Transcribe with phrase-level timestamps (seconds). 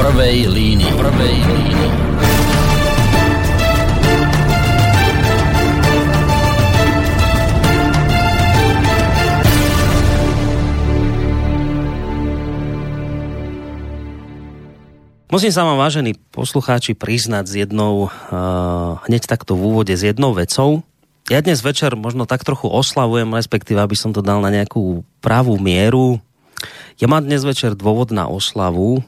[0.00, 0.92] prvej línii.
[0.96, 1.88] Prvej línii.
[15.30, 20.34] Musím sa vám, vážení poslucháči, priznať s jednou, uh, hneď takto v úvode, s jednou
[20.34, 20.82] vecou.
[21.30, 25.60] Ja dnes večer možno tak trochu oslavujem, respektíve, aby som to dal na nejakú pravú
[25.60, 26.18] mieru.
[26.98, 29.06] Ja mám dnes večer dôvod na oslavu.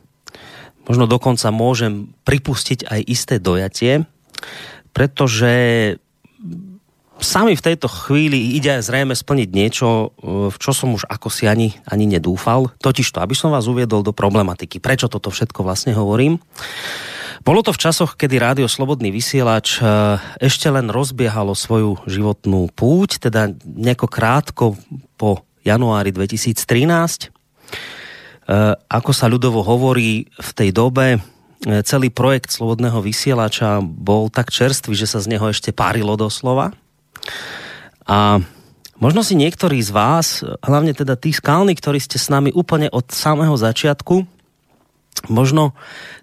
[0.87, 4.07] Možno dokonca môžem pripustiť aj isté dojatie,
[4.91, 5.53] pretože
[7.23, 10.11] sami v tejto chvíli ide zrejme splniť niečo,
[10.51, 12.75] v čo som už ako si ani, ani nedúfal.
[12.83, 14.83] Totiž to, aby som vás uviedol do problematiky.
[14.83, 16.43] Prečo toto všetko vlastne hovorím?
[17.47, 19.79] Bolo to v časoch, kedy Rádio Slobodný vysielač
[20.39, 24.65] ešte len rozbiehalo svoju životnú púť, teda nejako krátko
[25.15, 27.31] po januári 2013.
[28.91, 31.23] Ako sa ľudovo hovorí v tej dobe,
[31.87, 36.75] celý projekt Slobodného vysielača bol tak čerstvý, že sa z neho ešte párilo doslova.
[38.03, 38.43] A
[38.99, 43.15] možno si niektorí z vás, hlavne teda tí skalní, ktorí ste s nami úplne od
[43.15, 44.27] samého začiatku,
[45.31, 45.71] možno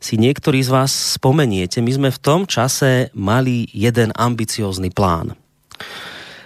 [0.04, 5.40] si niektorí z vás spomeniete, my sme v tom čase mali jeden ambiciózny plán.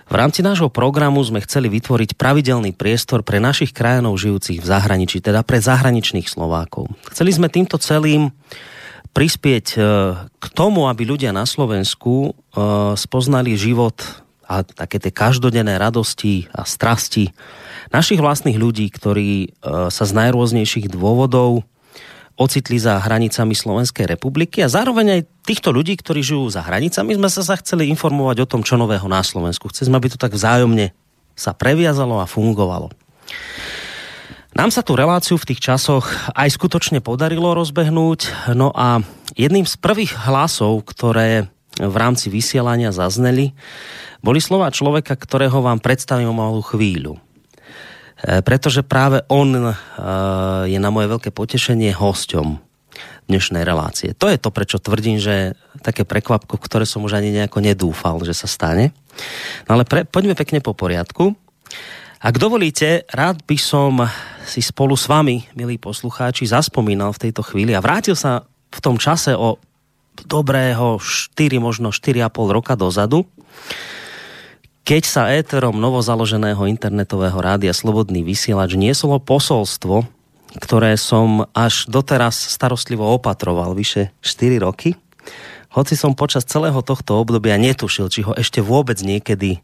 [0.08, 5.24] V rámci nášho programu sme chceli vytvoriť pravidelný priestor pre našich krajanov žijúcich v zahraničí,
[5.24, 6.92] teda pre zahraničných Slovákov.
[7.10, 8.36] Chceli sme týmto celým
[9.14, 9.80] prispieť e,
[10.28, 12.32] k tomu, aby ľudia na Slovensku e,
[12.98, 14.02] spoznali život
[14.44, 17.32] a také tie každodenné radosti a strasti
[17.94, 19.48] našich vlastných ľudí, ktorí e,
[19.94, 21.64] sa z najrôznejších dôvodov
[22.34, 27.30] ocitli za hranicami Slovenskej republiky a zároveň aj týchto ľudí, ktorí žijú za hranicami, sme
[27.30, 29.70] sa sa chceli informovať o tom, čo nového na Slovensku.
[29.70, 30.92] Chceme, aby to tak vzájomne
[31.38, 32.90] sa previazalo a fungovalo.
[34.54, 36.06] Nám sa tú reláciu v tých časoch
[36.38, 39.02] aj skutočne podarilo rozbehnúť, no a
[39.34, 41.50] jedným z prvých hlasov, ktoré
[41.82, 43.58] v rámci vysielania zazneli,
[44.22, 47.18] boli slova človeka, ktorého vám predstavím o malú chvíľu.
[48.24, 49.64] E, pretože práve on e,
[50.72, 52.56] je na moje veľké potešenie hosťom
[53.28, 54.16] dnešnej relácie.
[54.16, 58.36] To je to, prečo tvrdím, že také prekvapko, ktoré som už ani nejako nedúfal, že
[58.36, 58.96] sa stane.
[59.68, 61.36] No ale pre, poďme pekne po poriadku.
[62.24, 64.00] Ak dovolíte, rád by som
[64.48, 68.96] si spolu s vami, milí poslucháči, zaspomínal v tejto chvíli a vrátil sa v tom
[68.96, 69.60] čase o
[70.24, 73.28] dobrého 4, možno 4,5 roka dozadu,
[74.84, 80.04] keď sa éterom novozaloženého internetového rádia Slobodný vysielač nieslo posolstvo,
[80.60, 85.00] ktoré som až doteraz starostlivo opatroval vyše 4 roky,
[85.74, 89.64] hoci som počas celého tohto obdobia netušil, či ho ešte vôbec niekedy,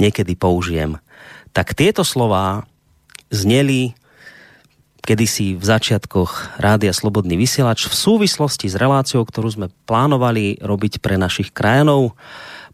[0.00, 0.98] niekedy použijem.
[1.54, 2.66] Tak tieto slová
[3.30, 3.94] zneli
[5.06, 11.14] kedysi v začiatkoch Rádia Slobodný vysielač v súvislosti s reláciou, ktorú sme plánovali robiť pre
[11.14, 12.18] našich krajanov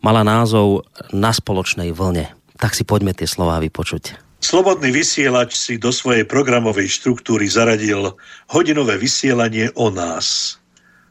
[0.03, 2.29] mala názov Na spoločnej vlne.
[2.59, 4.19] Tak si poďme tie slová vypočuť.
[4.43, 8.19] Slobodný vysielač si do svojej programovej štruktúry zaradil
[8.51, 10.59] hodinové vysielanie o nás,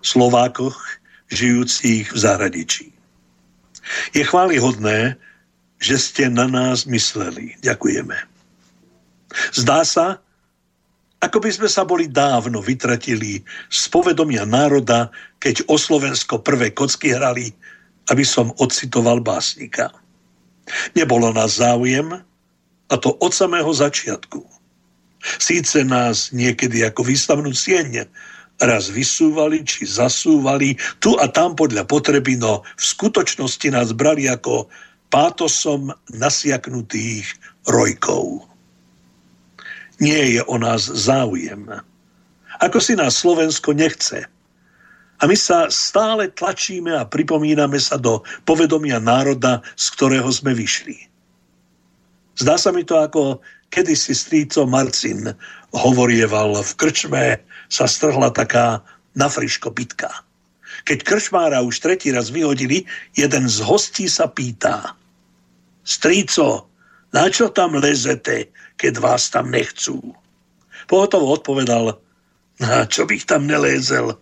[0.04, 0.76] Slovákoch,
[1.32, 2.92] žijúcich v zahraničí.
[4.12, 5.16] Je chválihodné,
[5.80, 7.56] že ste na nás mysleli.
[7.64, 8.14] Ďakujeme.
[9.56, 10.20] Zdá sa,
[11.24, 15.08] ako by sme sa boli dávno vytratili z povedomia národa,
[15.40, 17.56] keď o Slovensko prvé kocky hrali
[18.10, 19.94] aby som ocitoval básnika.
[20.98, 22.24] Nebolo nás záujem,
[22.92, 24.44] a to od samého začiatku.
[25.40, 28.10] Síce nás niekedy ako výstavnú sieň
[28.62, 34.68] raz vysúvali či zasúvali tu a tam podľa potreby, no v skutočnosti nás brali ako
[35.10, 37.26] pátosom nasiaknutých
[37.70, 38.46] rojkov.
[40.02, 41.70] Nie je o nás záujem.
[42.62, 44.26] Ako si nás Slovensko nechce–
[45.22, 50.98] a my sa stále tlačíme a pripomíname sa do povedomia národa, z ktorého sme vyšli.
[52.42, 53.38] Zdá sa mi to ako
[53.70, 55.30] kedysi stríco Marcin
[55.78, 57.26] hovorieval v krčme,
[57.70, 58.82] sa strhla taká
[59.14, 60.10] nafriško bitka.
[60.90, 64.98] Keď krčmára už tretí raz vyhodili, jeden z hostí sa pýta.
[65.86, 66.66] Stríco,
[67.14, 68.50] na čo tam lezete,
[68.82, 70.02] keď vás tam nechcú?
[70.90, 72.02] Pohotovo odpovedal,
[72.58, 74.18] na čo bych tam nelézel,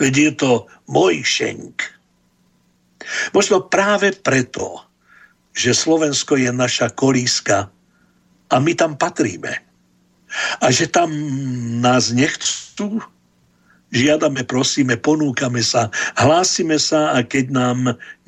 [0.00, 0.50] Veď je to
[0.88, 1.84] môj šenk.
[3.36, 4.80] Možno práve preto,
[5.52, 7.68] že Slovensko je naša kolíska
[8.48, 9.60] a my tam patríme.
[10.62, 11.10] A že tam
[11.82, 13.02] nás nechcú,
[13.90, 17.78] žiadame, prosíme, ponúkame sa, hlásime sa a keď nám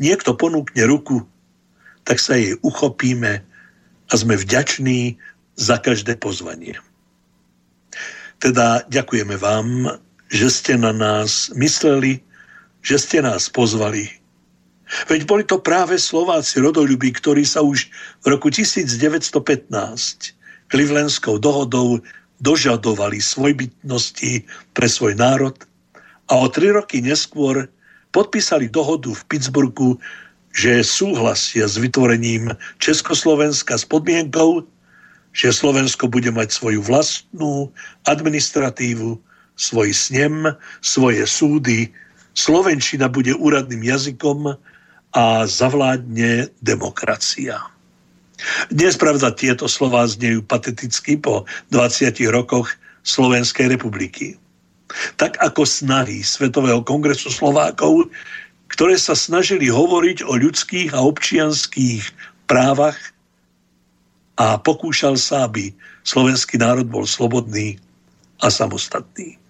[0.02, 1.22] niekto ponúkne ruku,
[2.02, 3.40] tak sa jej uchopíme
[4.10, 5.14] a sme vďační
[5.54, 6.74] za každé pozvanie.
[8.42, 9.86] Teda ďakujeme vám,
[10.32, 12.24] že ste na nás mysleli,
[12.80, 14.08] že ste nás pozvali.
[15.06, 17.92] Veď boli to práve Slováci rodolubí, ktorí sa už
[18.24, 19.68] v roku 1915
[20.72, 22.00] Clevelandskou dohodou
[22.40, 25.54] dožadovali svojbytnosti pre svoj národ
[26.32, 27.68] a o tri roky neskôr
[28.12, 30.00] podpísali dohodu v Pittsburghu,
[30.52, 34.64] že súhlasia s vytvorením Československa s podmienkou,
[35.32, 37.72] že Slovensko bude mať svoju vlastnú
[38.04, 39.16] administratívu,
[39.56, 40.50] svoj snem,
[40.80, 41.92] svoje súdy,
[42.32, 44.56] Slovenčina bude úradným jazykom
[45.12, 47.60] a zavládne demokracia.
[48.72, 52.72] Dnes, pravda, tieto slová znejú pateticky po 20 rokoch
[53.04, 54.40] Slovenskej republiky.
[55.20, 58.08] Tak ako snahy Svetového kongresu Slovákov,
[58.72, 62.02] ktoré sa snažili hovoriť o ľudských a občianských
[62.48, 62.96] právach
[64.40, 67.76] a pokúšal sa, aby slovenský národ bol slobodný
[68.40, 69.41] a samostatný.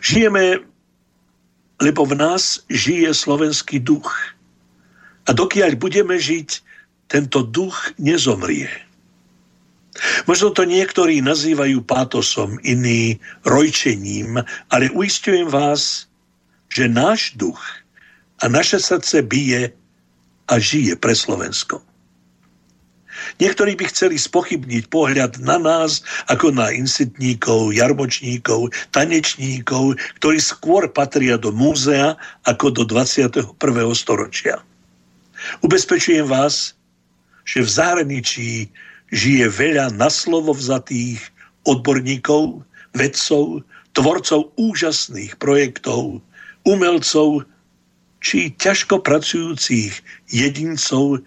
[0.00, 0.62] Žijeme,
[1.78, 4.10] lebo v nás žije slovenský duch.
[5.28, 6.64] A dokiaľ budeme žiť,
[7.08, 8.68] tento duch nezomrie.
[10.30, 14.38] Možno to niektorí nazývajú pátosom, iní rojčením,
[14.70, 16.06] ale uistujem vás,
[16.70, 17.58] že náš duch
[18.38, 19.72] a naše srdce bije
[20.46, 21.82] a žije pre Slovensko.
[23.38, 31.38] Niektorí by chceli spochybniť pohľad na nás ako na insitníkov, jarmočníkov, tanečníkov, ktorí skôr patria
[31.38, 33.54] do múzea ako do 21.
[33.94, 34.62] storočia.
[35.62, 36.74] Ubezpečujem vás,
[37.46, 38.50] že v zahraničí
[39.14, 41.22] žije veľa na slovo vzatých
[41.64, 42.60] odborníkov,
[42.92, 43.64] vedcov,
[43.96, 46.20] tvorcov úžasných projektov,
[46.68, 47.46] umelcov
[48.18, 49.94] či ťažko pracujúcich
[50.28, 51.22] jedincov,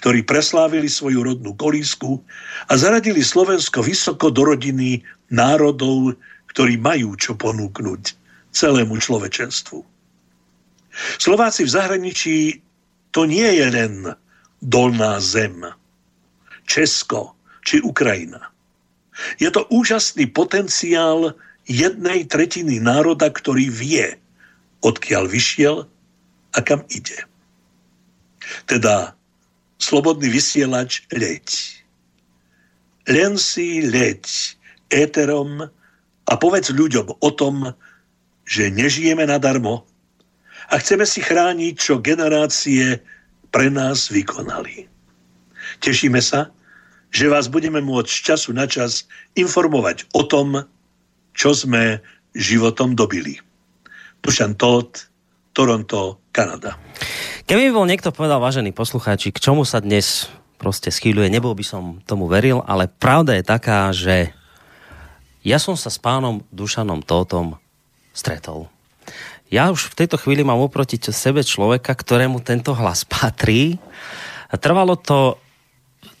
[0.00, 2.24] ktorí preslávili svoju rodnú kolísku
[2.68, 6.16] a zaradili Slovensko vysoko do rodiny národov,
[6.48, 8.16] ktorí majú čo ponúknuť
[8.56, 9.84] celému človečenstvu.
[11.20, 12.36] Slováci v zahraničí
[13.12, 13.94] to nie je len
[14.64, 15.68] dolná zem,
[16.64, 18.48] Česko či Ukrajina.
[19.36, 21.36] Je to úžasný potenciál
[21.68, 24.16] jednej tretiny národa, ktorý vie,
[24.80, 25.76] odkiaľ vyšiel
[26.56, 27.20] a kam ide.
[28.64, 29.12] Teda
[29.80, 31.48] slobodný vysielač leď.
[33.08, 34.22] Len si leď
[34.92, 35.66] éterom
[36.28, 37.74] a povedz ľuďom o tom,
[38.44, 39.88] že nežijeme nadarmo
[40.70, 43.00] a chceme si chrániť, čo generácie
[43.50, 44.86] pre nás vykonali.
[45.82, 46.52] Tešíme sa,
[47.10, 50.62] že vás budeme môcť z času na čas informovať o tom,
[51.34, 51.98] čo sme
[52.34, 53.38] životom dobili.
[54.22, 55.10] Dušan Todt,
[55.50, 56.78] Toronto, Kanada.
[57.50, 61.98] Keby bol niekto povedal, vážení poslucháči, k čomu sa dnes proste schýľuje, nebol by som
[62.06, 64.30] tomu veril, ale pravda je taká, že
[65.42, 67.58] ja som sa s pánom Dušanom Tótom
[68.14, 68.70] stretol.
[69.50, 73.82] Ja už v tejto chvíli mám oproti sebe človeka, ktorému tento hlas patrí.
[74.54, 75.34] Trvalo to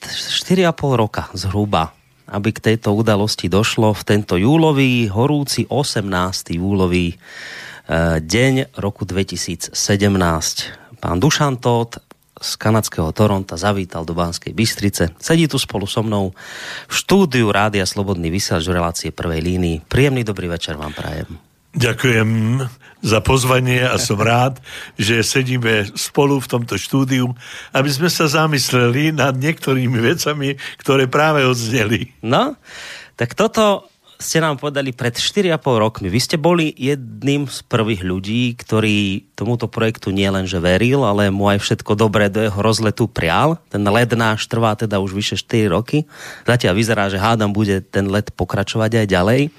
[0.02, 0.66] 4,5
[0.98, 1.94] roka zhruba,
[2.26, 6.58] aby k tejto udalosti došlo v tento júlový, horúci 18.
[6.58, 7.16] júlový e,
[8.18, 9.78] deň roku 2017
[11.00, 11.96] Pán Dušan Tóth
[12.40, 15.16] z kanadského Toronta zavítal do Banskej Bystrice.
[15.16, 16.32] Sedí tu spolu so mnou
[16.88, 19.76] v štúdiu Rádia Slobodný vysielač v relácie prvej línii.
[19.88, 21.40] Príjemný dobrý večer vám prajem.
[21.70, 22.30] Ďakujem
[23.00, 24.58] za pozvanie a som rád,
[24.98, 27.30] že sedíme spolu v tomto štúdiu,
[27.70, 32.10] aby sme sa zamysleli nad niektorými vecami, ktoré práve odzneli.
[32.26, 32.58] No,
[33.14, 33.86] tak toto
[34.20, 36.12] ste nám povedali pred 4,5 rokmi.
[36.12, 41.32] Vy ste boli jedným z prvých ľudí, ktorý tomuto projektu nie len že veril, ale
[41.32, 43.56] mu aj všetko dobré do jeho rozletu prial.
[43.72, 46.04] Ten let náš trvá teda už vyše 4 roky.
[46.44, 49.40] Zatiaľ vyzerá, že hádam bude ten let pokračovať aj ďalej.
[49.48, 49.50] E,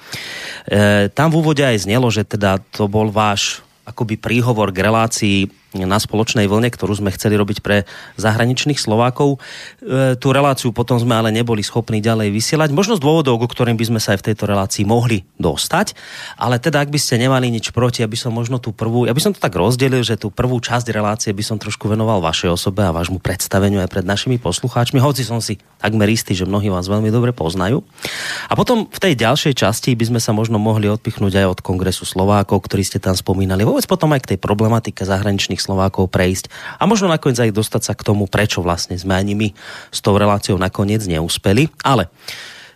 [1.09, 5.39] tam v úvode aj znelo, že teda to bol váš akoby príhovor k relácii
[5.75, 7.87] na spoločnej vlne, ktorú sme chceli robiť pre
[8.19, 9.39] zahraničných Slovákov.
[9.79, 12.75] E, tú reláciu potom sme ale neboli schopní ďalej vysielať.
[12.75, 15.95] Možno z dôvodov, ku ktorým by sme sa aj v tejto relácii mohli dostať.
[16.35, 19.21] Ale teda, ak by ste nemali nič proti, aby som možno tú prvú, ja by
[19.23, 22.83] som to tak rozdelil, že tú prvú časť relácie by som trošku venoval vašej osobe
[22.83, 26.91] a vášmu predstaveniu aj pred našimi poslucháčmi, hoci som si takmer istý, že mnohí vás
[26.91, 27.81] veľmi dobre poznajú.
[28.51, 32.03] A potom v tej ďalšej časti by sme sa možno mohli odpichnúť aj od Kongresu
[32.03, 33.63] Slovákov, ktorý ste tam spomínali.
[33.63, 36.49] Vôbec potom aj k tej problematike zahraničných tých Slovákov prejsť
[36.81, 39.47] a možno nakoniec aj dostať sa k tomu, prečo vlastne sme ani my
[39.93, 41.69] s tou reláciou nakoniec neúspeli.
[41.85, 42.09] Ale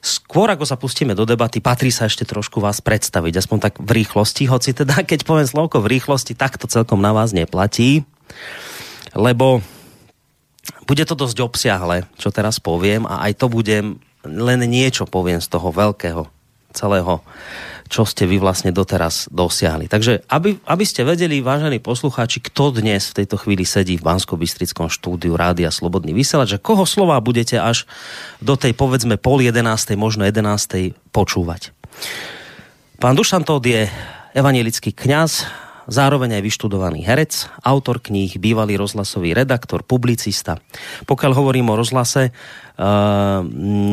[0.06, 4.06] skôr ako sa pustíme do debaty, patrí sa ešte trošku vás predstaviť, aspoň tak v
[4.06, 8.06] rýchlosti, hoci teda keď poviem slovko v rýchlosti, tak to celkom na vás neplatí,
[9.18, 9.66] lebo
[10.86, 15.50] bude to dosť obsiahle, čo teraz poviem a aj to budem, len niečo poviem z
[15.50, 16.30] toho veľkého
[16.76, 17.26] celého
[17.96, 19.88] čo ste vy vlastne doteraz dosiahli.
[19.88, 24.36] Takže aby, aby ste vedeli, vážení poslucháči, kto dnes v tejto chvíli sedí v bansko
[24.36, 27.88] bystrickom štúdiu Rádia Slobodný vysielač, že koho slova budete až
[28.44, 31.72] do tej povedzme pol jedenástej, možno jedenástej počúvať.
[33.00, 33.88] Pán Dušan Tóth je
[34.36, 35.48] evanielický kňaz,
[35.86, 40.60] zároveň aj vyštudovaný herec, autor kníh, bývalý rozhlasový redaktor, publicista.
[41.06, 43.46] Pokiaľ hovorím o rozhlase, uh,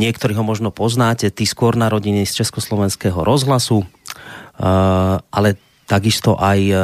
[0.02, 6.80] niektorí ho možno poznáte, tí skôr narodení z Československého rozhlasu, uh, ale takisto aj uh,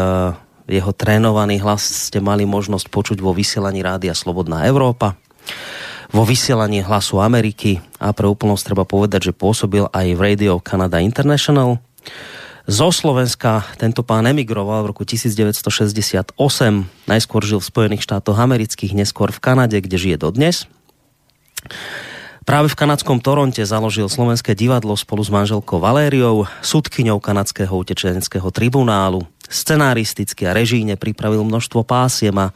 [0.68, 5.16] jeho trénovaný hlas ste mali možnosť počuť vo vysielaní Rádia Slobodná Európa
[6.08, 11.04] vo vysielaní Hlasu Ameriky a pre úplnosť treba povedať, že pôsobil aj v Radio Canada
[11.04, 11.76] International.
[12.68, 16.36] Zo Slovenska tento pán emigroval v roku 1968.
[17.08, 20.68] Najskôr žil v Spojených štátoch amerických, neskôr v Kanade, kde žije dodnes.
[22.44, 29.24] Práve v kanadskom Toronte založil Slovenské divadlo spolu s manželkou Valériou, sudkyňou kanadského utečeneckého tribunálu.
[29.48, 32.52] Scenaristicky a režíne pripravil množstvo pásiem a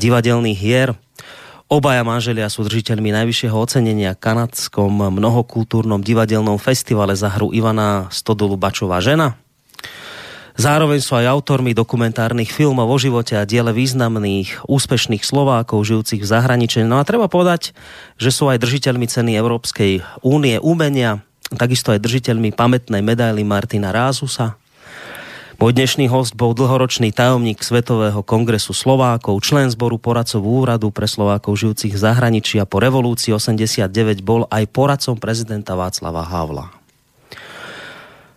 [0.00, 0.96] divadelných hier.
[1.72, 9.00] Obaja manželia sú držiteľmi najvyššieho ocenenia kanadskom mnohokultúrnom divadelnom festivale za hru Ivana Stodolu Bačová
[9.00, 9.40] žena.
[10.52, 16.28] Zároveň sú aj autormi dokumentárnych filmov o živote a diele významných, úspešných Slovákov žijúcich v
[16.28, 16.84] zahraničí.
[16.84, 17.72] No a treba povedať,
[18.20, 21.24] že sú aj držiteľmi ceny Európskej únie umenia,
[21.56, 24.60] takisto aj držiteľmi pamätnej medaily Martina Rázusa.
[25.62, 31.54] Môj dnešný host bol dlhoročný tajomník Svetového kongresu Slovákov, člen zboru poradcov úradu pre Slovákov
[31.54, 36.66] žijúcich v zahraničí a po revolúcii 89 bol aj poradcom prezidenta Václava Havla.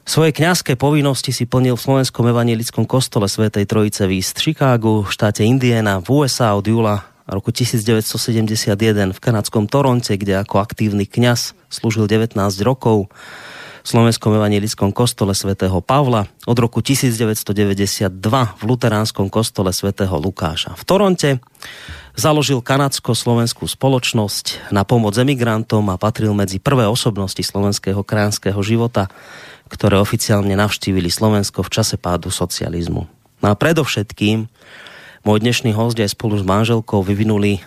[0.05, 5.09] Svoje kňazské povinnosti si plnil v Slovenskom evanielickom kostole Svetej Trojice v East Chicago, v
[5.09, 8.77] štáte Indiana, v USA od júla roku 1971
[9.17, 13.09] v kanadskom Toronte, kde ako aktívny kňaz slúžil 19 rokov
[13.85, 18.09] Slovenskom evanielickom kostole svätého Pavla, od roku 1992
[18.57, 20.73] v luteránskom kostole svätého Lukáša.
[20.73, 21.29] V Toronte
[22.17, 29.13] založil kanadsko-slovenskú spoločnosť na pomoc emigrantom a patril medzi prvé osobnosti slovenského krajanského života
[29.69, 33.09] ktoré oficiálne navštívili Slovensko v čase pádu socializmu.
[33.41, 34.45] No a predovšetkým
[35.25, 37.65] môj dnešný host aj spolu s manželkou vyvinuli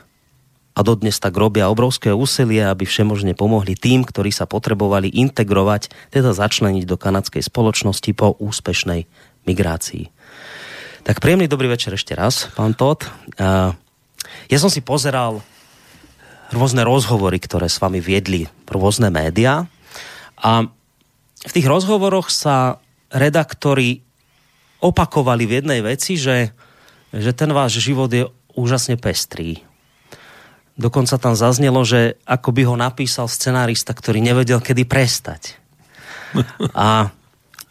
[0.78, 6.30] a dodnes tak robia obrovské úsilie, aby všemožne pomohli tým, ktorí sa potrebovali integrovať, teda
[6.30, 9.10] začleniť do kanadskej spoločnosti po úspešnej
[9.42, 10.06] migrácii.
[11.02, 13.10] Tak príjemný dobrý večer ešte raz, pán Todd.
[14.46, 15.42] Ja som si pozeral
[16.54, 19.66] rôzne rozhovory, ktoré s vami viedli rôzne médiá
[20.38, 20.62] a
[21.42, 22.78] v tých rozhovoroch sa
[23.10, 24.06] redaktori
[24.78, 26.54] opakovali v jednej veci, že,
[27.10, 29.67] že ten váš život je úžasne pestrý.
[30.78, 35.58] Dokonca tam zaznelo, že ako by ho napísal scenárista, ktorý nevedel, kedy prestať.
[36.70, 37.10] A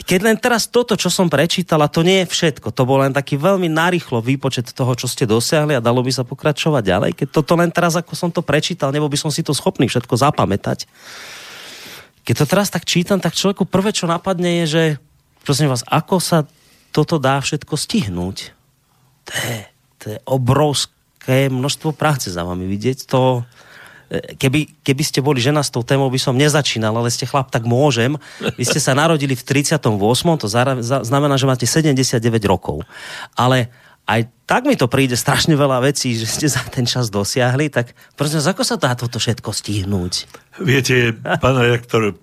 [0.04, 3.16] keď len teraz toto, čo som prečítal, a to nie je všetko, to bol len
[3.16, 7.12] taký veľmi narýchlo výpočet toho, čo ste dosiahli a dalo by sa pokračovať ďalej.
[7.16, 10.16] Keď toto len teraz, ako som to prečítal, nebol by som si to schopný všetko
[10.20, 10.88] zapamätať
[12.28, 14.84] keď to teraz tak čítam, tak človeku prvé, čo napadne je, že
[15.48, 16.44] prosím vás, ako sa
[16.92, 18.52] toto dá všetko stihnúť?
[19.32, 19.60] To je,
[19.96, 20.92] to je obrovské
[21.28, 23.06] množstvo práce za vami vidieť.
[23.12, 23.44] To,
[24.08, 27.52] e, keby, keby ste boli žena s tou témou, by som nezačínal, ale ste chlap,
[27.52, 28.16] tak môžem.
[28.56, 29.84] Vy ste sa narodili v 38.
[30.40, 30.48] To
[31.04, 32.88] znamená, že máte 79 rokov.
[33.36, 33.68] Ale
[34.08, 37.92] aj tak mi to príde strašne veľa vecí, že ste za ten čas dosiahli, tak
[38.16, 40.14] prosím, ako sa dá toto všetko stihnúť?
[40.64, 41.12] Viete,
[41.44, 42.16] pán rektor,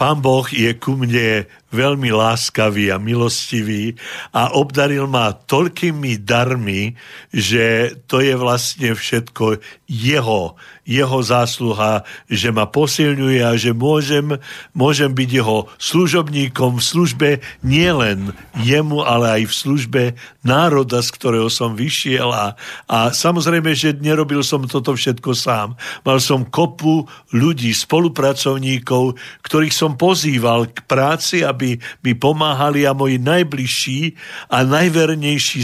[0.00, 3.96] pán Boh je ku mne veľmi láskavý a milostivý
[4.32, 6.96] a obdaril ma toľkými darmi,
[7.28, 10.56] že to je vlastne všetko jeho
[10.88, 14.40] jeho zásluha, že ma posilňuje a že môžem,
[14.72, 18.32] môžem byť jeho služobníkom v službe nielen
[18.64, 20.02] jemu, ale aj v službe
[20.40, 22.56] národa, z ktorého som vyšiel a,
[22.88, 25.76] a samozrejme, že nerobil som toto všetko sám.
[26.08, 27.04] Mal som kopu
[27.36, 31.57] ľudí, spolupracovníkov, ktorých som pozýval k práci, aby
[32.04, 34.14] mi pomáhali a moji najbližší
[34.48, 35.62] a najvernejší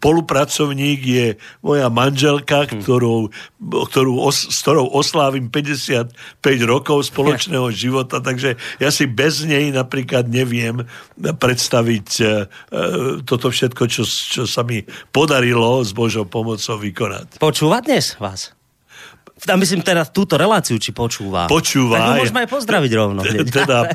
[0.00, 1.26] spolupracovník je
[1.60, 2.80] moja manželka, hm.
[2.80, 3.28] ktorou,
[3.60, 6.16] ktorú os, s ktorou oslávim 55
[6.64, 10.88] rokov spoločného života, takže ja si bez nej napríklad neviem
[11.20, 12.28] predstaviť e, e,
[13.28, 17.36] toto všetko, čo, čo sa mi podarilo s Božou pomocou vykonať.
[17.36, 18.56] Počúva dnes vás?
[19.48, 21.48] A myslím teraz túto reláciu, či počúva.
[21.48, 21.96] Počúva.
[21.96, 23.20] Tak ho môžeme aj pozdraviť rovno.
[23.24, 23.88] Teda,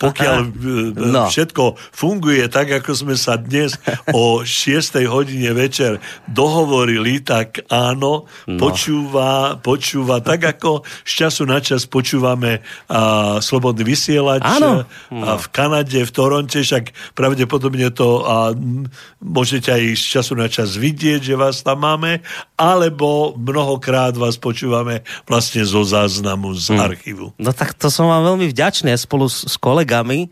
[0.00, 0.38] pokiaľ
[1.14, 1.28] no.
[1.28, 3.76] všetko funguje tak, ako sme sa dnes
[4.16, 5.04] o 6.
[5.12, 8.56] hodine večer dohovorili, tak áno, no.
[8.56, 14.88] počúva, počúva tak, ako z času na čas počúvame a, Slobodný vysielač áno.
[15.12, 18.56] A v Kanade, v Toronte, však pravdepodobne to a,
[19.20, 22.24] môžete aj z času na čas vidieť, že vás tam máme,
[22.56, 26.86] alebo mnohokrát rád vás počúvame vlastne zo záznamu z hmm.
[26.86, 27.26] archívu.
[27.34, 30.30] No tak to som vám veľmi vďačný spolu s, s kolegami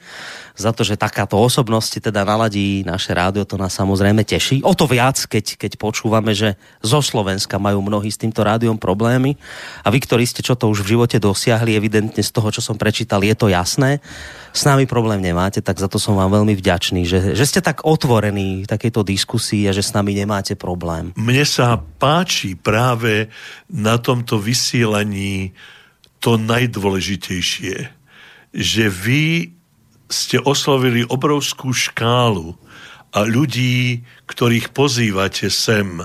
[0.54, 4.62] za to, že takáto osobnosti teda naladí naše rádio, to nás samozrejme teší.
[4.62, 9.34] O to viac, keď, keď počúvame, že zo Slovenska majú mnohí s týmto rádiom problémy
[9.82, 12.78] a vy, ktorí ste čo to už v živote dosiahli, evidentne z toho, čo som
[12.78, 13.98] prečítal, je to jasné.
[14.52, 17.88] S nami problém nemáte, tak za to som vám veľmi vďačný, že, že ste tak
[17.88, 21.16] otvorení takejto diskusii a že s nami nemáte problém.
[21.16, 23.32] Mne sa páči práve
[23.72, 25.56] na tomto vysielaní
[26.20, 27.76] to najdôležitejšie,
[28.52, 29.56] že vy
[30.12, 32.54] ste oslovili obrovskú škálu
[33.16, 36.04] a ľudí, ktorých pozývate sem,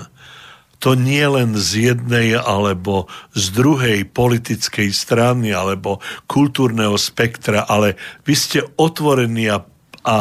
[0.78, 5.98] to nie len z jednej alebo z druhej politickej strany alebo
[6.30, 9.66] kultúrneho spektra, ale vy ste otvorení a,
[10.06, 10.16] a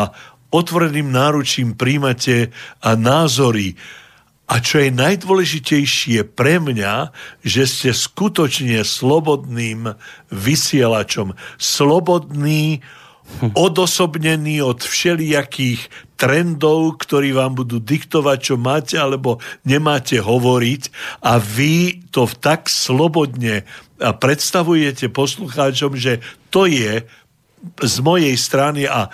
[0.50, 2.50] otvoreným náručím príjmate
[2.82, 3.78] a názory
[4.48, 7.12] a čo je najdôležitejšie pre mňa,
[7.44, 9.92] že ste skutočne slobodným
[10.32, 11.36] vysielačom.
[11.60, 12.80] Slobodný,
[13.68, 20.90] odosobnený od všelijakých trendov, ktorí vám budú diktovať, čo máte alebo nemáte hovoriť
[21.22, 23.64] a vy to tak slobodne
[23.98, 26.20] predstavujete poslucháčom, že
[26.50, 27.06] to je
[27.82, 29.10] z mojej strany a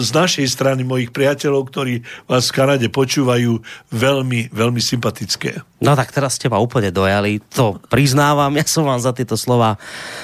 [0.00, 3.60] z našej strany mojich priateľov, ktorí vás v Kanade počúvajú,
[3.92, 5.60] veľmi, veľmi sympatické.
[5.84, 9.76] No tak teraz ste ma úplne dojali, to priznávam, ja som vám za tieto slova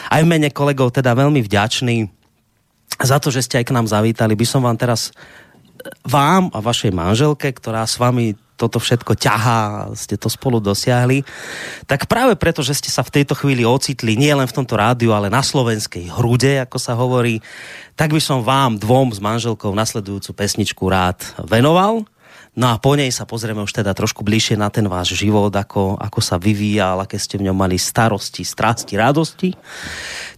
[0.08, 2.08] aj v mene kolegov teda veľmi vďačný
[2.98, 4.34] za to, že ste aj k nám zavítali.
[4.34, 5.14] By som vám teraz
[6.06, 11.22] vám a vašej manželke, ktorá s vami toto všetko ťahá, ste to spolu dosiahli,
[11.86, 15.14] tak práve preto, že ste sa v tejto chvíli ocitli nie len v tomto rádiu,
[15.14, 17.38] ale na slovenskej hrude, ako sa hovorí,
[17.94, 22.02] tak by som vám dvom s manželkou nasledujúcu pesničku rád venoval.
[22.58, 25.94] No a po nej sa pozrieme už teda trošku bližšie na ten váš život, ako,
[25.94, 29.54] ako sa vyvíjal, aké ste v ňom mali starosti, strasti, radosti.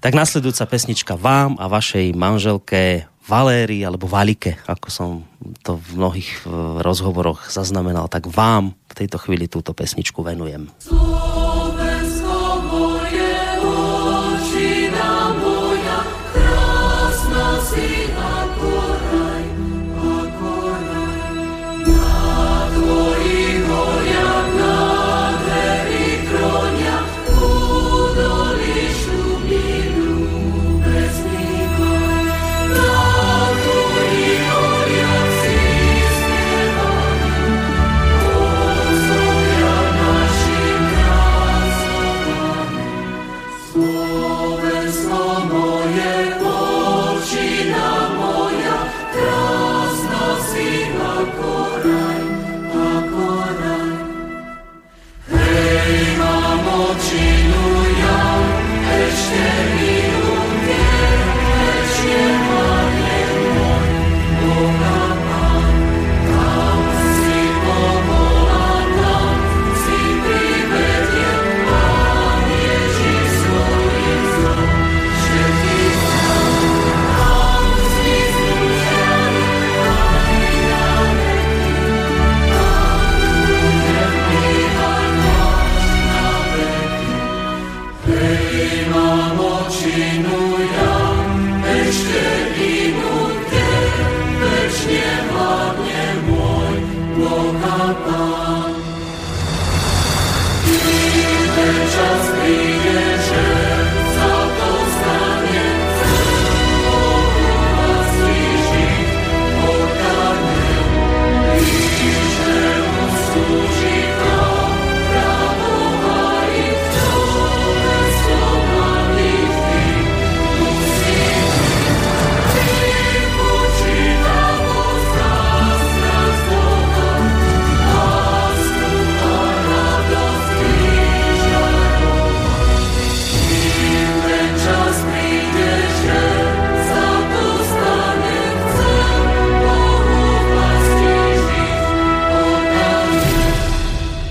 [0.04, 5.10] Tak nasledujúca pesnička vám a vašej manželke Valérii alebo Valike, ako som
[5.62, 6.30] to v mnohých
[6.82, 10.66] rozhovoroch zaznamenal, tak vám v tejto chvíli túto pesničku venujem.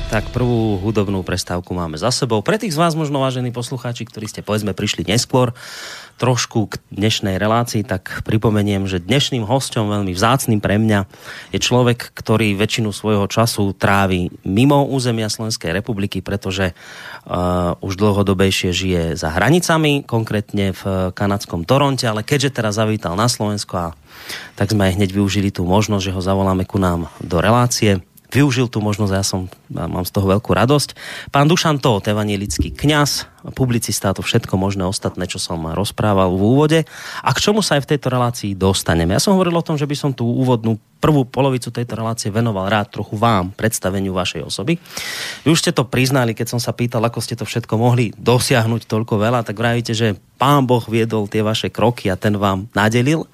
[0.10, 2.42] Tak prvú hudobnú prestávku máme za sebou.
[2.42, 5.54] Pre tých z vás možno vážení poslucháči, ktorí ste povedzme prišli neskôr
[6.18, 11.06] trošku k dnešnej relácii, tak pripomeniem, že dnešným hostom veľmi vzácným pre mňa
[11.54, 18.74] je človek, ktorý väčšinu svojho času trávi mimo územia Slovenskej republiky, pretože uh, už dlhodobejšie
[18.74, 23.88] žije za hranicami, konkrétne v kanadskom Toronte, ale keďže teraz zavítal na Slovensko a
[24.58, 28.80] tak sme hneď využili tú možnosť, že ho zavoláme ku nám do relácie využil tú
[28.82, 30.94] možnosť, ja som, mám z toho veľkú radosť.
[31.34, 36.42] Pán Dušan Tóth, evanielický kňaz, publicista a to všetko možné ostatné, čo som rozprával v
[36.42, 36.80] úvode.
[37.24, 39.16] A k čomu sa aj v tejto relácii dostaneme?
[39.16, 42.68] Ja som hovoril o tom, že by som tú úvodnú prvú polovicu tejto relácie venoval
[42.68, 44.76] rád trochu vám, predstaveniu vašej osoby.
[45.48, 48.84] Vy už ste to priznali, keď som sa pýtal, ako ste to všetko mohli dosiahnuť
[48.84, 53.28] toľko veľa, tak vravíte, že pán Boh viedol tie vaše kroky a ten vám nadelil.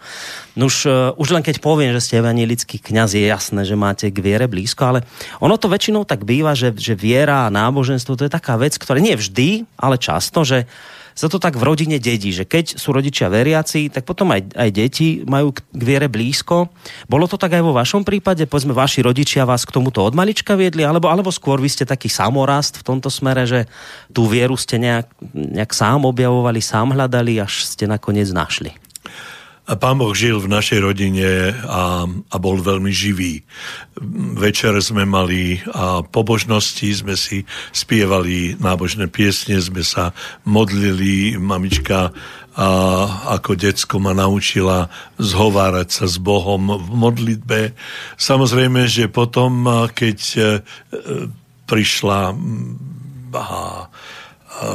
[0.57, 4.17] Nuž, uh, už len keď poviem, že ste evangelický kňaz, je jasné, že máte k
[4.21, 4.99] viere blízko, ale
[5.41, 8.97] ono to väčšinou tak býva, že, že viera a náboženstvo to je taká vec, ktorá
[8.97, 10.69] nie vždy, ale často, že
[11.15, 14.69] sa to tak v rodine dedí, že keď sú rodičia veriaci, tak potom aj, aj
[14.75, 16.67] deti majú k viere blízko.
[17.07, 18.43] Bolo to tak aj vo vašom prípade?
[18.43, 22.11] Povedzme, vaši rodičia vás k tomuto od malička viedli, alebo, alebo skôr vy ste taký
[22.11, 23.63] samorast v tomto smere, že
[24.11, 28.75] tú vieru ste nejak, nejak sám objavovali, sám hľadali, až ste nakoniec našli?
[29.65, 33.41] Pán Boh žil v našej rodine a, a bol veľmi živý.
[34.37, 40.13] Večer sme mali a pobožnosti, sme si spievali nábožné piesne, sme sa
[40.45, 42.13] modlili, mamička
[42.55, 42.67] a
[43.35, 44.87] ako decko ma naučila
[45.19, 47.75] zhovárať sa s Bohom v modlitbe.
[48.15, 50.39] Samozrejme, že potom, keď e,
[51.67, 52.31] prišla
[53.35, 53.49] a,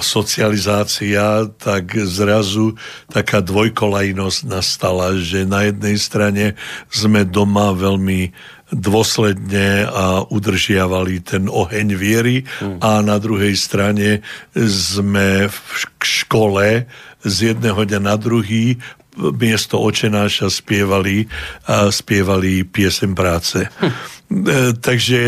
[0.04, 2.76] socializácia, tak zrazu
[3.08, 6.44] taká dvojkolajnosť nastala, že na jednej strane
[6.92, 8.32] sme doma veľmi
[8.70, 12.78] dôsledne a udržiavali ten oheň viery hmm.
[12.78, 14.22] a na druhej strane
[14.54, 15.58] sme v
[15.98, 16.86] škole
[17.26, 18.78] z jedného dňa na druhý
[19.36, 21.28] miesto očenáša spievali,
[21.68, 23.68] a spievali piesem práce.
[23.78, 24.18] Hm.
[24.78, 25.20] Takže,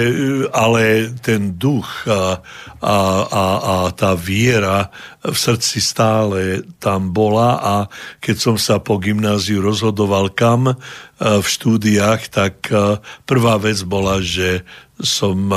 [0.55, 2.39] ale ten duch a,
[2.79, 4.95] a, a, a tá viera
[5.27, 7.75] v srdci stále tam bola a
[8.23, 10.75] keď som sa po gymnáziu rozhodoval kam e,
[11.19, 14.63] v štúdiách, tak e, prvá vec bola, že
[15.03, 15.51] som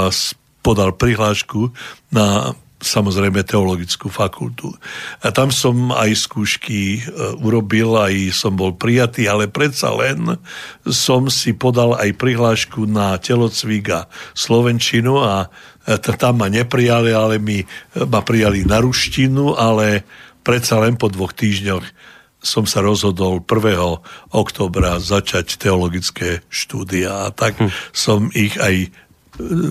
[0.65, 1.69] podal prihlášku
[2.10, 4.69] na samozrejme teologickú fakultu.
[5.26, 10.38] A tam som aj skúšky e, urobil, aj som bol prijatý, ale predsa len
[10.86, 14.02] som si podal aj prihlášku na telocvik a
[14.38, 15.50] Slovenčinu a
[15.84, 17.67] e, tam ma neprijali, ale mi, e,
[18.06, 20.06] ma prijali na ruštinu, ale
[20.45, 22.13] predsa len po dvoch týždňoch
[22.45, 24.38] som sa rozhodol 1.
[24.38, 27.74] oktobra začať teologické štúdia a tak hm.
[27.89, 28.93] som ich aj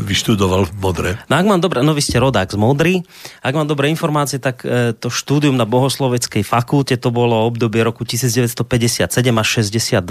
[0.04, 1.10] vyštudoval v Modre.
[1.28, 2.94] No ak mám dobré, no vy ste rodák z Modry,
[3.40, 8.04] ak mám dobré informácie, tak e, to štúdium na Bohosloveckej fakulte to bolo obdobie roku
[8.04, 10.04] 1957 až 62.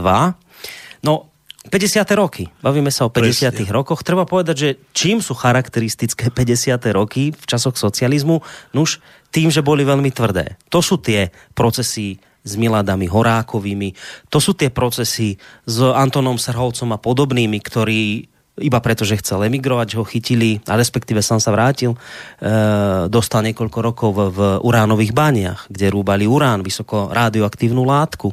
[1.05, 2.03] No, 50.
[2.19, 2.51] roky.
[2.59, 3.55] Bavíme sa o 50.
[3.55, 3.71] Presne.
[3.71, 4.03] rokoch.
[4.03, 6.75] Treba povedať, že čím sú charakteristické 50.
[6.91, 8.43] roky v časoch socializmu?
[8.75, 8.99] Nuž,
[9.31, 10.59] tým, že boli veľmi tvrdé.
[10.73, 13.95] To sú tie procesy s Miladami Horákovými,
[14.27, 19.97] to sú tie procesy s Antonom Srholcom a podobnými, ktorí iba preto, že chcel emigrovať,
[19.97, 21.97] ho chytili, a respektíve sám sa vrátil, e,
[23.09, 28.29] dostal niekoľko rokov v, v uránových baniach, kde rúbali urán, vysoko radioaktívnu látku.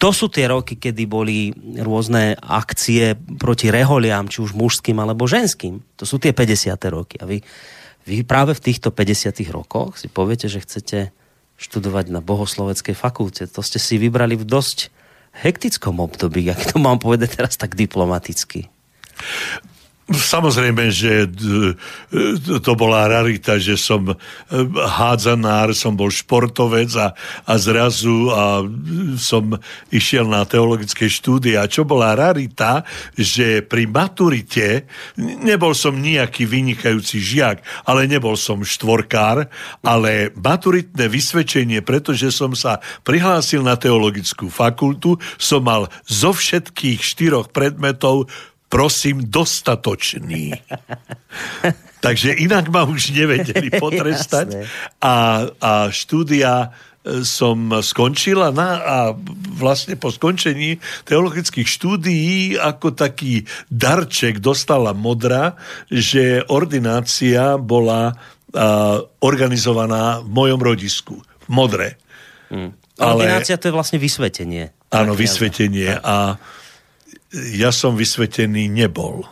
[0.00, 5.80] To sú tie roky, kedy boli rôzne akcie proti reholiam, či už mužským alebo ženským.
[6.00, 6.72] To sú tie 50.
[6.88, 7.20] roky.
[7.20, 7.44] A vy,
[8.08, 9.36] vy práve v týchto 50.
[9.52, 11.12] rokoch si poviete, že chcete
[11.60, 13.44] študovať na bohosloveckej fakulte.
[13.52, 14.88] To ste si vybrali v dosť
[15.36, 18.72] hektickom období, ak to mám povedať teraz tak diplomaticky.
[20.10, 21.30] Samozrejme, že
[22.66, 24.14] to bola rarita, že som e,
[24.74, 27.14] hádzanár, som bol športovec a,
[27.46, 28.66] a zrazu a
[29.14, 29.54] som
[29.94, 31.54] išiel na teologické štúdie.
[31.54, 32.82] A čo bola rarita,
[33.14, 39.46] že pri maturite nebol som nejaký vynikajúci žiak, ale nebol som štvorkár,
[39.86, 47.54] ale maturitné vysvedčenie, pretože som sa prihlásil na teologickú fakultu, som mal zo všetkých štyroch
[47.54, 48.26] predmetov
[48.70, 50.54] prosím, dostatočný.
[52.06, 54.64] Takže inak ma už nevedeli potrestať.
[55.02, 56.70] A, a štúdia
[57.04, 58.96] e, som skončila na, a
[59.58, 65.58] vlastne po skončení teologických štúdií ako taký darček dostala modra,
[65.90, 68.16] že ordinácia bola a,
[69.20, 72.00] organizovaná v mojom rodisku, v Modre.
[72.48, 72.72] Hmm.
[72.96, 74.72] Ale, ordinácia to je vlastne vysvetenie.
[74.90, 76.00] Áno, vysvetenie.
[76.02, 76.40] A
[77.32, 79.26] ja som vysvetený nebol.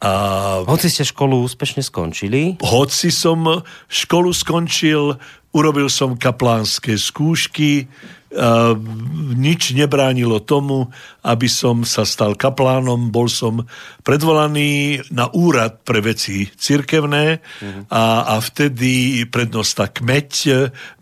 [0.00, 0.64] A...
[0.64, 2.56] Hoci ste školu úspešne skončili?
[2.64, 5.20] Hoci som školu skončil,
[5.52, 7.84] urobil som kaplánske skúšky,
[9.34, 10.86] nič nebránilo tomu,
[11.26, 13.10] aby som sa stal kaplánom.
[13.10, 13.66] Bol som
[14.06, 17.90] predvolaný na úrad pre veci cirkevné uh-huh.
[17.90, 20.30] a, a vtedy prednosta kmeď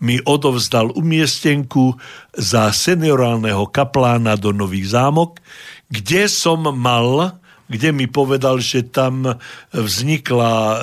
[0.00, 2.00] mi odovzdal umiestenku
[2.32, 5.36] za seniorálneho kaplána do Nový zámok,
[5.92, 7.36] kde som mal
[7.68, 9.37] kde mi povedal, že tam
[9.70, 10.83] vznikla,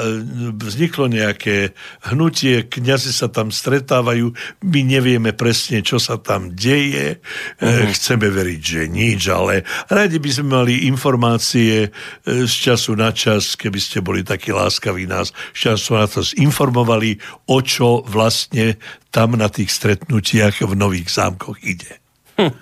[0.54, 1.74] vzniklo nejaké
[2.14, 7.90] hnutie, kňazi sa tam stretávajú, my nevieme presne, čo sa tam deje, uh-huh.
[7.92, 11.90] chceme veriť, že nič, ale radi by sme mali informácie e,
[12.46, 17.18] z času na čas, keby ste boli takí láskaví nás, z času na to informovali,
[17.50, 18.78] o čo vlastne
[19.10, 21.98] tam na tých stretnutiach v Nových zámkoch ide.
[22.38, 22.54] Hm.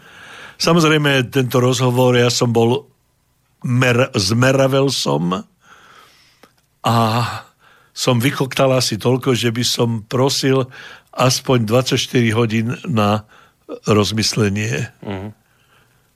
[0.62, 2.93] Samozrejme, tento rozhovor, ja som bol
[3.64, 5.44] mer, zmeravel som
[6.84, 6.98] a
[7.94, 10.68] som vykoktal asi toľko, že by som prosil
[11.14, 13.24] aspoň 24 hodín na
[13.86, 14.90] rozmyslenie.
[15.00, 15.30] Uh-huh.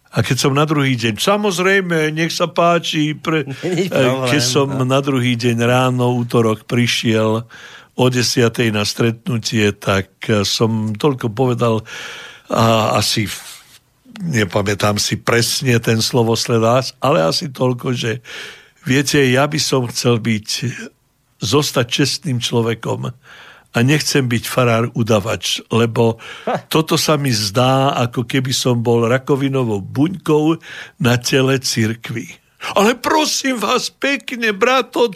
[0.07, 3.45] A keď som na druhý deň, samozrejme, nech sa páči, pre,
[4.33, 4.83] keď som no.
[4.83, 7.45] na druhý deň ráno, útorok, prišiel
[7.97, 8.49] o 10.
[8.73, 10.09] na stretnutie, tak
[10.45, 11.85] som toľko povedal
[12.47, 13.27] a asi
[14.21, 18.21] nepamätám si presne ten slovosledás, ale asi toľko, že
[18.85, 20.47] viete, ja by som chcel byť,
[21.37, 23.13] zostať čestným človekom
[23.73, 26.17] a nechcem byť farár udavač, lebo
[26.73, 30.57] toto sa mi zdá, ako keby som bol rakovinovou buňkou
[30.97, 32.33] na tele cirkvi.
[32.73, 35.13] Ale prosím vás pekne, brato,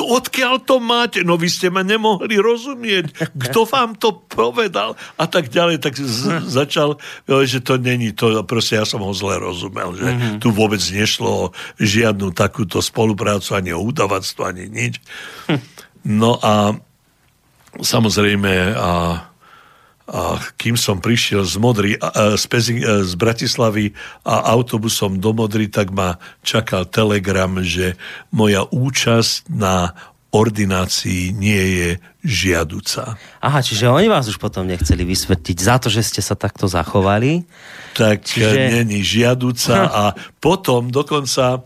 [0.00, 1.20] odkiaľ to máte?
[1.22, 3.30] No vy ste ma nemohli rozumieť.
[3.36, 4.96] Kto vám to povedal?
[5.20, 5.82] A tak ďalej.
[5.84, 10.36] Tak z- začal, že to není to, proste ja som ho zle rozumel, že mm-hmm.
[10.40, 14.98] tu vôbec nešlo o žiadnu takúto spoluprácu, ani o udavactvo, ani nič.
[16.08, 16.72] No a
[17.76, 19.27] samozrejme a
[20.08, 21.92] a kým som prišiel z, Modry,
[22.34, 23.92] z, Pezing, z Bratislavy
[24.24, 28.00] a autobusom do Modry, tak ma čakal telegram, že
[28.32, 29.92] moja účasť na
[30.28, 31.90] ordinácii nie je
[32.20, 33.16] žiaduca.
[33.40, 37.48] Aha, čiže oni vás už potom nechceli vysvetliť za to, že ste sa takto zachovali?
[37.96, 38.80] Tak čiže...
[38.80, 40.04] není žiaduca a
[40.40, 41.64] potom dokonca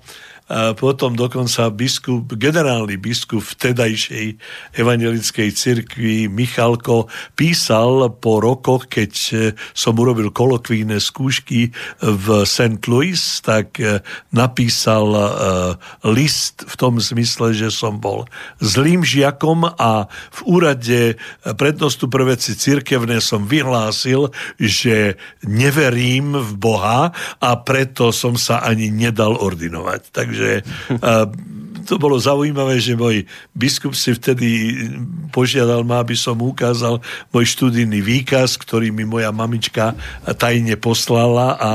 [0.52, 4.36] a potom dokonca biskup, generálny biskup vtedajšej
[4.76, 9.34] evangelickej cirkvi Michalko písal po rokoch, keď e,
[9.72, 11.72] som urobil kolokvíne skúšky
[12.04, 12.84] v St.
[12.84, 14.04] Louis, tak e,
[14.36, 15.24] napísal e,
[16.12, 18.28] list v tom zmysle, že som bol
[18.60, 20.04] zlým žiakom a
[20.36, 21.16] v úrade
[21.56, 24.28] prednostu pre veci cirkevné som vyhlásil,
[24.60, 25.16] že
[25.48, 27.08] neverím v Boha
[27.40, 30.12] a preto som sa ani nedal ordinovať.
[30.12, 30.58] Takže Takže
[30.98, 31.30] uh,
[31.86, 34.74] to bolo zaujímavé, že môj biskup si vtedy
[35.34, 39.94] požiadal ma, aby som ukázal môj študijný výkaz, ktorý mi moja mamička
[40.38, 41.70] tajne poslala a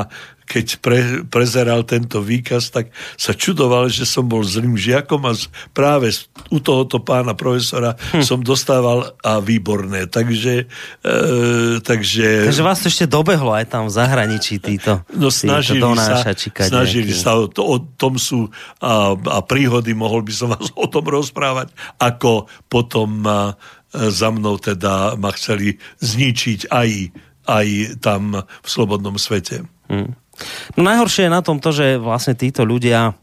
[0.47, 5.35] keď pre, prezeral tento výkaz, tak sa čudoval, že som bol zlým žiakom a
[5.75, 6.15] práve
[6.47, 8.23] u tohoto pána profesora hm.
[8.23, 10.07] som dostával a výborné.
[10.07, 10.71] Takže,
[11.03, 11.15] e,
[11.83, 12.47] takže...
[12.47, 16.23] Takže vás to ešte dobehlo aj tam v zahraničí títo, no, snažili títo sa,
[16.63, 18.47] snažili sa, to, o tom sú
[18.79, 23.51] a, a príhody, mohol by som vás o tom rozprávať, ako potom a,
[23.91, 26.89] za mnou teda ma chceli zničiť aj,
[27.47, 27.67] aj
[28.03, 29.67] tam v slobodnom svete.
[29.87, 30.15] Hmm.
[30.77, 33.13] No najhoršie je na tom to, že vlastne títo ľudia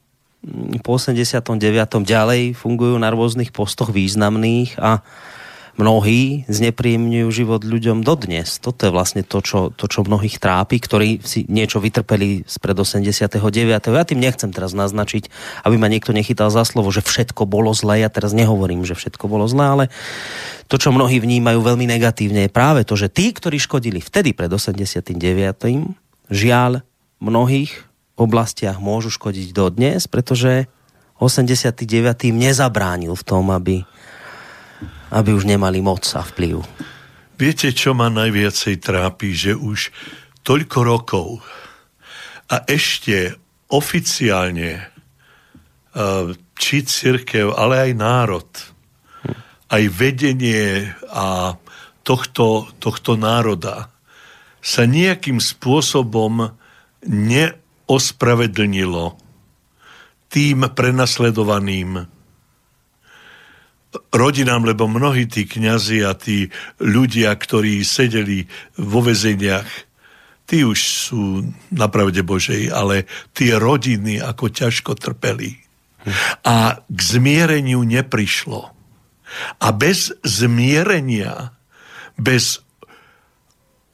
[0.42, 1.58] mm, po 89.
[2.02, 5.02] ďalej fungujú na rôznych postoch významných a
[5.74, 8.62] mnohí znepríjemňujú život ľuďom dodnes.
[8.62, 13.26] Toto je vlastne to, čo, to, čo mnohých trápi, ktorí si niečo vytrpeli spred 89.
[13.90, 15.30] Ja tým nechcem teraz naznačiť,
[15.66, 18.06] aby ma niekto nechytal za slovo, že všetko bolo zlé.
[18.06, 19.84] Ja teraz nehovorím, že všetko bolo zlé, ale
[20.70, 24.50] to, čo mnohí vnímajú veľmi negatívne, je práve to, že tí, ktorí škodili vtedy pred
[24.50, 25.10] 89.
[26.30, 26.86] žiaľ
[27.24, 27.72] mnohých
[28.14, 30.68] oblastiach môžu škodiť dodnes, pretože
[31.18, 31.88] 89.
[32.30, 33.82] im nezabránil v tom, aby,
[35.10, 36.62] aby už nemali moc a vplyv.
[37.34, 39.90] Viete, čo ma najviacej trápi, že už
[40.46, 41.28] toľko rokov
[42.46, 43.34] a ešte
[43.72, 44.82] oficiálne e,
[46.54, 48.50] či církev, ale aj národ,
[49.72, 51.58] aj vedenie a
[52.06, 53.90] tohto, tohto národa
[54.62, 56.54] sa nejakým spôsobom
[57.06, 59.22] neospravedlnilo
[60.34, 62.10] tým prenasledovaným
[64.10, 66.50] rodinám, lebo mnohí tí kňazi a tí
[66.82, 68.46] ľudia, ktorí sedeli
[68.78, 69.66] vo vezeniach,
[70.44, 71.22] tí už sú
[71.70, 75.56] na pravde Božej, ale tie rodiny ako ťažko trpeli.
[76.44, 78.68] A k zmiereniu neprišlo.
[79.58, 81.56] A bez zmierenia,
[82.20, 82.60] bez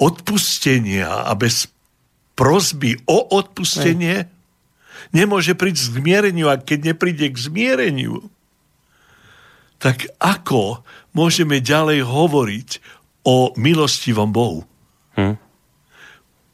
[0.01, 1.71] odpustenia a bez
[2.41, 5.13] prozby o odpustenie Hej.
[5.13, 6.49] nemôže prísť k zmiereniu.
[6.49, 8.33] A keď nepríde k zmiereniu,
[9.77, 10.81] tak ako
[11.13, 12.71] môžeme ďalej hovoriť
[13.29, 14.65] o milostivom Bohu?
[15.21, 15.37] Hm.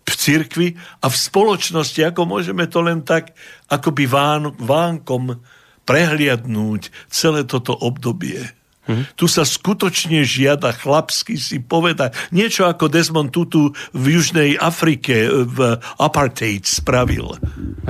[0.07, 3.35] V cirkvi a v spoločnosti, ako môžeme to len tak
[3.71, 5.39] akoby ván, vánkom
[5.87, 8.43] prehliadnúť celé toto obdobie.
[8.87, 9.05] Hmm.
[9.19, 15.83] Tu sa skutočne žiada chlapsky si povedať niečo ako Desmond Tutu v Južnej Afrike v
[15.99, 17.35] apartheid spravil.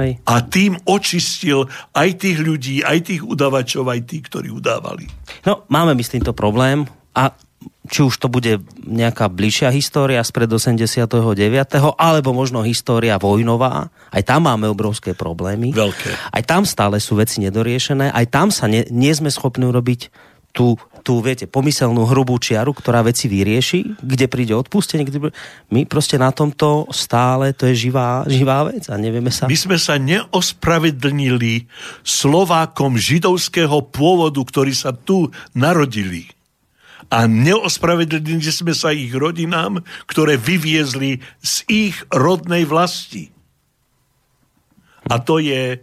[0.01, 0.21] Hej.
[0.25, 5.05] A tým očistil aj tých ľudí, aj tých udavačov, aj tých, ktorí udávali.
[5.45, 7.33] No, máme my s týmto problém a
[7.87, 11.07] či už to bude nejaká bližšia história spred 89.
[11.97, 15.71] alebo možno história vojnová, aj tam máme obrovské problémy.
[15.71, 16.11] Veľké.
[16.35, 20.11] Aj tam stále sú veci nedoriešené, aj tam sa ne, nie sme schopní urobiť
[20.57, 25.05] tú, tú, viete, pomyselnú hrubú čiaru, ktorá veci vyrieši, kde príde odpustenie.
[25.05, 25.29] Kde...
[25.69, 29.45] My proste na tomto stále, to je živá, živá vec a nevieme sa...
[29.45, 31.69] My sme sa neospravedlnili
[32.01, 36.33] Slovákom židovského pôvodu, ktorí sa tu narodili.
[37.13, 43.31] A neospravedlnili sme sa ich rodinám, ktoré vyviezli z ich rodnej vlasti.
[45.07, 45.79] A to je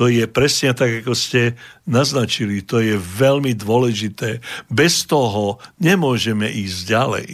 [0.00, 2.64] to je presne tak, ako ste naznačili.
[2.64, 4.40] To je veľmi dôležité.
[4.72, 7.28] Bez toho nemôžeme ísť ďalej.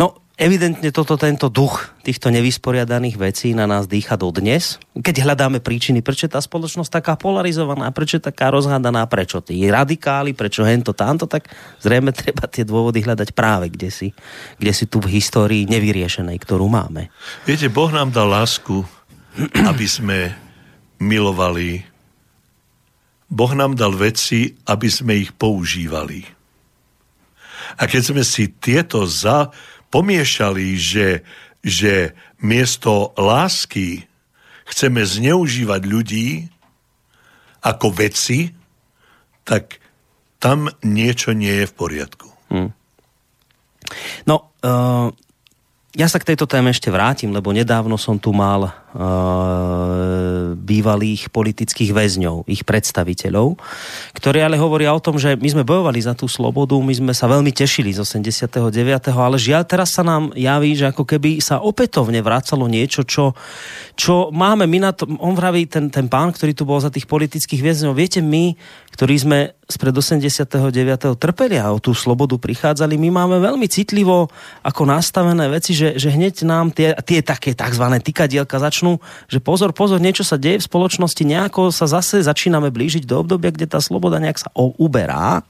[0.00, 4.80] No, evidentne toto, tento duch týchto nevysporiadaných vecí na nás dýcha dodnes.
[4.96, 9.60] Keď hľadáme príčiny, prečo je tá spoločnosť taká polarizovaná, prečo je taká rozhádaná, prečo tí
[9.68, 11.52] radikáli, prečo hento, tamto, tak
[11.84, 14.08] zrejme treba tie dôvody hľadať práve kde si,
[14.56, 17.12] kde si tu v histórii nevyriešenej, ktorú máme.
[17.44, 18.88] Viete, Boh nám dal lásku
[19.70, 20.34] aby sme
[21.00, 21.86] milovali.
[23.30, 26.26] Boh nám dal veci, aby sme ich používali.
[27.78, 29.54] A keď sme si tieto za,
[29.94, 31.22] pomiešali, že,
[31.62, 34.10] že miesto lásky
[34.66, 36.28] chceme zneužívať ľudí
[37.62, 38.50] ako veci,
[39.46, 39.78] tak
[40.40, 42.28] tam niečo nie je v poriadku.
[42.50, 42.70] Hmm.
[44.24, 45.10] No, uh,
[45.90, 48.70] ja sa k tejto téme ešte vrátim, lebo nedávno som tu mal uh,
[50.56, 53.58] bývalých politických väzňov, ich predstaviteľov,
[54.16, 57.30] ktorí ale hovoria o tom, že my sme bojovali za tú slobodu, my sme sa
[57.30, 58.50] veľmi tešili z 89.,
[59.12, 63.36] ale žiaľ teraz sa nám javí, že ako keby sa opätovne vracalo niečo, čo,
[63.94, 67.06] čo máme my na to, on vraví ten, ten pán, ktorý tu bol za tých
[67.06, 68.56] politických väzňov, viete, my,
[68.96, 69.38] ktorí sme
[69.70, 70.50] spred 89.
[71.14, 74.26] trpeli a o tú slobodu prichádzali, my máme veľmi citlivo
[74.66, 77.84] ako nastavené veci, že, že hneď nám tie, tie také tzv.
[78.02, 78.98] tykadielka začnú,
[79.30, 83.52] že pozor, pozor, niečo sa deje v spoločnosti, nejako sa zase začíname blížiť do obdobia,
[83.52, 85.44] kde tá sloboda nejak sa uberá.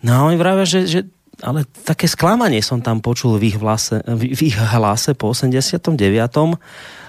[0.00, 1.00] No a oni vravia, že, že
[1.44, 5.96] ale také sklamanie som tam počul v ich, vlase, v ich hlase po 89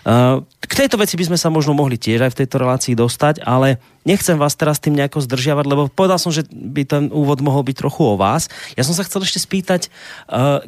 [0.02, 3.78] k tejto veci by sme sa možno mohli tiež aj v tejto relácii dostať, ale
[4.02, 7.76] nechcem vás teraz tým nejako zdržiavať, lebo povedal som, že by ten úvod mohol byť
[7.78, 8.50] trochu o vás.
[8.74, 9.94] Ja som sa chcel ešte spýtať,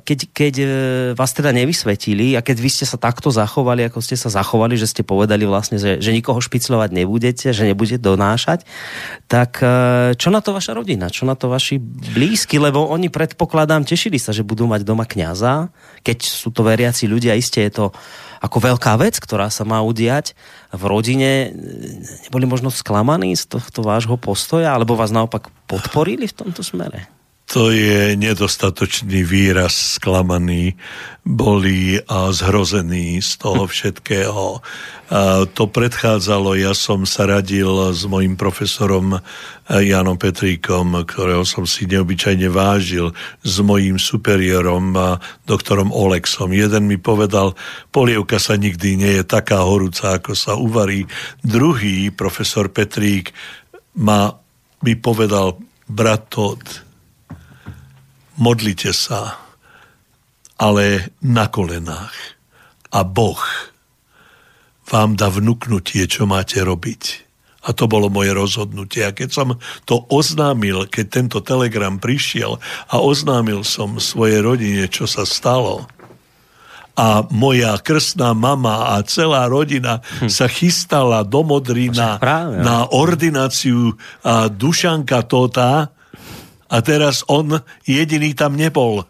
[0.05, 0.65] keď, keď e,
[1.17, 4.85] vás teda nevysvetili a keď vy ste sa takto zachovali, ako ste sa zachovali, že
[4.85, 8.69] ste povedali vlastne, že, že nikoho špiclovať nebudete, že nebudete donášať,
[9.25, 9.65] tak
[10.13, 14.29] čo na to vaša rodina, čo na to vaši blízky, lebo oni predpokladám, tešili sa,
[14.29, 15.73] že budú mať doma kňaza,
[16.05, 17.85] keď sú to veriaci ľudia, iste je to
[18.43, 20.35] ako veľká vec, ktorá sa má udiať
[20.75, 21.55] v rodine,
[22.27, 27.07] neboli možno sklamaní z tohto vášho postoja, alebo vás naopak podporili v tomto smere?
[27.53, 30.73] To je nedostatočný výraz sklamaný,
[31.21, 34.57] boli a zhrození z toho všetkého.
[35.13, 39.21] A to predchádzalo, ja som sa radil s mojim profesorom
[39.69, 43.13] Janom Petríkom, ktorého som si neobyčajne vážil,
[43.45, 44.97] s mojím superiorom,
[45.45, 46.49] doktorom Olexom.
[46.49, 47.53] Jeden mi povedal,
[47.93, 51.05] polievka sa nikdy nie je taká horúca, ako sa uvarí.
[51.45, 53.29] Druhý, profesor Petrík,
[54.01, 54.33] ma,
[54.81, 56.89] mi povedal, brat Todd,
[58.37, 59.37] modlite sa,
[60.57, 62.13] ale na kolenách.
[62.93, 63.41] A Boh
[64.85, 67.25] vám dá vnúknutie, čo máte robiť.
[67.63, 69.07] A to bolo moje rozhodnutie.
[69.07, 69.47] A keď som
[69.87, 72.59] to oznámil, keď tento telegram prišiel
[72.91, 75.87] a oznámil som svojej rodine, čo sa stalo,
[76.93, 80.29] a moja krstná mama a celá rodina hm.
[80.29, 82.61] sa chystala do Modrina no.
[82.61, 85.89] na ordináciu a Dušanka Tota,
[86.73, 89.05] a teraz on jediný tam nebol.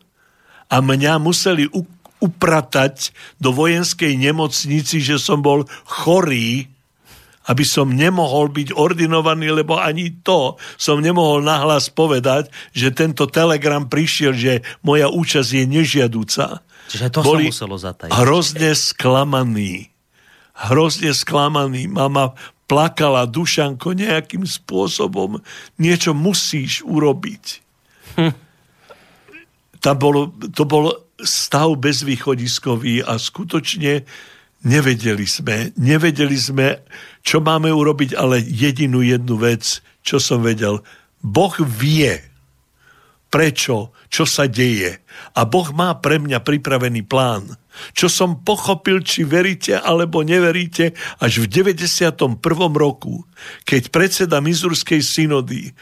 [0.68, 1.72] A mňa museli
[2.20, 6.68] upratať do vojenskej nemocnici, že som bol chorý
[7.43, 13.91] aby som nemohol byť ordinovaný, lebo ani to som nemohol nahlas povedať, že tento telegram
[13.91, 16.64] prišiel, že moja účasť je nežiadúca.
[16.88, 18.11] Čiže to Boli sa muselo zatajiť.
[18.16, 19.91] hrozne sklamaný.
[20.53, 21.91] Hrozne sklamaný.
[21.91, 22.32] Mama
[22.74, 25.38] plakala, Dušanko, nejakým spôsobom
[25.78, 27.61] niečo musíš urobiť.
[28.17, 28.34] Hm.
[29.78, 30.89] Tam bolo, to bol
[31.21, 34.01] stav bezvýchodiskový a skutočne
[34.65, 36.82] nevedeli sme, nevedeli sme,
[37.21, 40.82] čo máme urobiť, ale jedinú jednu vec, čo som vedel.
[41.21, 42.26] Boh vie,
[43.30, 45.03] prečo, čo sa deje.
[45.34, 47.57] A Boh má pre mňa pripravený plán.
[47.97, 52.38] Čo som pochopil, či veríte alebo neveríte, až v 91.
[52.78, 53.26] roku,
[53.66, 55.74] keď predseda Mizurskej synody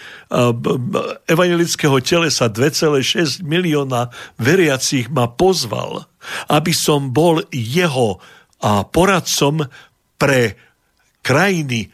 [1.27, 4.07] evangelického telesa 2,6 milióna
[4.39, 6.07] veriacich ma pozval,
[6.47, 8.23] aby som bol jeho
[8.95, 9.67] poradcom
[10.15, 10.55] pre
[11.19, 11.91] krajiny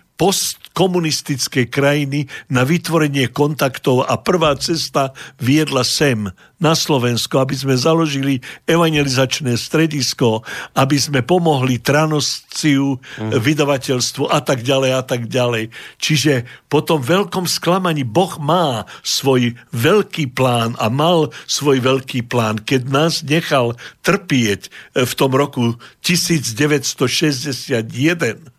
[0.77, 5.09] postkomunistickej krajiny na vytvorenie kontaktov a prvá cesta
[5.41, 6.29] viedla sem
[6.61, 10.45] na Slovensko, aby sme založili evangelizačné stredisko,
[10.77, 13.41] aby sme pomohli tranosciu, mm.
[13.41, 15.73] vydavateľstvu a tak ďalej a tak ďalej.
[15.97, 22.61] Čiže po tom veľkom sklamaní Boh má svoj veľký plán a mal svoj veľký plán,
[22.61, 23.73] keď nás nechal
[24.05, 28.53] trpieť v tom roku 1961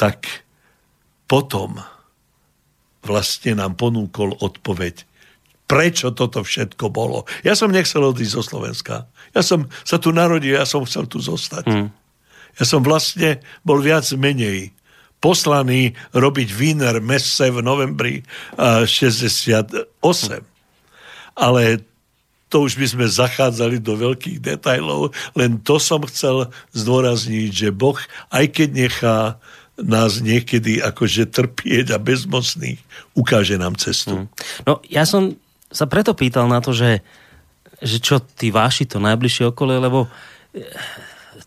[0.00, 0.48] tak
[1.30, 1.78] potom
[3.06, 5.06] vlastne nám ponúkol odpoveď,
[5.70, 7.30] prečo toto všetko bolo.
[7.46, 9.06] Ja som nechcel odísť zo Slovenska.
[9.30, 11.70] Ja som sa tu narodil, ja som chcel tu zostať.
[11.70, 11.88] Mm.
[12.58, 14.74] Ja som vlastne bol viac menej
[15.22, 18.26] poslaný robiť Wiener messe v novembri
[18.58, 19.86] 68.
[21.38, 21.62] Ale
[22.50, 27.94] to už by sme zachádzali do veľkých detajlov, len to som chcel zdôrazniť, že Boh,
[28.34, 29.38] aj keď nechá
[29.80, 32.80] nás niekedy akože trpieť a bezmocných,
[33.16, 34.24] ukáže nám cestu.
[34.24, 34.28] Hmm.
[34.68, 35.36] No ja som
[35.70, 37.00] sa preto pýtal na to, že,
[37.80, 40.10] že čo tí váši to najbližšie okolie, lebo
[40.56, 40.64] eh,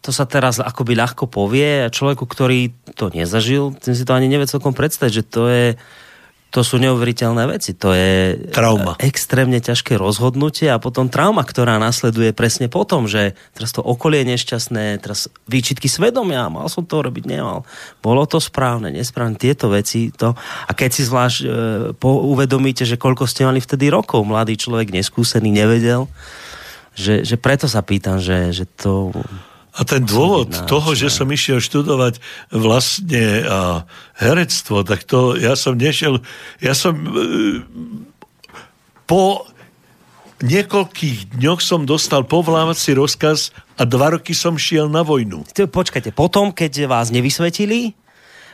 [0.03, 4.27] to sa teraz akoby ľahko povie a človeku, ktorý to nezažil, ten si to ani
[4.27, 5.65] nevie celkom predstaviť, že to je
[6.53, 7.73] to sú neuveriteľné veci.
[7.81, 8.93] To je trauma.
[9.01, 14.37] extrémne ťažké rozhodnutie a potom trauma, ktorá nasleduje presne potom, že teraz to okolie je
[14.37, 17.65] nešťastné, teraz výčitky svedomia, mal som to robiť, nemal.
[18.05, 20.13] Bolo to správne, nesprávne, tieto veci.
[20.21, 21.47] To, a keď si zvlášť e,
[21.97, 26.05] po, uvedomíte, že koľko ste mali vtedy rokov, mladý človek, neskúsený, nevedel,
[26.93, 29.09] že, že preto sa pýtam, že, že to
[29.73, 32.21] a ten dôvod toho, že som išiel študovať
[32.53, 33.89] vlastne a,
[34.21, 36.21] herectvo, tak to ja som nešiel,
[36.61, 37.09] ja som e,
[39.09, 39.49] po
[40.43, 45.47] niekoľkých dňoch som dostal povlávací rozkaz a dva roky som šiel na vojnu.
[45.49, 47.95] Počkajte, potom, keď vás nevysvetili,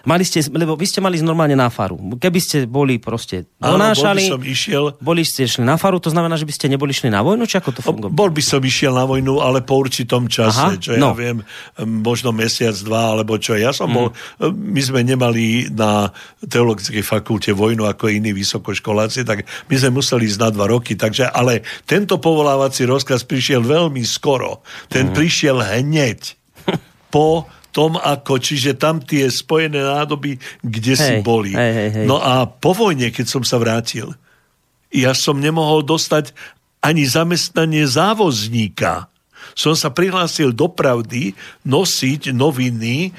[0.08, 2.00] Mali ste, lebo vy ste mali normálne na faru.
[2.16, 4.84] Keby ste boli proste donášali, Áno, bol by som išiel...
[5.04, 7.60] boli ste šli na faru, to znamená, že by ste neboli šli na vojnu, či
[7.60, 8.12] ako to funguje?
[8.14, 11.12] Bol by som išiel na vojnu, ale po určitom čase, Aha, čo no.
[11.12, 11.38] ja viem,
[11.84, 13.60] možno mesiac, dva, alebo čo.
[13.60, 13.96] Ja som mm.
[13.96, 14.08] bol,
[14.56, 20.40] my sme nemali na teologickej fakulte vojnu ako iní vysokoškoláci, tak my sme museli ísť
[20.40, 24.64] na dva roky, takže, ale tento povolávací rozkaz prišiel veľmi skoro.
[24.88, 25.16] Ten mm.
[25.16, 26.40] prišiel hneď
[27.10, 31.54] po tom ako, čiže tam tie spojené nádoby, kde hej, si boli.
[31.54, 32.06] Hej, hej, hej.
[32.10, 34.14] No a po vojne, keď som sa vrátil,
[34.90, 36.34] ja som nemohol dostať
[36.82, 39.12] ani zamestnanie závozníka.
[39.54, 41.36] Som sa prihlásil do pravdy
[41.68, 43.12] nosiť noviny e,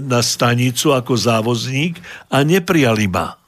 [0.00, 2.00] na stanicu ako závozník
[2.32, 3.40] a neprijali ma.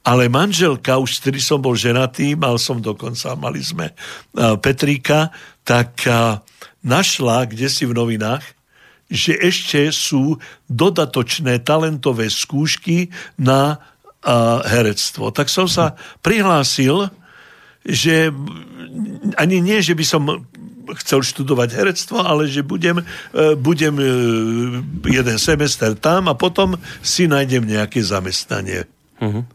[0.00, 5.28] Ale manželka, už vtedy som bol ženatý, mal som dokonca, mali sme uh, Petríka,
[5.60, 6.40] tak uh,
[6.80, 8.40] našla, kde si v novinách,
[9.10, 10.38] že ešte sú
[10.70, 13.82] dodatočné talentové skúšky na
[14.22, 15.34] a, herectvo.
[15.34, 17.10] Tak som sa prihlásil,
[17.82, 18.30] že
[19.34, 20.22] ani nie, že by som
[20.98, 24.04] chcel študovať herectvo, ale že budem, e, budem e,
[25.10, 28.86] jeden semester tam a potom si nájdem nejaké zamestnanie.
[29.22, 29.46] Uh-huh.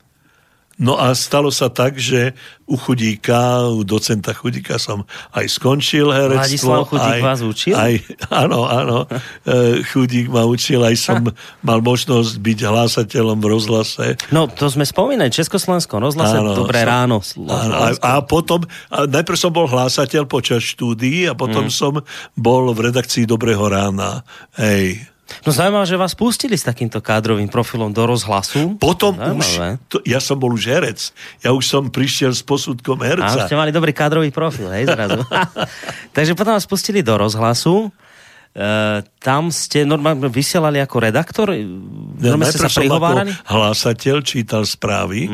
[0.75, 2.35] No a stalo sa tak, že
[2.67, 6.43] u Chudíka, u docenta Chudíka som aj skončil herectvo.
[6.43, 7.73] Vladislav Chudík aj, vás učil?
[7.79, 7.93] Aj,
[8.43, 8.97] áno, áno.
[9.45, 11.31] E, Chudík ma učil, aj som ha.
[11.69, 14.05] mal možnosť byť hlásateľom v rozhlase.
[14.33, 17.17] No, to sme spomínali, Československo, rozhlase, áno, dobré som, ráno.
[17.45, 21.73] Áno, a, a potom, a najprv som bol hlásateľ počas štúdií a potom mm.
[21.73, 22.01] som
[22.33, 24.25] bol v redakcii Dobrého rána.
[24.57, 25.14] Hej.
[25.41, 28.77] No zaujímavé, že vás pustili s takýmto kádrovým profilom do rozhlasu.
[28.77, 30.99] Potom už, to, ja som bol už herec.
[31.41, 33.25] Ja už som prišiel s posudkom herca.
[33.25, 35.25] A už ste mali dobrý kádrový profil, hej, zrazu.
[36.15, 37.89] Takže potom vás pustili do rozhlasu.
[39.19, 41.51] tam ste normálne vysielali ako redaktor?
[41.51, 41.65] Ja,
[42.31, 43.33] Normálne ste sa prihovárali?
[43.49, 45.27] hlásateľ čítal správy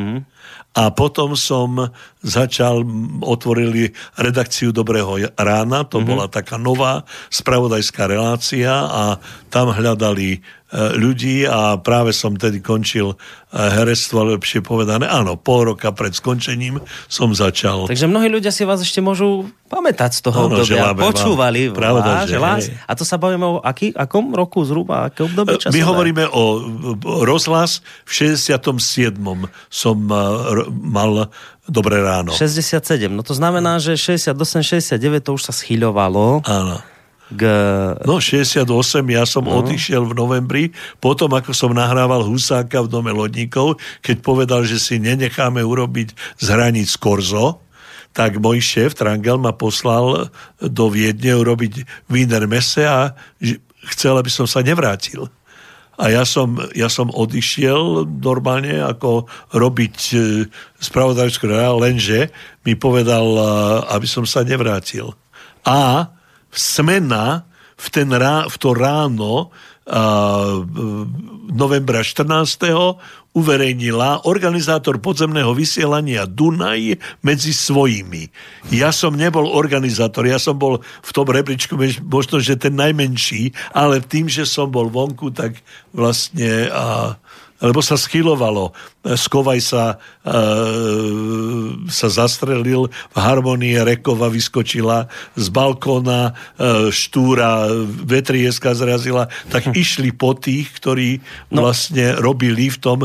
[0.71, 1.91] a potom som
[2.23, 2.87] začal,
[3.19, 9.19] otvorili redakciu Dobrého rána, to bola taká nová spravodajská relácia a
[9.51, 10.39] tam hľadali
[10.71, 13.15] ľudí a práve som tedy končil e,
[13.59, 15.03] herectvo, lepšie povedané.
[15.03, 16.79] Áno, pol roka pred skončením
[17.11, 17.91] som začal.
[17.91, 20.95] Takže mnohí ľudia si vás ešte môžu pamätať z toho Áno, obdobia.
[20.95, 21.11] vám.
[21.11, 22.63] Počúvali Pravda, vás, že vás.
[22.87, 25.75] A to sa bavíme o aký, akom roku zhruba, aké obdobie časové?
[25.75, 26.43] My hovoríme o
[27.27, 29.19] rozhlas v 67.
[29.67, 29.95] som
[30.71, 31.31] mal
[31.71, 32.33] Dobré ráno.
[32.33, 36.81] 67, no to znamená, že 68, 69 to už sa schyľovalo Áno.
[37.35, 37.43] K...
[38.03, 38.67] No 68,
[39.07, 39.63] ja som no.
[39.63, 40.63] odišiel v novembri,
[40.99, 46.45] potom ako som nahrával Husáka v dome lodníkov, keď povedal, že si nenecháme urobiť z
[46.51, 47.63] hraníc Korzo,
[48.11, 50.27] tak môj šéf Trangel ma poslal
[50.59, 53.15] do Viedne urobiť Wiener Messe a
[53.87, 55.31] chcel, aby som sa nevrátil.
[56.01, 60.17] A ja som, ja som odišiel normálne ako robiť e,
[60.81, 61.45] spravodajskú
[61.77, 62.33] lenže
[62.65, 63.43] mi povedal, e,
[63.93, 65.13] aby som sa nevrátil.
[65.61, 66.09] A
[66.51, 67.47] smena
[67.81, 69.49] v, ten rá, v to ráno
[69.87, 69.95] e,
[71.51, 72.29] novembra 14.
[73.31, 78.27] uverejnila organizátor podzemného vysielania Dunaj medzi svojimi.
[78.69, 84.03] Ja som nebol organizátor, ja som bol v tom rebríčku možno, že ten najmenší, ale
[84.03, 85.57] tým, že som bol vonku, tak
[85.95, 87.15] vlastne a,
[87.61, 88.73] lebo sa schylovalo.
[89.01, 90.35] Skovaj sa, e,
[91.89, 97.69] sa zastrelil, v harmonii Rekova vyskočila z balkóna, e, štúra,
[98.05, 101.21] vetrieska zrazila, tak išli po tých, ktorí
[101.53, 101.65] no.
[101.65, 102.99] vlastne robili v tom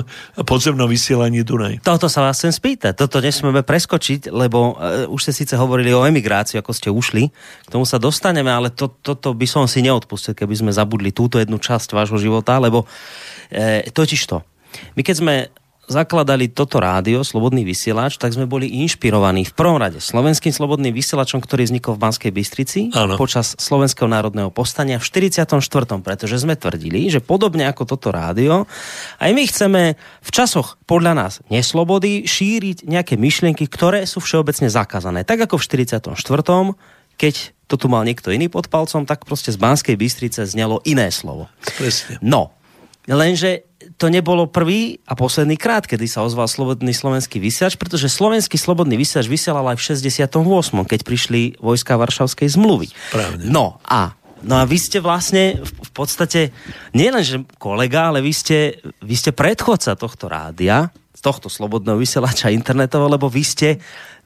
[0.45, 1.85] podzemnom vysielaní Dunaj.
[1.85, 2.97] Toto sa vás chcem spýtať.
[2.97, 7.29] Toto nesmieme preskočiť, lebo uh, už ste síce hovorili o emigrácii, ako ste ušli.
[7.67, 11.43] K tomu sa dostaneme, ale to, toto by som si neodpustil, keby sme zabudli túto
[11.43, 12.87] jednu časť vášho života, lebo
[13.51, 14.46] e, totiž to.
[14.99, 15.35] My keď sme
[15.87, 21.39] zakladali toto rádio, Slobodný vysielač, tak sme boli inšpirovaní v prvom rade slovenským slobodným vysielačom,
[21.39, 23.15] ktorý vznikol v Banskej Bystrici Áno.
[23.15, 25.47] počas Slovenského národného povstania v 44.
[26.03, 28.67] pretože sme tvrdili, že podobne ako toto rádio,
[29.23, 35.23] aj my chceme v časoch podľa nás neslobody šíriť nejaké myšlienky, ktoré sú všeobecne zakázané.
[35.23, 36.19] Tak ako v 44.
[37.17, 37.35] keď
[37.67, 41.51] to tu mal niekto iný pod palcom, tak proste z Banskej Bystrice znelo iné slovo.
[41.79, 42.23] Presne.
[42.23, 42.55] No,
[43.11, 48.61] lenže to nebolo prvý a posledný krát, kedy sa ozval Slobodný slovenský vysielač, pretože slovenský
[48.61, 50.29] Slobodný vysielač vysielal aj v 68.,
[50.85, 52.93] keď prišli vojska Varšavskej zmluvy.
[52.93, 53.45] Správne.
[53.49, 54.13] No a
[54.45, 56.41] No a vy ste vlastne v v podstate
[56.93, 63.17] nielen, že kolega, ale vy ste, vy ste predchodca tohto rádia, tohto slobodného vysielača internetového,
[63.17, 63.69] lebo vy ste,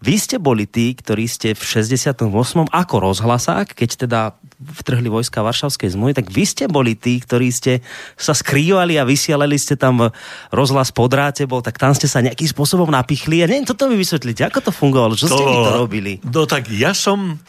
[0.02, 2.26] vy ste boli tí, ktorí ste v 68.
[2.68, 4.20] ako rozhlasák, keď teda
[4.60, 7.80] vtrhli vojska Varšavskej zmluvy, tak vy ste boli tí, ktorí ste
[8.18, 10.12] sa skrývali a vysielali ste tam
[10.52, 13.40] rozhlas po dráte, bol, tak tam ste sa nejakým spôsobom napichli.
[13.40, 16.12] A neviem, toto mi vysvetlíte, ako to fungovalo, čo ste vy to robili?
[16.26, 17.40] No tak ja som...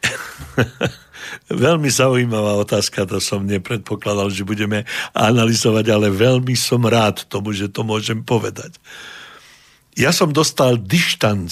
[1.50, 7.70] veľmi zaujímavá otázka, to som nepredpokladal, že budeme analyzovať, ale veľmi som rád tomu, že
[7.70, 8.76] to môžem povedať.
[9.98, 11.50] Ja som dostal dištanc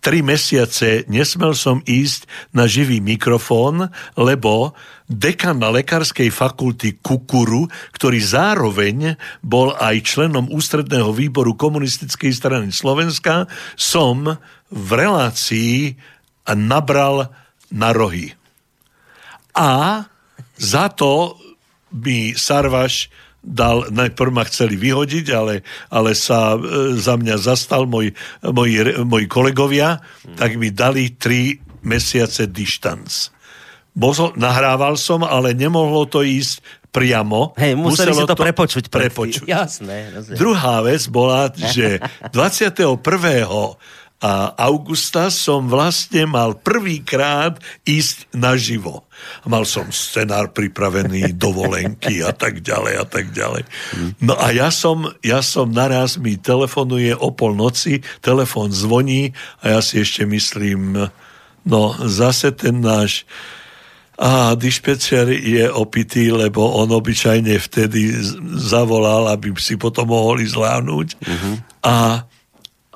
[0.00, 2.24] tri mesiace nesmel som ísť
[2.56, 4.72] na živý mikrofón, lebo
[5.06, 13.44] dekan na lekárskej fakulty Kukuru, ktorý zároveň bol aj členom ústredného výboru komunistickej strany Slovenska,
[13.76, 14.40] som
[14.72, 15.94] v relácii
[16.48, 17.30] nabral
[17.68, 18.39] na rohy.
[19.60, 20.08] A
[20.56, 21.36] za to
[21.92, 23.12] mi Sarvaš
[23.44, 28.12] dal, najprv ma chceli vyhodiť, ale, ale sa e, za mňa zastal môj,
[28.84, 30.00] re- moji kolegovia,
[30.36, 33.08] tak mi dali tri mesiace dištanc.
[33.96, 37.54] Bol nahrával som, ale nemohlo to ísť priamo.
[37.56, 38.84] Hej, museli Muselo ste to, prepočuť.
[38.90, 39.46] prepočuť.
[39.46, 40.10] Jasné.
[40.14, 40.34] jasné.
[40.36, 42.02] Druhá vec bola, že
[42.34, 42.98] 21.
[44.20, 47.56] a augusta som vlastne mal prvýkrát
[47.88, 49.08] ísť naživo.
[49.48, 53.64] Mal som scenár pripravený, dovolenky a tak ďalej a tak ďalej.
[54.20, 59.32] No a ja som, ja som naraz mi telefonuje o polnoci, telefon zvoní
[59.64, 61.08] a ja si ešte myslím,
[61.64, 63.24] no zase ten náš
[64.20, 68.12] a dišpečer je opitý, lebo on obyčajne vtedy
[68.52, 71.08] zavolal, aby si potom mohol ísť láhnuť.
[71.24, 71.54] Uh-huh.
[71.80, 72.28] A,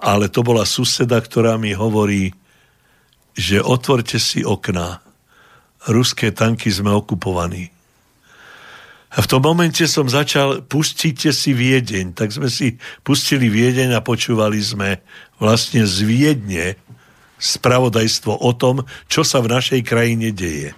[0.04, 2.36] ale to bola suseda, ktorá mi hovorí,
[3.32, 5.00] že otvorte si okná.
[5.88, 7.72] Ruské tanky sme okupovaní.
[9.14, 12.12] A v tom momente som začal, pustite si Viedeň.
[12.12, 15.00] Tak sme si pustili Viedeň a počúvali sme
[15.40, 16.66] vlastne z Viedne
[17.38, 20.74] spravodajstvo o tom, čo sa v našej krajine deje.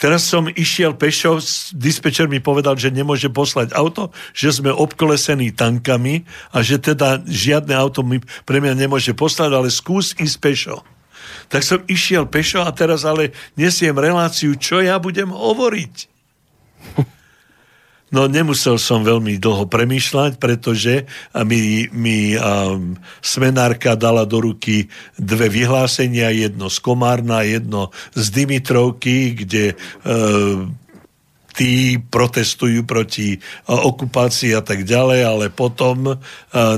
[0.00, 1.44] Teraz som išiel pešo,
[1.76, 6.24] dispečer mi povedal, že nemôže poslať auto, že sme obklesení tankami
[6.56, 10.80] a že teda žiadne auto mi, pre mňa nemôže poslať, ale skús ísť pešo.
[11.52, 15.94] Tak som išiel pešo a teraz ale nesiem reláciu, čo ja budem hovoriť.
[18.10, 21.06] No nemusel som veľmi dlho premýšľať, pretože
[21.46, 29.38] mi, mi um, smenárka dala do ruky dve vyhlásenia, jedno z Komárna, jedno z Dimitrovky,
[29.38, 30.66] kde uh,
[31.54, 36.18] tí protestujú proti uh, okupácii a tak ďalej, ale potom uh,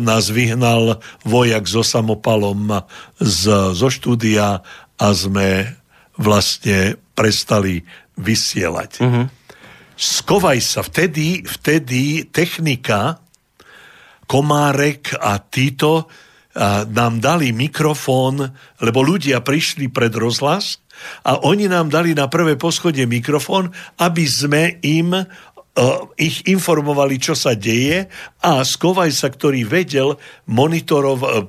[0.04, 2.84] nás vyhnal vojak so samopalom
[3.16, 4.60] z, zo štúdia
[5.00, 5.80] a sme
[6.20, 7.88] vlastne prestali
[8.20, 8.92] vysielať.
[9.00, 9.26] Uh-huh
[9.96, 10.80] skovaj sa.
[10.84, 13.20] Vtedy, vtedy technika,
[14.26, 16.08] Komárek a títo
[16.52, 18.44] a nám dali mikrofón,
[18.84, 20.84] lebo ľudia prišli pred rozhlas
[21.24, 25.24] a oni nám dali na prvé poschodie mikrofón, aby sme im uh,
[26.20, 28.04] ich informovali, čo sa deje
[28.44, 31.48] a Skovaj sa, ktorý vedel monitorov uh,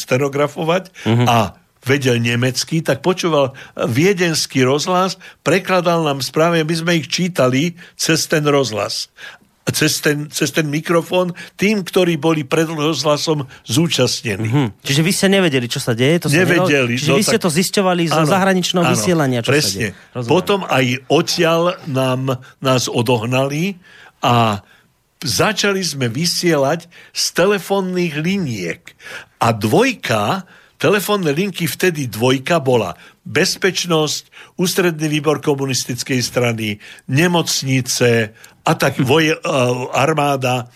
[0.00, 1.28] stenografovať uh-huh.
[1.28, 1.38] a
[1.82, 8.46] vedel nemecky, tak počúval viedenský rozhlas, prekladal nám správy, my sme ich čítali cez ten
[8.46, 9.10] rozhlas
[9.70, 14.50] cez ten, cez ten mikrofón tým, ktorí boli pred rozhlasom zúčastnení.
[14.50, 14.66] Mm-hmm.
[14.82, 16.26] Čiže vy ste nevedeli, čo sa deje?
[16.26, 16.98] To nevedeli.
[16.98, 17.46] Čiže no, vy ste tak...
[17.46, 19.70] to zisťovali zo zahraničného vysielania, čo presne.
[19.70, 19.90] sa deje.
[20.18, 20.30] Rozumiem.
[20.34, 23.78] Potom aj odtiaľ nám, nás odohnali
[24.18, 24.66] a
[25.22, 28.82] začali sme vysielať z telefónnych liniek.
[29.38, 30.42] A dvojka
[30.82, 38.34] Telefónne linky vtedy dvojka bola bezpečnosť, ústredný výbor komunistickej strany, nemocnice
[38.66, 39.38] a tak voje, uh,
[39.94, 40.66] armáda.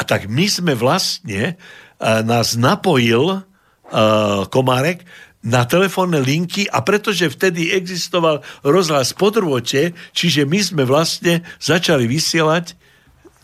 [0.00, 5.04] A tak my sme vlastne, uh, nás napojil uh, Komárek
[5.44, 12.08] na telefónne linky a pretože vtedy existoval rozhlas po drôte, čiže my sme vlastne začali
[12.08, 12.72] vysielať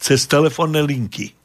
[0.00, 1.39] cez telefónne linky.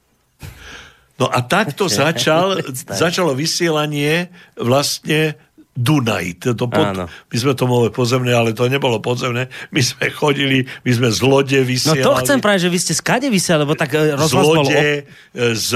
[1.15, 2.59] No a takto začal,
[3.03, 5.39] začalo vysielanie vlastne
[5.75, 6.55] Dunaj.
[6.55, 9.51] To pod, my sme to mohli pozemné, ale to nebolo podzemné.
[9.75, 11.99] My sme chodili, my sme z lode vysielali.
[11.99, 14.63] No to chcem práve, že vy ste skade vysielali, lebo tak e, rozhlas z lode,
[14.63, 15.51] bol...
[15.51, 15.69] Z,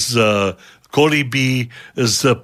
[0.00, 0.12] z
[0.92, 2.36] koliby z,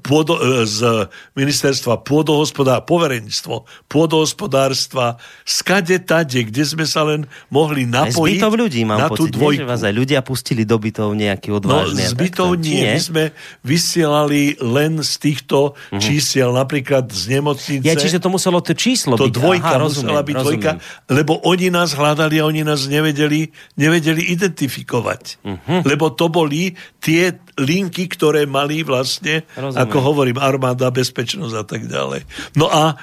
[0.00, 1.04] pôdo, z
[1.36, 9.04] ministerstva pôdohospodárstva, poverenstvo pôdohospodárstva, skade tade, kde sme sa len mohli napojiť aj ľudí, mám
[9.04, 9.60] na pocit, tú dvojku.
[9.60, 12.08] Nie, že vás aj ľudia pustili do bytov nejaký odvážny.
[12.08, 12.80] No, z bytov nie.
[12.80, 12.96] nie.
[12.96, 13.24] My sme
[13.60, 16.00] vysielali len z týchto uh-huh.
[16.00, 17.84] čísiel, napríklad z nemocnice.
[17.84, 19.36] Ja, čiže to muselo to číslo to byť.
[19.36, 20.48] dvojka Aha, musela rozumiem, byť rozumiem.
[20.56, 20.70] dvojka,
[21.12, 25.22] lebo oni nás hľadali a oni nás nevedeli, nevedeli identifikovať.
[25.44, 25.84] Uh-huh.
[25.84, 26.72] Lebo to boli
[27.04, 29.82] tie linky, ktoré mali vlastne, Rozumiem.
[29.82, 32.22] ako hovorím, armáda, bezpečnosť a tak ďalej.
[32.54, 32.94] No a,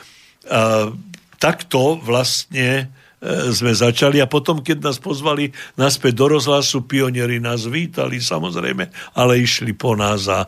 [0.48, 0.62] a
[1.38, 2.88] takto vlastne
[3.20, 9.16] e, sme začali a potom, keď nás pozvali naspäť do rozhlasu, pionieri nás vítali samozrejme,
[9.20, 10.48] ale išli po nás a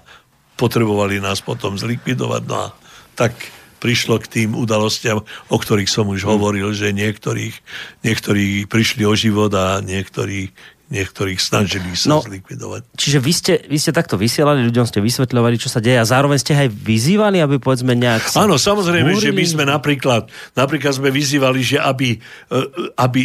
[0.57, 2.41] potrebovali nás potom zlikvidovať.
[2.47, 2.67] No a
[3.13, 3.35] tak
[3.77, 5.21] prišlo k tým udalostiam,
[5.53, 6.31] o ktorých som už hmm.
[6.33, 7.55] hovoril, že niektorých,
[8.01, 10.49] niektorí prišli o život a niektorí
[10.87, 12.95] niektorých snažili sa no, zlikvidovať.
[12.95, 16.39] Čiže vy ste, vy ste takto vysielali, ľuďom ste vysvetľovali, čo sa deje a zároveň
[16.39, 18.31] ste aj vyzývali, aby povedzme nejak...
[18.39, 19.25] Áno, samozrejme, zmúrili.
[19.27, 22.59] že my sme napríklad, napríklad sme vyzývali, že aby, e,
[22.95, 23.21] aby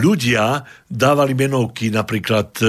[0.00, 2.66] ľudia dávali menovky napríklad e,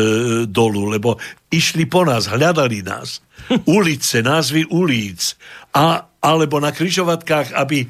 [0.52, 1.16] dolu, lebo
[1.48, 3.24] išli po nás, hľadali nás.
[3.72, 5.36] Ulice, názvy ulic
[5.76, 7.86] a alebo na kryžovatkách, aby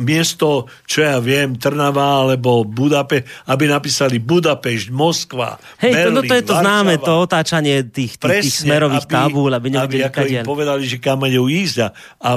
[0.00, 6.20] miesto, čo ja viem, Trnava alebo Budape, aby napísali Budapešť, Moskva, Hej, Berlín, to, no
[6.24, 6.64] to je to Varšava.
[6.64, 10.40] známe, to otáčanie tých, tých, Presne, tých smerových aby, tabúl, aby nevedeli, aby, ako im
[10.48, 11.76] povedali, že kam majú ísť.
[11.84, 11.88] A,
[12.24, 12.30] a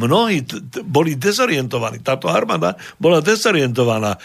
[0.00, 2.00] mnohí t- t- boli dezorientovaní.
[2.00, 4.16] Táto armáda bola dezorientovaná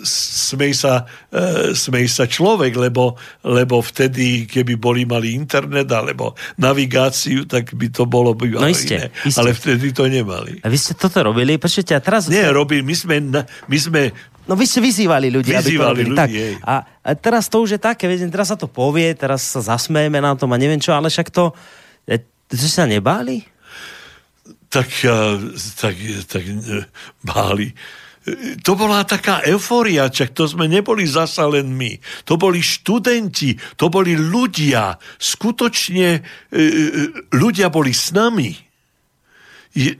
[0.00, 7.44] smej sa, e, smej sa človek, lebo, lebo vtedy, keby boli mali internet alebo navigáciu,
[7.44, 9.06] tak by to bolo by no iste, iné.
[9.28, 9.38] Iste.
[9.38, 10.64] Ale vtedy to nemali.
[10.64, 11.60] A vy ste toto robili?
[11.60, 12.32] Počujete, a teraz...
[12.32, 13.16] Nie, robili, my sme,
[13.68, 14.02] my sme
[14.42, 16.10] No vy ste vyzývali ľudí, vyzývali aby to.
[16.10, 16.30] Ľudí, tak,
[16.66, 20.18] a, a teraz to už je také, viete, teraz sa to povie, teraz sa zasmejeme
[20.18, 21.54] na tom a neviem čo, ale však to...
[22.10, 22.18] E,
[22.50, 23.46] to sa nebáli?
[24.66, 24.90] Tak,
[25.78, 25.94] tak,
[26.26, 26.90] tak e,
[27.22, 27.70] báli
[28.62, 31.98] to bola taká eufória, čak to sme neboli zasa len my.
[32.22, 34.94] To boli študenti, to boli ľudia.
[35.18, 36.60] Skutočne e, e,
[37.34, 38.54] ľudia boli s nami.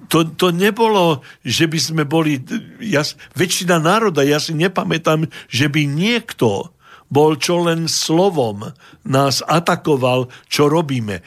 [0.07, 2.39] To, to nebolo, že by sme boli...
[2.79, 3.03] Ja,
[3.35, 6.71] väčšina národa, ja si nepamätám, že by niekto
[7.13, 8.73] bol čo len slovom
[9.05, 11.21] nás atakoval, čo robíme.
[11.21, 11.23] E,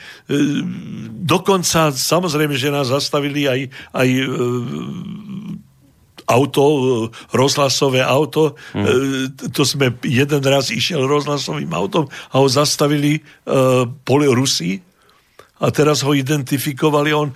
[1.27, 3.61] dokonca, samozrejme, že nás zastavili aj,
[3.93, 4.09] aj
[6.25, 6.81] auto, e,
[7.37, 8.57] rozhlasové auto.
[8.73, 9.37] Mm.
[9.53, 14.81] To sme jeden raz išiel rozhlasovým autom a ho zastavili uh, poli Rusi
[15.61, 17.15] a teraz ho identifikovali.
[17.15, 17.29] On,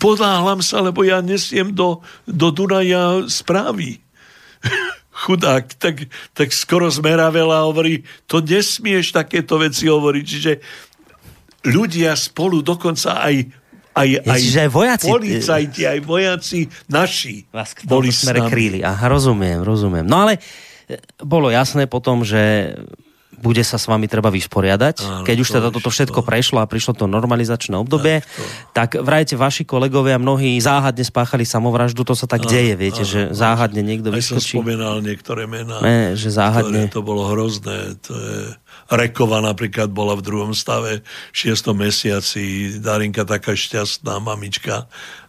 [0.00, 4.00] podáhlam sa, lebo ja nesiem do, do Dunaja správy.
[5.26, 10.24] Chudák, tak, tak skoro zmeravel a hovorí, to nesmieš takéto veci hovoriť.
[10.24, 10.52] Čiže
[11.66, 13.48] ľudia spolu dokonca aj
[13.96, 16.60] aj, aj, aj vojaci, policajti, aj vojaci
[16.92, 18.84] naši vás k boli smere kríli.
[18.84, 20.04] Aha, rozumiem, rozumiem.
[20.04, 20.36] No ale
[20.84, 22.76] e, bolo jasné potom, že
[23.36, 24.96] bude sa s vami treba vysporiadať.
[25.04, 26.26] Áno, Keď už teda toto všetko to...
[26.26, 28.24] prešlo a prišlo to normalizačné obdobie,
[28.72, 29.00] tak, to...
[29.00, 33.12] tak vrajte vaši kolegovia mnohí záhadne spáchali samovraždu, to sa tak áno, deje, viete, áno,
[33.12, 34.56] že záhadne niekto vyskočí.
[34.56, 36.88] Aj som spomínal niektoré mená, ne, že záhadne.
[36.88, 38.00] to bolo hrozné.
[38.08, 38.40] To je...
[38.86, 44.86] Rekova napríklad bola v druhom stave, v šiestom mesiaci, Darinka taká šťastná mamička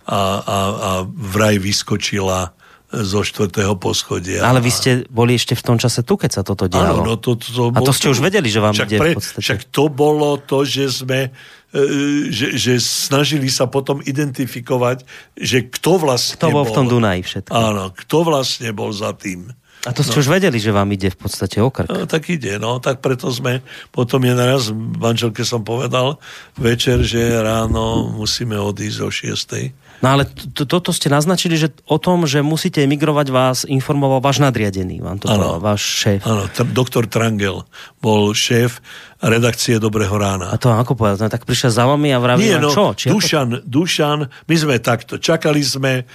[0.08, 4.48] a, a, a vraj vyskočila zo štvrtého poschodia.
[4.48, 7.04] Ale vy ste boli ešte v tom čase tu, keď sa toto dialo.
[7.04, 9.12] Áno, no to, to, to a to ste už vedeli, že vám však ide pre,
[9.12, 9.44] v podstate.
[9.44, 15.04] Však to bolo to, že sme e, že, že snažili sa potom identifikovať,
[15.36, 17.52] že kto vlastne Kto bol v tom Dunaji všetko.
[17.52, 19.52] Áno, kto vlastne bol za tým.
[19.88, 20.22] A to ste no.
[20.22, 21.88] už vedeli, že vám ide v podstate o krk.
[21.88, 22.84] No, tak ide, no.
[22.84, 23.64] Tak preto sme,
[23.96, 26.20] potom je naraz, manželke som povedal,
[26.60, 30.04] večer, že ráno musíme odísť o 6.
[30.04, 35.02] No ale toto ste naznačili, že o tom, že musíte emigrovať, vás informoval váš nadriadený,
[35.02, 36.22] vám to povedal, váš šéf.
[36.22, 37.66] Áno, doktor Trangel
[37.98, 38.78] bol šéf
[39.18, 40.54] redakcie Dobrého rána.
[40.54, 41.26] A to ako povedal?
[41.26, 42.94] No, tak prišiel za vami a vraví Nie, no, čo?
[42.94, 43.66] Či Dušan, ako...
[43.66, 46.06] Dušan, my sme takto, čakali sme,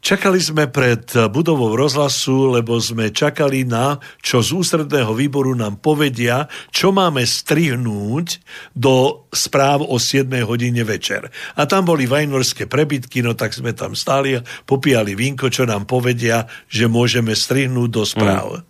[0.00, 6.48] Čakali sme pred budovou rozhlasu, lebo sme čakali na, čo z ústredného výboru nám povedia,
[6.72, 8.40] čo máme strihnúť
[8.72, 11.28] do správ o 7 hodine večer.
[11.54, 15.84] A tam boli vajnorské prebytky, no tak sme tam stáli a popíjali vínko, čo nám
[15.84, 18.64] povedia, že môžeme strihnúť do správ.
[18.64, 18.69] Mm.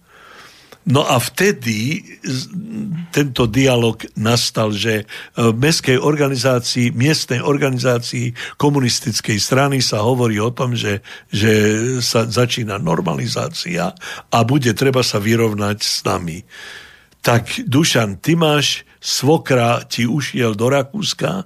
[0.89, 2.01] No a vtedy
[3.13, 5.05] tento dialog nastal, že
[5.37, 11.53] v mestskej organizácii, miestnej organizácii komunistickej strany sa hovorí o tom, že, že
[12.01, 13.93] sa začína normalizácia
[14.33, 16.49] a bude treba sa vyrovnať s nami.
[17.21, 21.45] Tak Dušan, ty máš svokra, ti ušiel do Rakúska,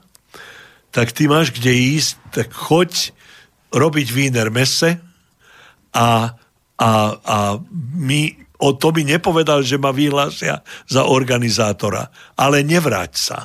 [0.95, 3.11] tak ty máš kde ísť, tak choď
[3.75, 5.03] robiť Wiener mese
[5.91, 6.39] a,
[6.79, 7.39] a, a
[7.99, 12.09] my o to by nepovedal, že ma vyhlásia za organizátora.
[12.41, 13.39] Ale nevráť sa.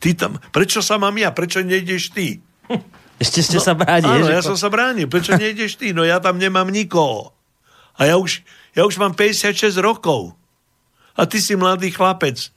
[0.00, 1.30] Ty tam, prečo sa mám ja?
[1.30, 2.40] Prečo nejdeš ty?
[3.22, 4.24] Ešte ste no, sa bránili.
[4.24, 5.06] Áno, ja som sa bránil.
[5.06, 5.94] Prečo nejdeš ty?
[5.94, 7.30] No ja tam nemám nikoho.
[7.94, 8.42] A ja už,
[8.72, 10.34] ja už mám 56 rokov.
[11.14, 12.50] A ty si mladý chlapec.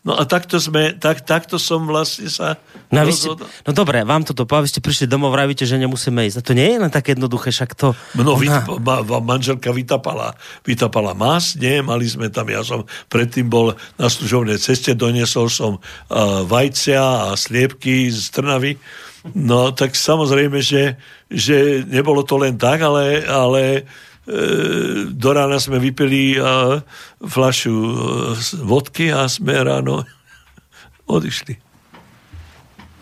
[0.00, 2.56] No a takto, sme, tak, takto som vlastne sa...
[2.88, 6.24] No, vy ste, no dobre, vám toto povie, vy ste prišli domov, vravíte, že nemusíme
[6.24, 6.40] ísť.
[6.40, 7.92] A to nie je len tak jednoduché, však to...
[8.16, 8.64] No, ona...
[8.80, 14.08] ma, ma, manželka vytapala, vytapala mas, nie, mali sme tam, ja som predtým bol na
[14.08, 18.80] služovnej ceste, doniesol som uh, vajcia a sliepky z Trnavy.
[19.36, 20.96] No, tak samozrejme, že,
[21.28, 24.09] že nebolo to len tak, ale, ale E,
[25.10, 26.38] do rána sme vypili
[27.24, 27.92] flašu e,
[28.62, 30.06] vodky a sme ráno
[31.16, 31.70] odišli.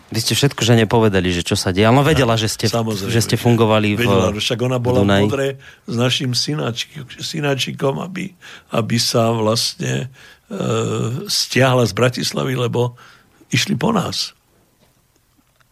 [0.09, 1.85] Vy ste všetko, že nepovedali, že čo sa deje.
[1.85, 5.21] No vedela, že ste, že ste fungovali v Vedela, však ona bola Dunaj.
[5.21, 5.47] modré
[5.85, 6.33] s našim
[7.21, 8.33] synáčikom, aby,
[8.73, 10.09] aby sa vlastne
[10.49, 10.57] e,
[11.29, 12.97] stiahla z Bratislavy, lebo
[13.53, 14.33] išli po nás.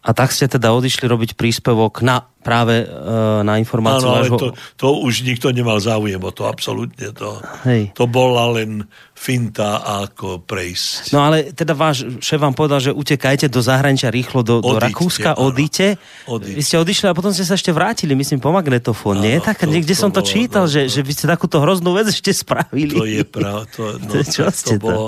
[0.07, 4.39] A tak ste teda odišli robiť príspevok na práve e, na informáciu Áno, ale vášho...
[4.39, 4.47] to,
[4.79, 7.11] to už nikto nemal záujem o to, absolútne.
[7.11, 7.91] To, Hej.
[7.91, 11.11] to bola len finta, ako prejsť.
[11.11, 15.35] No ale teda váš šéf vám povedal, že utekajte do zahraničia rýchlo, do, do Rakúska,
[15.35, 15.99] odíte.
[16.23, 19.43] Vy ste odišli a potom ste sa ešte vrátili, myslím, po magnetofón, nie?
[19.43, 20.91] Tak to, niekde to som to bolo, čítal, no, že, to...
[20.95, 22.95] že vy ste takúto hroznú vec ešte spravili.
[22.95, 23.67] To je pravda.
[23.75, 25.05] To, no, Čo ste to bolo...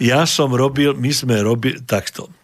[0.00, 2.39] Ja som robil, my sme robili takto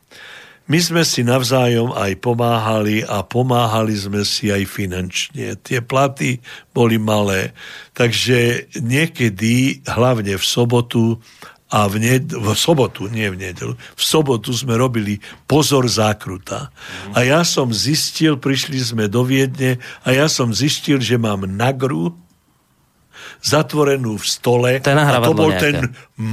[0.67, 5.55] my sme si navzájom aj pomáhali a pomáhali sme si aj finančne.
[5.62, 6.43] Tie platy
[6.75, 7.55] boli malé.
[7.95, 11.23] Takže niekedy, hlavne v sobotu,
[11.67, 15.19] a v, ned- v sobotu, nie v nedelu, v sobotu sme robili
[15.51, 16.71] pozor zákruta.
[17.11, 22.14] A ja som zistil, prišli sme do Viedne a ja som zistil, že mám nagru,
[23.47, 24.71] zatvorenú v stole.
[24.83, 25.63] To a to bol nejaké.
[25.63, 25.77] ten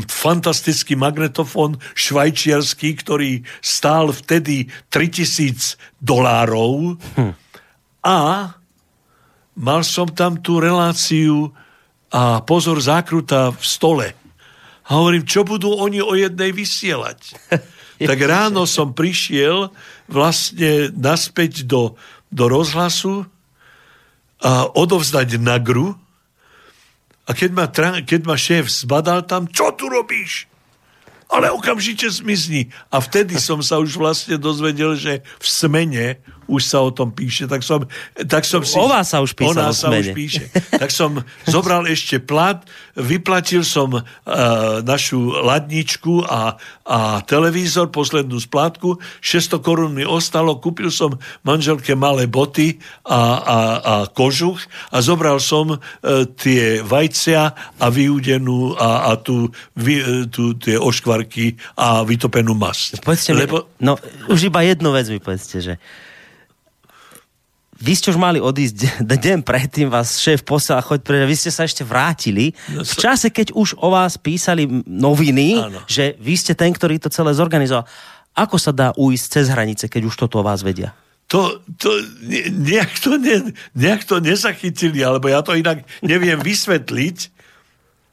[0.09, 6.97] fantastický magnetofón švajčiarsky, ktorý stál vtedy 3000 dolárov.
[7.13, 7.33] Hm.
[8.01, 8.17] A
[9.53, 11.53] mal som tam tú reláciu
[12.09, 14.07] a pozor zákruta v stole.
[14.89, 17.19] A hovorím, čo budú oni o jednej vysielať?
[18.09, 19.69] tak ráno som prišiel
[20.09, 21.93] vlastne naspäť do,
[22.33, 23.29] do rozhlasu
[24.43, 25.95] a odovzdať na gru
[27.23, 30.51] a keď ma, tra, keď ma šéf zbadal tam, čo tu robíš?
[31.31, 32.69] Ale okamžite zmizni.
[32.91, 36.05] A vtedy som sa už vlastne dozvedel, že v smene
[36.53, 37.89] už sa o tom píše, tak som,
[38.29, 38.77] tak som si...
[38.77, 40.53] O vás sa už písalo o nás sa už píše.
[40.69, 42.61] Tak som zobral ešte plat,
[42.93, 44.03] vyplatil som uh,
[44.85, 52.29] našu ladničku a, a televízor, poslednú splátku, 600 korún mi ostalo, kúpil som manželke malé
[52.29, 54.61] boty a, a, a kožuch
[54.93, 55.79] a zobral som uh,
[56.37, 57.41] tie vajcia
[57.81, 63.01] a vyúdenú a, a tu, vy, uh, tu tie oškvarky a vytopenú masť.
[63.01, 63.65] Povedzte Lebo...
[63.65, 63.97] mi, no
[64.29, 65.73] už iba jednu vec mi povedzte, že
[67.83, 71.67] vy ste už mali odísť deň predtým, vás šéf posiela, choď pre, vy ste sa
[71.67, 72.55] ešte vrátili.
[72.71, 75.83] No, v čase, keď už o vás písali noviny, Áno.
[75.83, 77.83] že vy ste ten, ktorý to celé zorganizoval.
[78.33, 80.95] Ako sa dá uísť cez hranice, keď už toto o vás vedia?
[81.29, 81.89] To, to
[82.49, 87.35] nejak, to ne, nejak to nezachytili, alebo ja to inak neviem vysvetliť.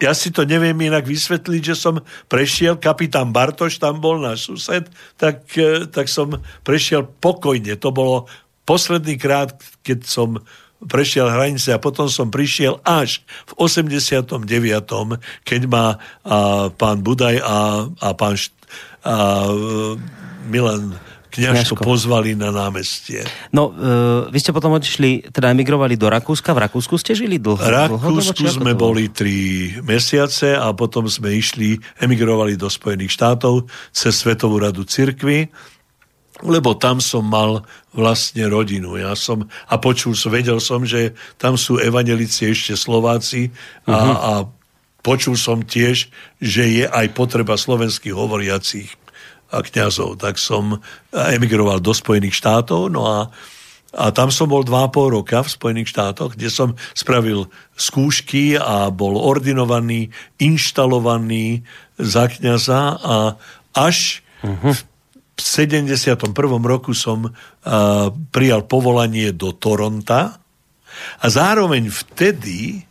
[0.01, 2.01] Ja si to neviem inak vysvetliť, že som
[2.33, 4.89] prešiel, kapitán Bartoš tam bol náš sused,
[5.21, 7.77] tak, eh, tak som prešiel pokojne.
[7.77, 8.25] To bolo
[8.71, 10.39] posledný krát, keď som
[10.87, 14.47] prešiel hranice a potom som prišiel až v 89.,
[15.43, 18.55] keď ma a, pán Budaj a, a pán št,
[19.03, 19.51] a,
[20.47, 20.95] Milan
[21.31, 23.23] Kňažko, Kňažko pozvali na námestie.
[23.55, 26.51] No, e, vy ste potom odišli, teda emigrovali do Rakúska.
[26.51, 27.63] V Rakúsku ste žili dlho?
[27.63, 33.71] V Rakúsku dlho, sme boli tri mesiace a potom sme išli, emigrovali do Spojených štátov
[33.95, 35.47] cez Svetovú radu cirkvy
[36.43, 38.97] lebo tam som mal vlastne rodinu.
[38.97, 43.51] Ja som, a počul som, vedel som, že tam sú evanelici ešte Slováci
[43.85, 44.15] a, uh-huh.
[44.15, 44.33] a
[45.01, 48.95] počul som tiež, že je aj potreba slovenských hovoriacich
[49.51, 50.23] a kňazov.
[50.23, 50.79] Tak som
[51.11, 53.19] emigroval do Spojených štátov, no a,
[53.91, 58.87] a tam som bol dva pol roka v Spojených štátoch, kde som spravil skúšky a
[58.95, 61.67] bol ordinovaný, inštalovaný
[61.99, 63.17] za kňaza a
[63.75, 64.75] až uh-huh.
[64.75, 64.81] v
[65.41, 66.37] 71.
[66.61, 67.33] roku som
[68.31, 70.37] prijal povolanie do Toronta
[71.21, 72.85] a zároveň vtedy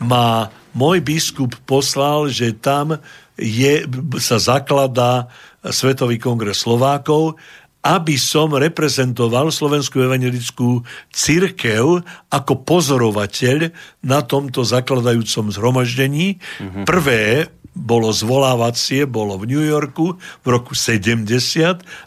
[0.00, 2.96] ma môj biskup poslal, že tam
[3.36, 3.84] je,
[4.20, 5.28] sa zakladá
[5.60, 7.36] Svetový kongres Slovákov,
[7.80, 13.72] aby som reprezentoval Slovenskú evangelickú církev ako pozorovateľ
[14.04, 16.36] na tomto zakladajúcom zhromaždení.
[16.36, 16.84] Mm-hmm.
[16.84, 21.24] Prvé bolo zvolávacie, bolo v New Yorku v roku 70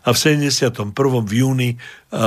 [0.05, 0.93] a v 71.
[1.23, 1.77] v júni e,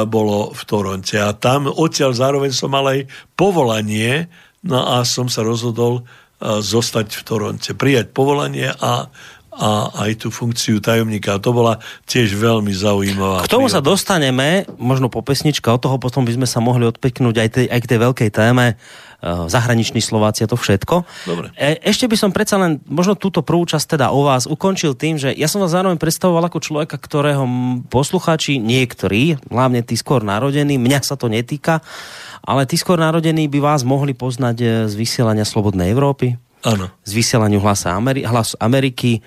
[0.08, 1.20] bolo v Toronte.
[1.20, 4.32] A tam odtiaľ zároveň som mal aj povolanie,
[4.64, 6.02] no a som sa rozhodol e,
[6.64, 9.12] zostať v Toronte, prijať povolanie a
[9.56, 11.40] a aj tú funkciu tajomníka.
[11.40, 13.42] To bola tiež veľmi zaujímavá.
[13.44, 13.80] K tomu príhoda.
[13.80, 17.66] sa dostaneme, možno po pesnička, od toho potom by sme sa mohli odpeknúť aj, tej,
[17.72, 18.76] aj k tej veľkej téme
[19.16, 21.08] Eh, zahraniční Slováci a to všetko.
[21.24, 21.48] Dobre.
[21.56, 25.16] E, ešte by som predsa len možno túto prvú časť teda o vás ukončil tým,
[25.16, 27.48] že ja som vás zároveň predstavoval ako človeka, ktorého
[27.88, 31.80] poslucháči niektorí, hlavne tí skôr narodení, mňa sa to netýka,
[32.44, 36.36] ale tí skôr narodení by vás mohli poznať eh, z vysielania Slobodnej Európy,
[36.66, 36.90] Áno.
[37.06, 39.22] z vysielania Hlasa Ameri- Hlas Ameriky,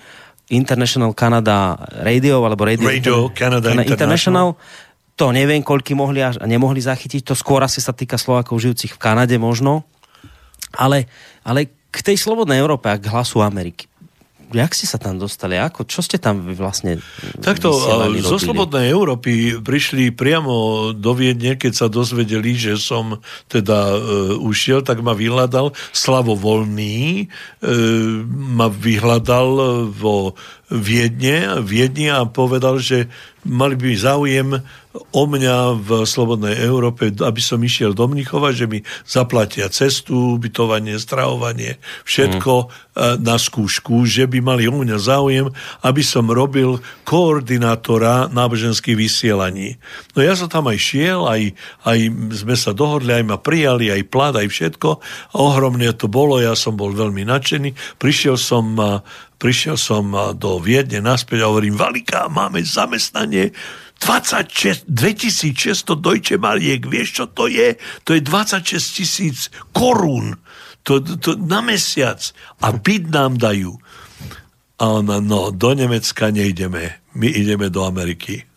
[0.52, 4.52] International Canada Radio, alebo Radio, Radio Canada, Canada International.
[4.52, 7.28] International to neviem, koľky mohli a nemohli zachytiť.
[7.28, 9.84] To skôr asi sa týka Slovákov žijúcich v Kanade možno.
[10.72, 11.12] Ale,
[11.44, 13.89] ale k tej slobodnej Európe a k hlasu Ameriky
[14.52, 15.56] jak ste sa tam dostali?
[15.56, 16.98] Ako, čo ste tam vlastne
[17.40, 17.70] Takto,
[18.20, 23.98] zo Slobodnej Európy prišli priamo do Viedne, keď sa dozvedeli, že som teda e,
[24.42, 27.74] ušiel, tak ma vyhľadal Slavo Volný, e,
[28.30, 29.48] ma vyhľadal
[29.90, 30.34] vo
[30.70, 33.10] Viedne, Viedne a povedal, že
[33.42, 38.82] mali by záujem o mňa v Slobodnej Európe, aby som išiel do Mnichova, že mi
[39.06, 43.22] zaplatia cestu, ubytovanie, stravovanie, všetko mm.
[43.22, 45.46] na skúšku, že by mali o mňa záujem,
[45.86, 49.78] aby som robil koordinátora náboženských vysielaní.
[50.18, 51.54] No ja som tam aj šiel, aj,
[51.86, 51.98] aj
[52.34, 54.88] sme sa dohodli, aj ma prijali, aj plat, aj všetko.
[55.38, 57.98] Ohromne to bolo, ja som bol veľmi nadšený.
[57.98, 58.74] Prišiel som
[59.40, 63.56] prišiel som do Viedne naspäť a hovorím, Valika, máme zamestnanie
[64.00, 67.76] 26, 2600 Deutsche Mariek, vieš čo to je?
[68.04, 70.36] To je 26 tisíc korún
[70.84, 72.20] to, to, na mesiac
[72.64, 73.76] a byt nám dajú.
[74.80, 78.48] A ona, no, do Nemecka nejdeme, my ideme do Ameriky.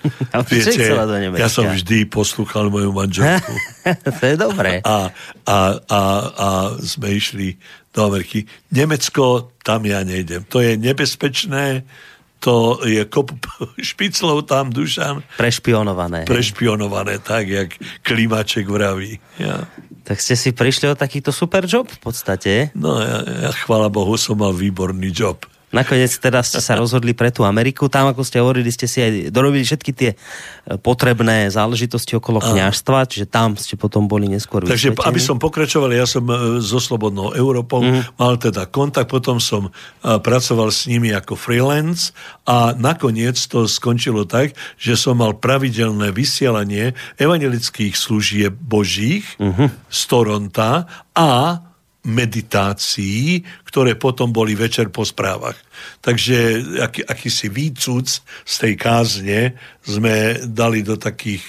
[0.48, 3.52] Viete, do ja som vždy poslúchal moju manželku.
[4.16, 4.80] to je dobré.
[4.80, 5.12] A,
[5.44, 6.00] a, a,
[6.32, 6.48] a
[6.80, 7.60] sme išli
[7.94, 8.46] do Ameriky.
[8.70, 10.46] Nemecko, tam ja nejdem.
[10.48, 11.82] To je nebezpečné,
[12.40, 13.36] to je kop
[13.90, 15.20] špiclov tam, Dušan.
[15.36, 16.24] Prešpionované.
[16.24, 17.70] Prešpionované, tak, jak
[18.02, 19.20] klimaček vraví.
[19.36, 19.68] Ja.
[20.02, 22.72] Tak ste si prišli o takýto super job v podstate.
[22.74, 25.44] No ja, ja chvála Bohu som mal výborný job.
[25.70, 27.86] Nakoniec teda ste sa rozhodli pre tú Ameriku.
[27.86, 30.16] Tam, ako ste hovorili, ste si aj dorobili všetky tie e,
[30.82, 35.06] potrebné záležitosti okolo kňažstva, čiže tam ste potom boli neskôr Takže vysvetení.
[35.06, 38.18] aby som pokračoval, ja som e, so Slobodnou Európou mm.
[38.18, 39.70] mal teda kontakt, potom som e,
[40.02, 42.10] pracoval s nimi ako freelance
[42.50, 49.86] a nakoniec to skončilo tak, že som mal pravidelné vysielanie evangelických služieb božích mm-hmm.
[49.86, 51.62] z Toronta a
[52.00, 55.56] meditácií, ktoré potom boli večer po správach.
[56.00, 58.08] Takže aký, akýsi výcud
[58.44, 59.38] z tej kázne
[59.84, 61.44] sme dali do takých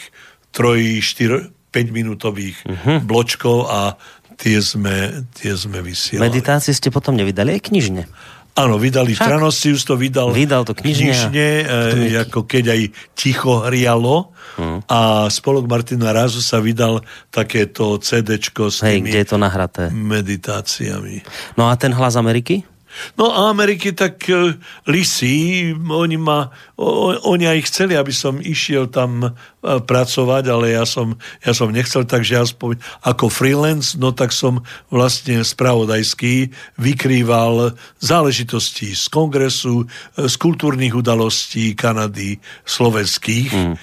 [0.51, 2.99] 3, 4, 5 minútových uh-huh.
[2.99, 3.95] bločkov a
[4.35, 6.27] tie sme, tie sme vysielali.
[6.27, 8.03] Meditácie ste potom nevydali aj knižne?
[8.51, 9.27] Áno, vydali Však.
[9.31, 12.81] Tranosius to vydal, vydal to knižne, knižne e, ako keď aj
[13.15, 14.91] ticho hrialo hmm.
[14.91, 16.99] a spolok Martina Rázu sa vydal
[17.31, 19.87] takéto CDčko s Hej, kde je to nahraté?
[19.87, 21.23] meditáciami.
[21.55, 22.67] No a ten hlas Ameriky?
[23.15, 24.55] No a Ameriky tak uh,
[24.87, 29.31] lisí, oni, ma, o, oni aj chceli, aby som išiel tam uh,
[29.61, 35.43] pracovať, ale ja som, ja som nechcel, takže aspoň ako freelance, no tak som vlastne
[35.43, 43.75] spravodajský vykrýval záležitosti z kongresu, uh, z kultúrnych udalostí Kanady, slovenských, mm.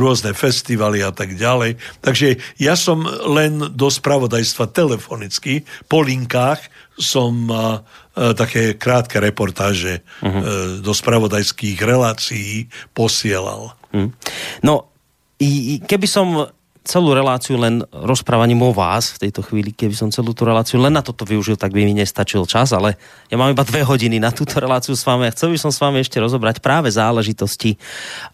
[0.00, 1.76] Rôzne festivaly a tak ďalej.
[2.00, 7.48] Takže ja som len do spravodajstva telefonicky po linkách som
[8.12, 10.80] také krátke reportáže uh-huh.
[10.84, 13.76] do spravodajských relácií posielal.
[13.92, 14.12] Uh-huh.
[14.60, 14.92] No,
[15.84, 16.48] keby som
[16.82, 20.90] celú reláciu len rozprávaním o vás v tejto chvíli, keby som celú tú reláciu len
[20.90, 22.98] na toto využil, tak by mi nestačil čas, ale
[23.30, 25.78] ja mám iba dve hodiny na túto reláciu s vami a chcel by som s
[25.78, 27.78] vami ešte rozobrať práve záležitosti,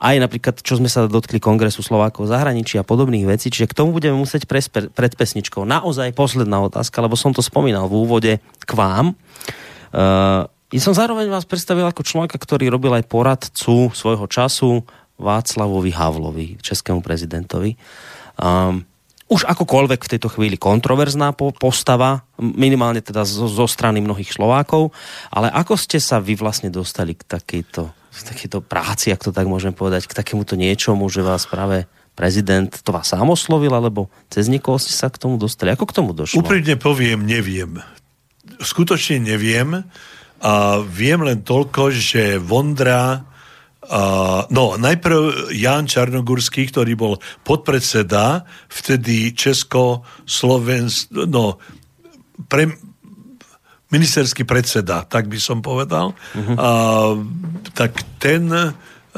[0.01, 3.93] aj napríklad, čo sme sa dotkli Kongresu Slovákov zahraničí a podobných vecí, čiže k tomu
[3.93, 5.69] budeme musieť pred pesničkou.
[5.69, 9.13] Naozaj posledná otázka, lebo som to spomínal v úvode k vám.
[9.93, 14.85] Uh, ja som zároveň vás predstavil ako človeka, ktorý robil aj poradcu svojho času
[15.17, 17.73] Václavovi Havlovi, českému prezidentovi.
[18.39, 18.87] Um,
[19.29, 24.97] už akokoľvek v tejto chvíli kontroverzná postava, minimálne teda zo, zo strany mnohých Slovákov,
[25.29, 29.45] ale ako ste sa vy vlastne dostali k takejto, k takejto práci, ak to tak
[29.45, 31.85] môžem povedať, k takémuto niečomu, že vás práve
[32.17, 35.77] prezident to vás sám oslovil, alebo cez niekoho ste sa k tomu dostali?
[35.77, 36.41] Ako k tomu došlo?
[36.41, 37.85] Úprimne poviem, neviem
[38.63, 39.87] skutočne neviem
[40.39, 43.27] a viem len toľko, že Vondra
[43.89, 51.57] Uh, no, najprv Jan Čarnogurský, ktorý bol podpredseda, vtedy Česko, Slovensk, no,
[52.53, 52.69] pre,
[53.89, 56.13] ministerský predseda, tak by som povedal.
[56.37, 56.55] Uh-huh.
[56.55, 57.15] Uh,
[57.73, 58.53] tak ten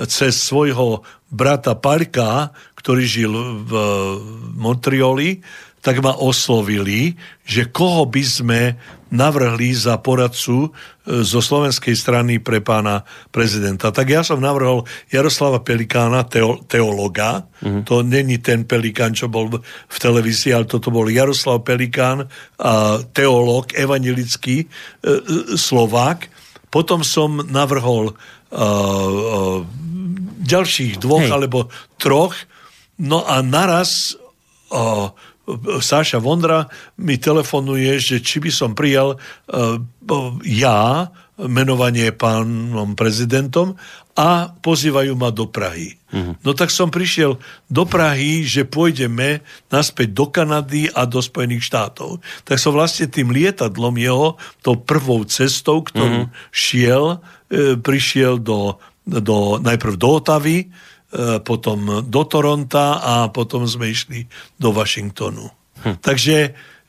[0.06, 3.32] cez svojho brata Parka, ktorý žil
[3.66, 3.72] v
[4.54, 5.42] Montreali,
[5.80, 8.60] tak ma oslovili, že koho by sme
[9.10, 13.02] navrhli za poradcu e, zo slovenskej strany pre pána
[13.34, 13.90] prezidenta.
[13.90, 17.46] Tak ja som navrhol Jaroslava Pelikána, teo, teologa.
[17.60, 17.82] Mm-hmm.
[17.90, 19.50] To není ten Pelikán, čo bol
[19.90, 22.30] v televízii, ale toto bol Jaroslav Pelikán,
[22.60, 25.12] a teológ, evangelický e, e,
[25.58, 26.30] Slovák.
[26.70, 28.14] Potom som navrhol uh,
[28.54, 29.58] uh,
[30.38, 31.34] ďalších dvoch Hej.
[31.34, 31.58] alebo
[31.98, 32.38] troch.
[33.02, 34.14] No a naraz
[34.70, 35.10] uh,
[35.80, 36.68] Sáša Vondra
[37.00, 39.78] mi telefonuje, že či by som prijal uh,
[40.44, 41.10] ja
[41.48, 43.78] menovanie pánom prezidentom
[44.18, 45.96] a pozývajú ma do Prahy.
[46.12, 46.36] Uh-huh.
[46.44, 47.40] No tak som prišiel
[47.70, 49.40] do Prahy, že pôjdeme
[49.72, 52.20] naspäť do Kanady a do Spojených štátov.
[52.44, 56.52] Tak som vlastne tým lietadlom jeho, tou prvou cestou, ktorú uh-huh.
[56.52, 57.04] šiel,
[57.48, 58.76] e, prišiel do,
[59.08, 60.89] do, najprv do Otavy, E,
[61.42, 65.50] potom do Toronta a potom sme išli do Washingtonu.
[65.82, 65.96] Hm.
[65.98, 66.36] Takže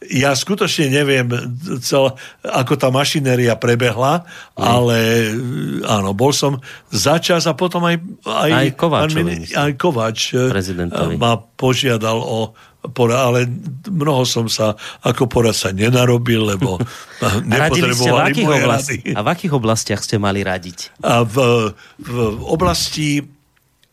[0.01, 1.29] ja skutočne neviem,
[1.85, 4.61] cel, ako tá mašinéria prebehla, hm.
[4.61, 5.29] ale e,
[5.85, 6.57] áno, bol som
[6.89, 9.11] začas a potom aj, aj, aj Kováč,
[9.53, 10.19] aj Kováč
[10.49, 11.21] prezidentovi.
[11.21, 12.57] ma požiadal o
[12.89, 13.45] pora, ale
[13.85, 14.73] mnoho som sa
[15.05, 16.81] ako poradca nenarobil, lebo
[17.45, 19.13] nepotrebovali moje oblasti, rady.
[19.13, 21.05] A v akých oblastiach ste mali radiť?
[21.05, 21.69] A v,
[22.01, 22.17] v
[22.49, 23.21] oblasti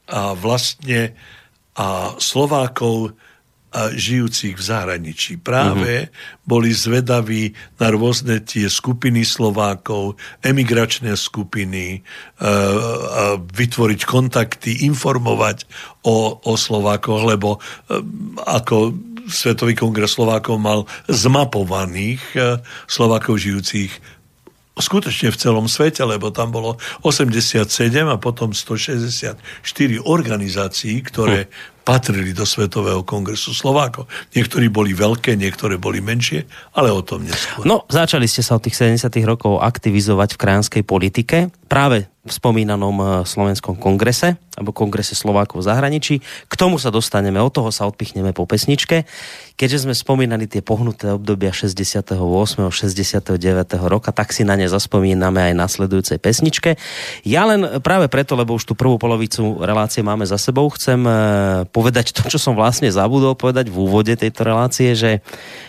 [0.09, 1.15] a vlastne
[1.79, 3.15] a Slovákov
[3.69, 5.37] a žijúcich v zahraničí.
[5.45, 6.41] Práve uh-huh.
[6.49, 12.51] boli zvedaví na rôzne tie skupiny Slovákov, emigračné skupiny, e, e,
[13.37, 15.69] vytvoriť kontakty, informovať
[16.09, 17.61] o, o Slovákoch, lebo
[17.93, 18.01] e,
[18.49, 18.97] ako
[19.29, 23.93] Svetový kongres Slovákov mal zmapovaných e, Slovákov žijúcich
[24.79, 27.69] skutočne v celom svete, lebo tam bolo 87
[28.09, 29.39] a potom 164
[30.03, 34.13] organizácií, ktoré hm patrili do Svetového kongresu Slovákov.
[34.37, 36.45] Niektorí boli veľké, niektoré boli menšie,
[36.77, 37.65] ale o tom neskôr.
[37.65, 41.49] No, začali ste sa od tých 70 rokov aktivizovať v krajanskej politike.
[41.65, 46.15] Práve spomínanom e, slovenskom kongrese, alebo kongrese Slovákov v zahraničí.
[46.51, 49.07] K tomu sa dostaneme, od toho sa odpichneme po pesničke.
[49.55, 52.19] Keďže sme spomínali tie pohnuté obdobia 68.
[52.19, 53.39] 69.
[53.87, 56.75] roka, tak si na ne zaspomíname aj nasledujúcej pesničke.
[57.23, 61.13] Ja len práve preto, lebo už tú prvú polovicu relácie máme za sebou, chcem e,
[61.71, 65.23] povedať to, čo som vlastne zabudol povedať v úvode tejto relácie, že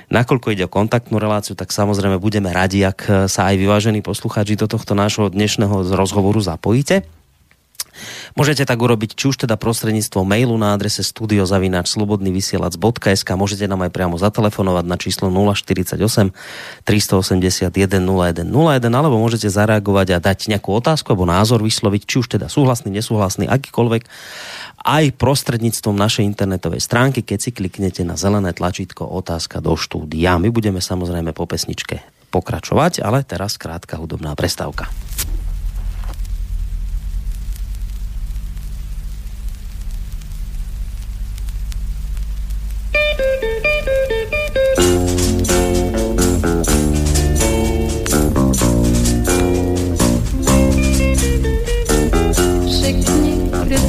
[0.09, 4.65] nakoľko ide o kontaktnú reláciu, tak samozrejme budeme radi, ak sa aj vyvážení poslucháči do
[4.65, 7.05] tohto nášho dnešného rozhovoru zapojíte.
[8.37, 14.15] Môžete tak urobiť či už teda prostredníctvom mailu na adrese studiozavináčslobodnyvysielac.sk môžete nám aj priamo
[14.15, 21.59] zatelefonovať na číslo 048 381 0101 alebo môžete zareagovať a dať nejakú otázku alebo názor
[21.59, 24.05] vysloviť, či už teda súhlasný, nesúhlasný, akýkoľvek
[24.79, 30.39] aj prostredníctvom našej internetovej stránky, keď si kliknete na zelené tlačítko otázka do štúdia.
[30.39, 31.99] My budeme samozrejme po pesničke
[32.31, 34.87] pokračovať, ale teraz krátka hudobná prestávka.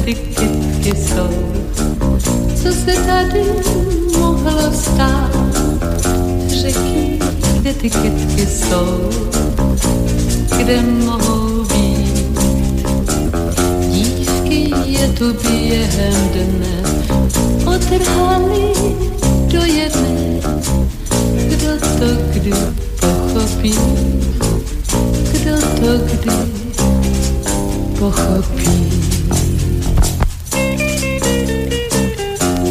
[0.05, 1.29] Ty kytky jsou,
[2.55, 3.43] co se tady
[4.17, 5.31] mohlo stát.
[6.47, 7.19] Řekni,
[7.59, 9.09] kde ty kytky jsou,
[10.57, 11.60] kde mohou
[15.21, 16.83] tu během dne,
[17.75, 18.73] otrhali
[19.47, 20.41] do jedné.
[21.47, 22.51] Kdo to kdy
[22.99, 23.75] pochopí,
[25.31, 26.31] kdo to kdy
[27.99, 28.91] pochopí.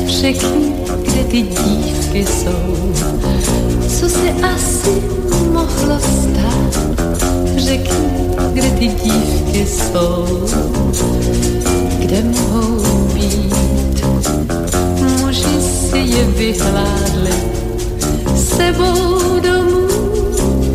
[0.07, 0.73] Řekni,
[1.03, 2.93] kde ty dívky jsou,
[4.01, 5.03] co se asi
[5.53, 6.99] mohlo stát.
[7.57, 8.11] Řekni,
[8.53, 10.47] kde ty dívky jsou,
[12.11, 14.05] kde mohou být.
[14.99, 17.35] Muži si je vyhládli,
[18.35, 19.87] sebou domů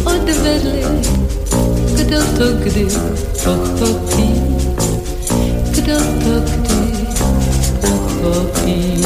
[0.05, 0.83] odvedli.
[1.95, 2.87] Kdo to kdy
[3.43, 4.29] pochopí,
[5.71, 7.05] kdo to kdy
[7.81, 9.05] pochopí.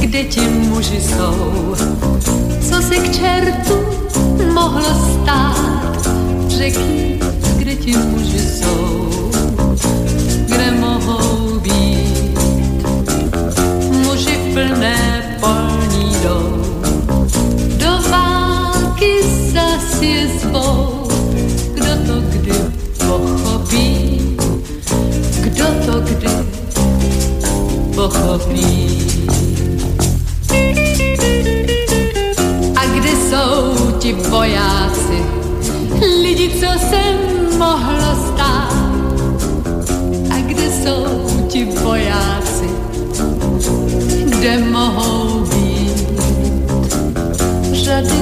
[0.00, 1.74] kde ti muži jsou.
[2.68, 3.74] Co se k čertu
[4.54, 5.77] mohlo stát?
[6.58, 7.20] Řekni,
[7.56, 9.10] kde ti muži jsou,
[10.46, 12.38] kde mohou být.
[14.04, 16.62] Muži plné polní jdou,
[17.76, 21.08] do války zas je zvou.
[21.74, 22.52] Kdo to kdy
[23.06, 24.20] pochopí?
[25.40, 26.28] Kdo to kdy
[27.94, 28.88] pochopí?
[34.08, 34.97] ti vojáci,
[36.00, 37.02] lidi, co se
[37.58, 38.72] mohlo stát.
[40.30, 42.68] A kde jsou ti vojáci,
[44.24, 46.08] kde mohou být
[47.72, 48.17] řady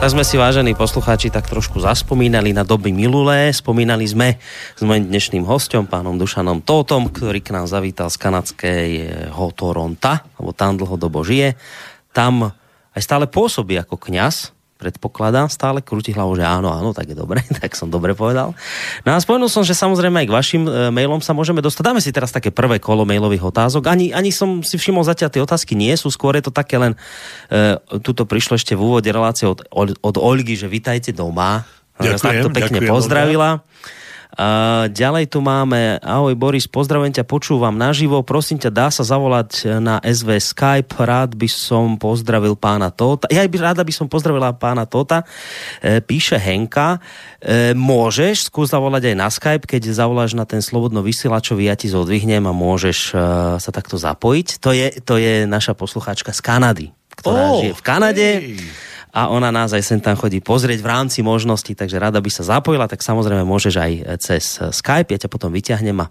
[0.00, 3.52] tak sme si, vážení poslucháči, tak trošku zaspomínali na doby minulé.
[3.52, 4.40] Spomínali sme
[4.72, 10.56] s mojim dnešným hostom, pánom Dušanom Tótom, ktorý k nám zavítal z kanadského Toronta, lebo
[10.56, 11.52] tam dlhodobo žije.
[12.16, 12.48] Tam
[12.96, 17.44] aj stále pôsobí ako kňaz, predpokladám, stále krúti hlavou, že áno, áno, tak je dobre,
[17.60, 18.56] tak som dobre povedal.
[19.04, 21.82] No a spomenul som, že samozrejme aj k vašim e, mailom sa môžeme dostať.
[21.84, 23.92] Dáme si teraz také prvé kolo mailových otázok.
[23.92, 26.96] Ani, ani som si všimol zatiaľ, tie otázky nie sú, skôr je to také len,
[27.52, 29.68] e, tuto prišlo ešte v úvode relácie od,
[30.00, 31.68] od Olgy, že vitajte doma.
[32.00, 33.50] Ďakujem, tak to pekne ďakujem, pozdravila.
[33.60, 33.99] Uh,
[34.86, 39.98] ďalej tu máme, ahoj Boris, pozdravujem ťa, počúvam naživo, prosím ťa, dá sa zavolať na
[40.00, 44.86] SV Skype, rád by som pozdravil pána Tota, ja by ráda by som pozdravila pána
[44.86, 45.26] Tota,
[46.06, 47.02] píše Henka,
[47.42, 51.90] e, môžeš skús zavolať aj na Skype, keď zavoláš na ten slobodno vysielačový, ja ti
[51.90, 53.14] zodvihnem a môžeš e,
[53.58, 54.62] sa takto zapojiť.
[54.62, 56.86] To je, to je naša poslucháčka z Kanady,
[57.18, 58.28] ktorá Oh, žije v Kanade.
[58.40, 58.62] hej.
[59.10, 62.46] A ona nás aj sem tam chodí pozrieť v rámci možností, takže rada by sa
[62.46, 63.92] zapojila, tak samozrejme môžeš aj
[64.22, 66.10] cez Skype, ja ťa potom vyťahnem a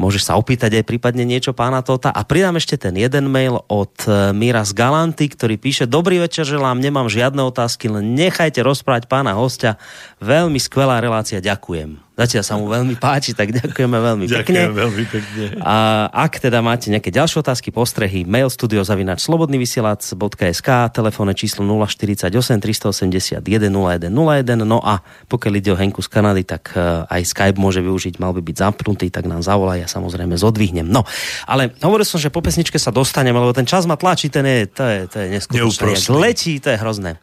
[0.00, 2.10] môžeš sa opýtať aj prípadne niečo pána Tota.
[2.10, 6.46] A pridám ešte ten jeden mail od e, Mira z Galanty, ktorý píše Dobrý večer,
[6.46, 9.78] želám, nemám žiadne otázky, len nechajte rozprávať pána hostia.
[10.18, 12.13] Veľmi skvelá relácia, ďakujem.
[12.14, 14.70] Zatiaľ sa mu veľmi páči, tak ďakujeme veľmi pekne.
[14.70, 15.58] Ďakujem veľmi pekne.
[15.66, 24.62] A ak teda máte nejaké ďalšie otázky, postrehy, mail studiozavinač.slobodnyvysielac.sk, telefónne číslo 048 381 0101,
[24.62, 28.30] no a pokiaľ ide o Henku z Kanady, tak eh, aj Skype môže využiť, mal
[28.30, 30.86] by byť zapnutý, tak nám zavolá, ja samozrejme zodvihnem.
[30.86, 31.02] No,
[31.50, 34.70] ale hovoril som, že po pesničke sa dostaneme, lebo ten čas ma tlačí, ten je,
[34.70, 36.14] to je, to je neskutočné.
[36.14, 37.18] Letí, to je hrozné.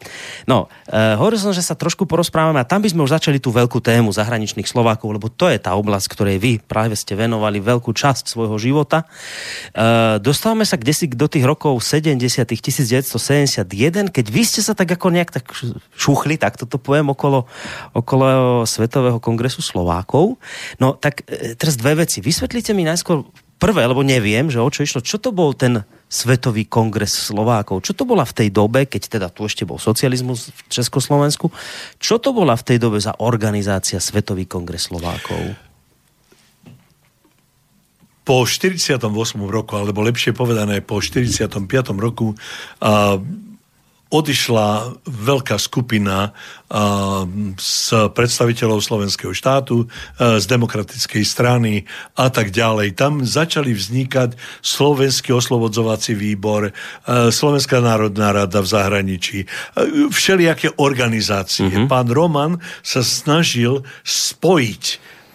[0.52, 3.56] No, uh, hovoril som, že sa trošku porozprávame a tam by sme už začali tú
[3.56, 7.94] veľkú tému zahraničných Slovákov, lebo to je tá oblasť, ktorej vy práve ste venovali veľkú
[7.94, 9.06] časť svojho života.
[9.78, 14.90] Uh, dostávame sa kde si do tých rokov 70 1971, keď vy ste sa tak
[14.98, 15.46] ako nejak tak
[15.94, 17.46] šuchli, tak toto poviem, okolo,
[17.94, 20.42] okolo Svetového kongresu Slovákov.
[20.82, 22.26] No tak e, teraz dve veci.
[22.26, 23.22] Vysvetlite mi najskôr
[23.62, 25.06] prvé, lebo neviem, že o čo išlo.
[25.06, 27.88] Čo to bol ten Svetový kongres Slovákov?
[27.88, 31.48] Čo to bola v tej dobe, keď teda tu ešte bol socializmus v Československu?
[32.04, 35.72] Čo to bola v tej dobe za organizácia Svetový kongres Slovákov?
[38.22, 39.02] po 48.
[39.50, 41.58] roku, alebo lepšie povedané po 45.
[41.98, 42.38] roku,
[42.80, 43.18] a,
[44.12, 46.36] odišla veľká skupina
[47.56, 47.76] z
[48.12, 49.88] predstaviteľov slovenského štátu,
[50.20, 51.88] z demokratickej strany
[52.20, 53.00] a tak ďalej.
[53.00, 56.76] Tam začali vznikať Slovenský oslobodzovací výbor,
[57.08, 59.48] Slovenská národná rada v zahraničí,
[60.12, 61.72] všelijaké organizácie.
[61.72, 61.88] Mm-hmm.
[61.88, 64.84] Pán Roman sa snažil spojiť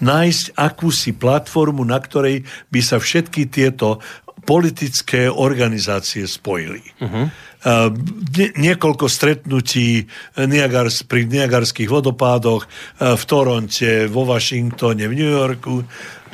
[0.05, 4.05] nájsť akúsi platformu, na ktorej by sa všetky tieto
[4.47, 6.85] politické organizácie spojili.
[7.03, 7.27] Uh-huh.
[7.67, 10.07] Nie, niekoľko stretnutí
[10.39, 15.83] Niagars, pri Niagarských vodopádoch uh, v Toronte, vo Washingtone, v New Yorku.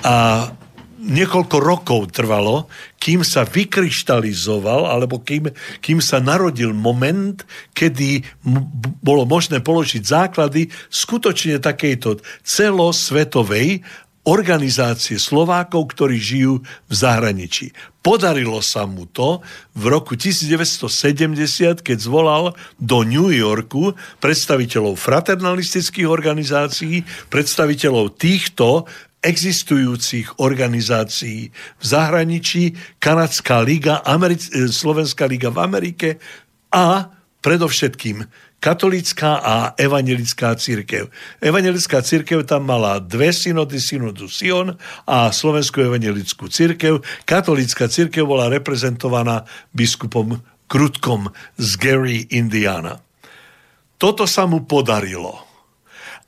[0.04, 0.48] A
[1.02, 2.70] niekoľko rokov trvalo,
[3.02, 5.50] kým sa vykryštalizoval, alebo kým,
[5.82, 7.42] kým sa narodil moment,
[7.74, 8.62] kedy m-
[9.02, 13.82] bolo možné položiť základy skutočne takejto celosvetovej
[14.22, 17.74] organizácie Slovákov, ktorí žijú v zahraničí.
[18.02, 19.42] Podarilo sa mu to
[19.74, 28.86] v roku 1970, keď zvolal do New Yorku predstaviteľov fraternalistických organizácií, predstaviteľov týchto
[29.22, 36.08] existujúcich organizácií v zahraničí, Kanadská liga, Americ- Slovenská liga v Amerike
[36.74, 37.06] a
[37.42, 38.24] predovšetkým
[38.62, 41.10] katolická a evangelická církev.
[41.42, 47.02] Evangelická církev tam mala dve synody, synodu Sion a Slovenskú evangelickú církev.
[47.26, 49.42] Katolická církev bola reprezentovaná
[49.74, 50.38] biskupom
[50.70, 53.02] Krutkom z Gary, Indiana.
[53.98, 55.42] Toto sa mu podarilo.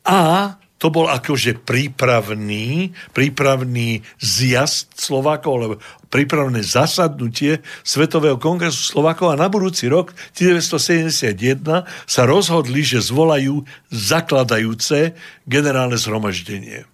[0.04, 0.52] A
[0.84, 5.74] to bol akože prípravný, prípravný zjazd Slovákov, alebo
[6.12, 15.16] prípravné zasadnutie Svetového kongresu Slovákov a na budúci rok 1971 sa rozhodli, že zvolajú zakladajúce
[15.48, 16.93] generálne zhromaždenie.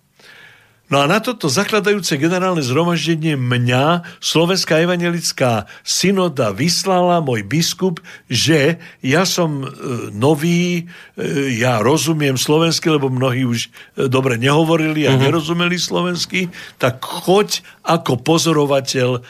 [0.90, 8.82] No a na toto zakladajúce generálne zhromaždenie mňa Slovenská evangelická synoda vyslala môj biskup, že
[8.98, 9.66] ja som e,
[10.10, 15.30] nový, e, ja rozumiem slovensky, lebo mnohí už e, dobre nehovorili a uh-huh.
[15.30, 16.50] nerozumeli slovensky,
[16.82, 19.22] tak choď ako pozorovateľ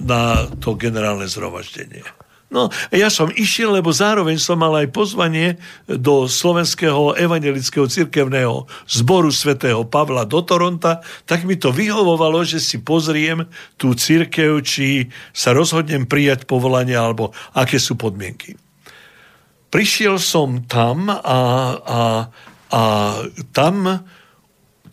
[0.00, 2.25] na to generálne zhromaždenie.
[2.56, 9.28] No, ja som išiel, lebo zároveň som mal aj pozvanie do Slovenského evangelického cirkevného zboru
[9.28, 13.44] svätého Pavla do Toronta, tak mi to vyhovovalo, že si pozriem
[13.76, 18.56] tú cirkev, či sa rozhodnem prijať povolanie, alebo aké sú podmienky.
[19.68, 21.40] prišiel som tam a,
[21.76, 22.00] a,
[22.72, 22.82] a
[23.52, 24.00] tam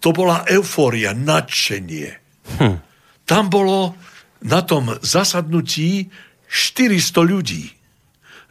[0.04, 2.12] to bola eufória, nadšenie.
[2.60, 2.76] Hm.
[3.24, 3.96] Tam bolo
[4.44, 6.12] na tom zasadnutí
[6.54, 7.74] 400 ľudí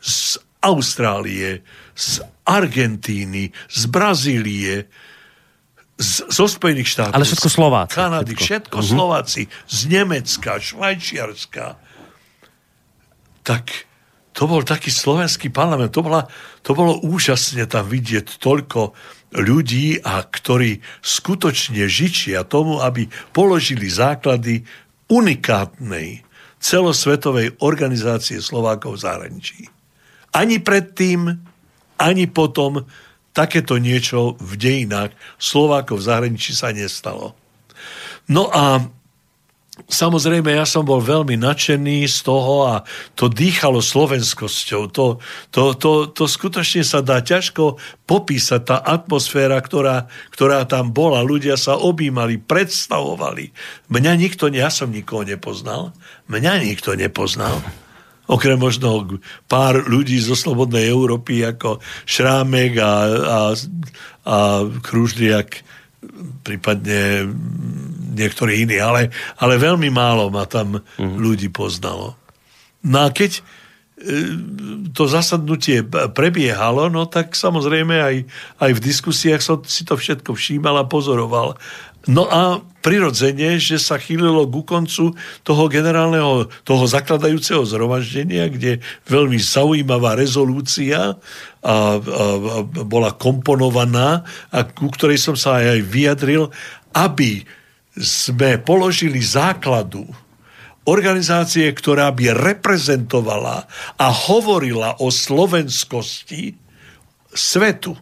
[0.02, 1.62] z Austrálie,
[1.94, 4.90] z Argentíny, z Brazílie,
[5.94, 7.14] z, zo Spojených štátov.
[7.14, 7.94] Ale všetko Slováci.
[7.94, 8.90] Kanady, všetko, všetko uh-huh.
[8.90, 11.78] Slováci, z Nemecka, Švajčiarska.
[13.46, 13.64] Tak
[14.34, 15.94] to bol taký slovenský parlament.
[15.94, 16.26] To, bola,
[16.66, 18.98] to bolo úžasne tam vidieť toľko
[19.38, 24.66] ľudí, a ktorí skutočne žičia tomu, aby položili základy
[25.06, 26.31] unikátnej
[26.62, 29.60] celosvetovej organizácie Slovákov v zahraničí.
[30.32, 31.28] Ani predtým,
[31.98, 32.86] ani potom
[33.34, 35.12] takéto niečo v dejinách
[35.42, 37.34] Slovákov v zahraničí sa nestalo.
[38.30, 38.86] No a
[39.72, 42.74] Samozrejme, ja som bol veľmi nadšený z toho a
[43.16, 44.92] to dýchalo slovenskosťou.
[44.92, 45.16] To,
[45.48, 51.24] to, to, to skutočne sa dá ťažko popísať, tá atmosféra, ktorá, ktorá tam bola.
[51.24, 53.56] Ľudia sa objímali, predstavovali.
[53.88, 55.96] Mňa nikto, ja som nikoho nepoznal,
[56.32, 57.60] mňa nikto nepoznal.
[58.30, 63.38] Okrem možno pár ľudí zo Slobodnej Európy ako Šrámek a, a,
[64.24, 64.36] a
[64.80, 65.60] Kružliak,
[66.40, 67.28] prípadne
[68.14, 71.16] niektorí iní, ale, ale veľmi málo ma tam mm.
[71.18, 72.14] ľudí poznalo.
[72.82, 73.42] No a keď e,
[74.90, 75.82] to zasadnutie
[76.12, 78.16] prebiehalo, no tak samozrejme aj,
[78.58, 81.56] aj v diskusiách som si to všetko všímal a pozoroval.
[82.10, 85.14] No a prirodzene, že sa chýlilo ku koncu
[85.46, 91.14] toho generálneho, toho zakladajúceho zhromaždenia, kde veľmi zaujímavá rezolúcia a,
[91.62, 91.96] a, a
[92.82, 96.50] bola komponovaná a ku ktorej som sa aj, vyjadril,
[96.90, 97.46] aby
[97.94, 100.02] sme položili základu
[100.82, 106.58] organizácie, ktorá by reprezentovala a hovorila o slovenskosti
[107.30, 107.94] svetu.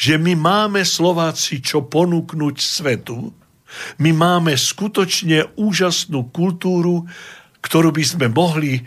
[0.00, 3.36] Že my máme Slováci čo ponúknuť svetu,
[4.00, 7.06] my máme skutočne úžasnú kultúru,
[7.60, 8.82] ktorú by sme mohli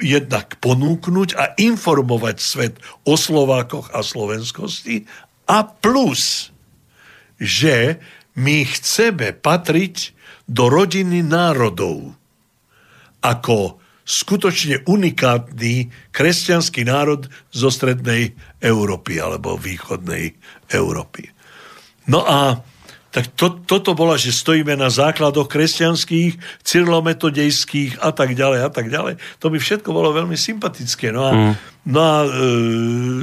[0.00, 2.74] jednak ponúknuť a informovať svet
[3.06, 5.06] o Slovákoch a slovenskosti.
[5.46, 6.54] A plus,
[7.38, 7.98] že
[8.38, 10.14] my chceme patriť
[10.46, 12.14] do rodiny národov
[13.22, 13.77] ako
[14.08, 18.32] skutočne unikátny kresťanský národ zo strednej
[18.64, 20.32] Európy alebo východnej
[20.72, 21.28] Európy.
[22.08, 22.64] No a
[23.08, 28.92] tak to, toto bola, že stojíme na základoch kresťanských, cyrilometodejských a tak ďalej a tak
[28.92, 29.16] ďalej.
[29.40, 31.08] To by všetko bolo veľmi sympatické.
[31.12, 31.52] No a, mm.
[31.88, 32.28] No a e,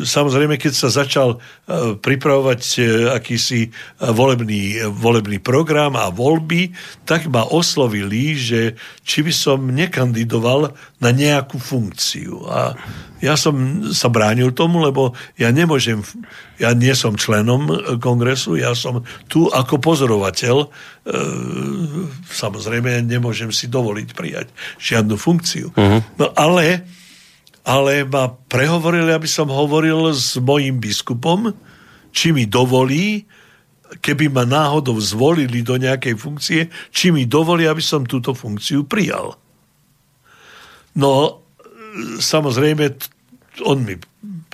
[0.03, 2.79] samozrejme, keď sa začal e, pripravovať e,
[3.13, 3.69] akýsi e,
[4.01, 6.73] volebný, volebný program a voľby,
[7.05, 8.73] tak ma oslovili, že
[9.05, 12.49] či by som nekandidoval na nejakú funkciu.
[12.49, 12.73] A
[13.21, 16.03] ja som sa bránil tomu, lebo ja nemôžem
[16.55, 20.55] ja nie som členom e, kongresu, ja som tu ako pozorovateľ.
[20.63, 20.67] E,
[22.31, 24.47] samozrejme, nemôžem si dovoliť prijať
[24.79, 25.75] žiadnu funkciu.
[25.75, 25.99] Uh-huh.
[26.15, 26.87] No ale,
[27.65, 31.49] ale ma prehovorili, aby som hovoril s mojim biskupom,
[32.13, 33.25] či mi dovolí,
[34.05, 36.61] keby ma náhodou zvolili do nejakej funkcie,
[36.93, 39.33] či mi dovolí, aby som túto funkciu prijal.
[40.95, 41.41] No,
[42.21, 42.85] samozrejme,
[43.65, 43.97] on mi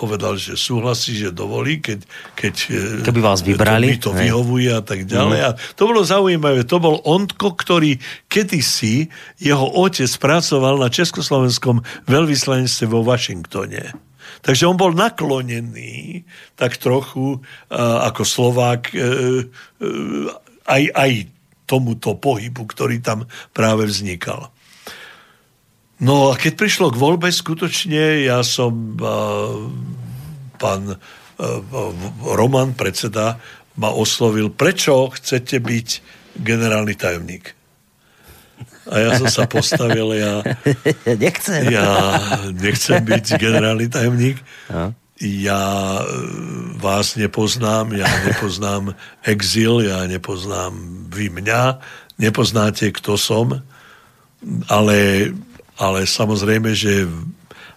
[0.02, 2.02] povedal, že súhlasí, že dovolí, keď,
[2.34, 4.02] keď e, Keby vás vybrali.
[4.02, 5.38] To, mi to vyhovuje a tak ďalej.
[5.38, 5.45] Mm.
[5.45, 6.65] A to bolo zaujímavé.
[6.65, 13.94] To bol Ondko, ktorý kedysi, jeho otec pracoval na Československom veľvyslanectve vo Washingtone.
[14.41, 16.26] Takže on bol naklonený
[16.57, 19.45] tak trochu uh, ako Slovák uh,
[19.86, 20.26] uh,
[20.65, 21.11] aj, aj
[21.69, 24.49] tomuto pohybu, ktorý tam práve vznikal.
[26.02, 28.98] No a keď prišlo k voľbe, skutočne ja som,
[30.57, 30.98] pán
[32.26, 33.38] Roman, predseda,
[33.78, 35.88] ma oslovil, prečo chcete byť
[36.41, 37.53] generálny tajomník?
[38.90, 40.41] A ja som sa postavil, ja...
[41.22, 41.69] Nechcem.
[41.69, 42.18] Ja
[42.49, 44.41] nechcem byť generálny tajomník.
[45.22, 46.06] Ja e,
[46.82, 50.73] vás nepoznám, ja nepoznám exil, ja nepoznám
[51.14, 51.78] vy mňa,
[52.18, 53.61] nepoznáte, kto som,
[54.65, 55.30] ale
[55.81, 57.09] ale samozrejme, že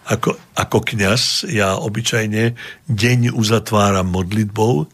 [0.05, 2.53] ako, ako kňaz ja obyčajne
[2.85, 4.85] deň uzatváram modlitbou,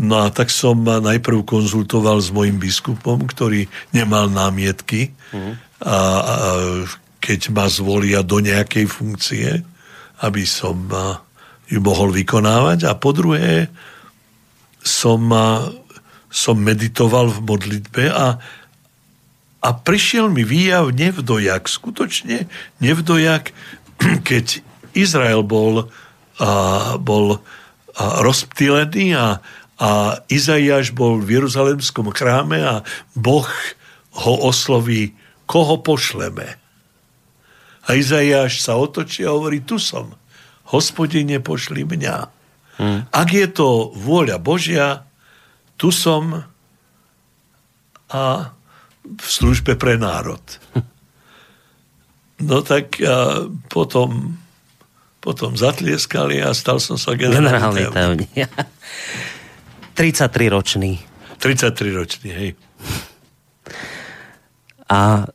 [0.00, 5.12] no a tak som najprv konzultoval s mojim biskupom, ktorý nemal námietky.
[5.32, 5.56] Mm.
[5.84, 5.96] a, a
[7.22, 9.62] keď ma zvolia do nejakej funkcie,
[10.26, 10.90] aby som
[11.70, 12.90] ju mohol vykonávať.
[12.90, 13.70] A po druhé
[14.82, 15.22] som,
[16.26, 18.42] som meditoval v modlitbe a
[19.62, 22.50] a prišiel mi výjav nevdojak, skutočne
[22.82, 23.54] nevdojak,
[24.28, 24.60] keď
[24.92, 25.88] Izrael bol
[26.98, 27.40] bol
[27.96, 29.38] rozptýlený a,
[29.78, 29.90] a
[30.26, 32.74] Izaiáš bol v Jeruzalemskom chráme a
[33.12, 33.48] Boh
[34.24, 35.12] ho osloví,
[35.44, 36.56] koho pošleme.
[37.82, 40.14] A Izaiáš sa otočí a hovorí, tu som,
[40.70, 42.16] hospodine, pošli mňa.
[42.80, 43.00] Hmm.
[43.12, 45.04] Ak je to vôľa Božia,
[45.76, 46.46] tu som
[48.12, 48.54] a
[49.02, 50.42] v službe pre národ.
[52.42, 54.38] No tak a potom
[55.22, 58.34] potom zatlieskali a stal som sa generálny tajomník.
[59.94, 60.98] 33 ročný.
[61.38, 62.50] 33 ročný, hej.
[64.90, 65.30] A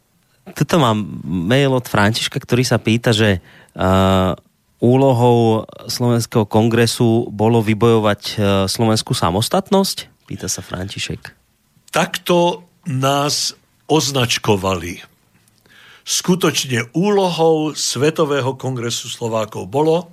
[0.51, 4.35] tuto mám mail od Františka, ktorý sa pýta, že uh,
[4.83, 8.35] úlohou Slovenského kongresu bolo vybojovať uh,
[8.67, 10.27] slovenskú samostatnosť?
[10.27, 11.31] Pýta sa František.
[11.95, 13.51] Takto nás
[13.91, 15.03] označkovali
[16.07, 20.07] skutočne úlohou Svetového kongresu Slovákov bolo,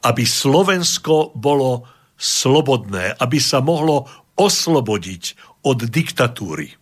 [0.00, 1.84] aby Slovensko bolo
[2.16, 4.08] slobodné, aby sa mohlo
[4.40, 5.22] oslobodiť
[5.68, 6.72] od diktatúry.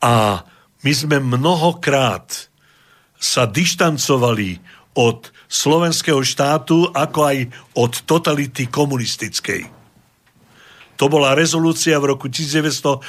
[0.00, 0.40] A
[0.80, 2.48] my sme mnohokrát
[3.20, 4.56] sa dištancovali
[4.96, 7.38] od slovenského štátu, ako aj
[7.76, 9.79] od totality komunistickej.
[11.00, 13.00] To bola rezolúcia v roku 1984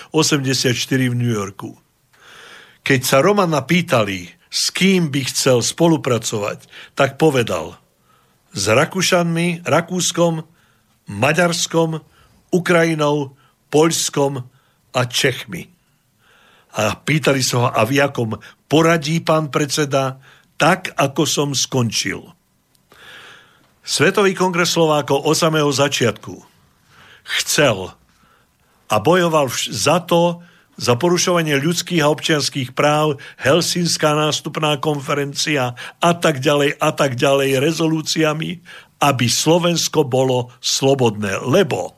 [1.11, 1.75] v New Yorku.
[2.87, 7.75] Keď sa Romana pýtali, s kým by chcel spolupracovať, tak povedal
[8.55, 10.47] s Rakúšanmi, Rakúskom,
[11.11, 11.99] Maďarskom,
[12.55, 13.35] Ukrajinou,
[13.67, 14.39] Poľskom
[14.95, 15.67] a Čechmi.
[16.79, 18.39] A pýtali sa ho, a v jakom
[18.71, 20.15] poradí pán predseda,
[20.55, 22.23] tak ako som skončil.
[23.83, 26.50] Svetový kongres Slovákov od samého začiatku
[27.25, 27.93] chcel
[28.91, 30.43] a bojoval za to,
[30.75, 37.61] za porušovanie ľudských a občianských práv, Helsinská nástupná konferencia a tak ďalej a tak ďalej
[37.61, 38.59] rezolúciami,
[38.99, 41.39] aby Slovensko bolo slobodné.
[41.47, 41.95] Lebo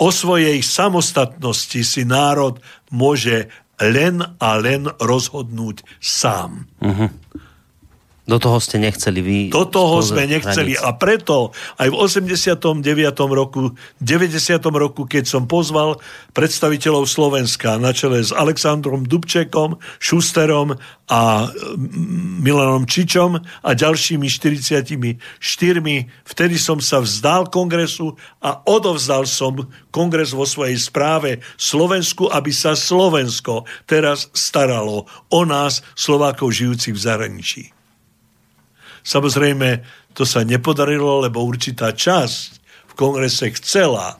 [0.00, 6.68] o svojej samostatnosti si národ môže len a len rozhodnúť sám.
[6.84, 7.08] Uh-huh.
[8.28, 9.38] Do toho ste nechceli vy.
[9.50, 10.86] Do toho sme nechceli hranic.
[10.86, 12.84] a preto aj v 89.
[13.32, 14.60] roku, 90.
[14.70, 15.98] roku, keď som pozval
[16.36, 20.78] predstaviteľov Slovenska na čele s Alexandrom Dubčekom, Šusterom
[21.10, 21.50] a
[22.44, 25.18] Milanom Čičom a ďalšími 44,
[26.22, 28.14] vtedy som sa vzdal kongresu
[28.44, 35.82] a odovzdal som kongres vo svojej správe Slovensku, aby sa Slovensko teraz staralo o nás,
[35.98, 37.79] Slovákov žijúcich v zahraničí.
[39.02, 42.48] Samozrejme, to sa nepodarilo, lebo určitá časť
[42.90, 44.18] v kongrese chcela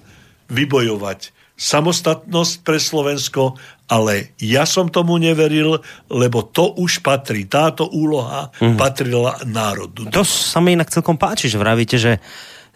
[0.50, 3.60] vybojovať samostatnosť pre Slovensko,
[3.92, 5.76] ale ja som tomu neveril,
[6.08, 8.80] lebo to už patrí, táto úloha mm.
[8.80, 10.08] patrila národu.
[10.08, 12.16] To sa mi inak celkom páči, že vravíte, že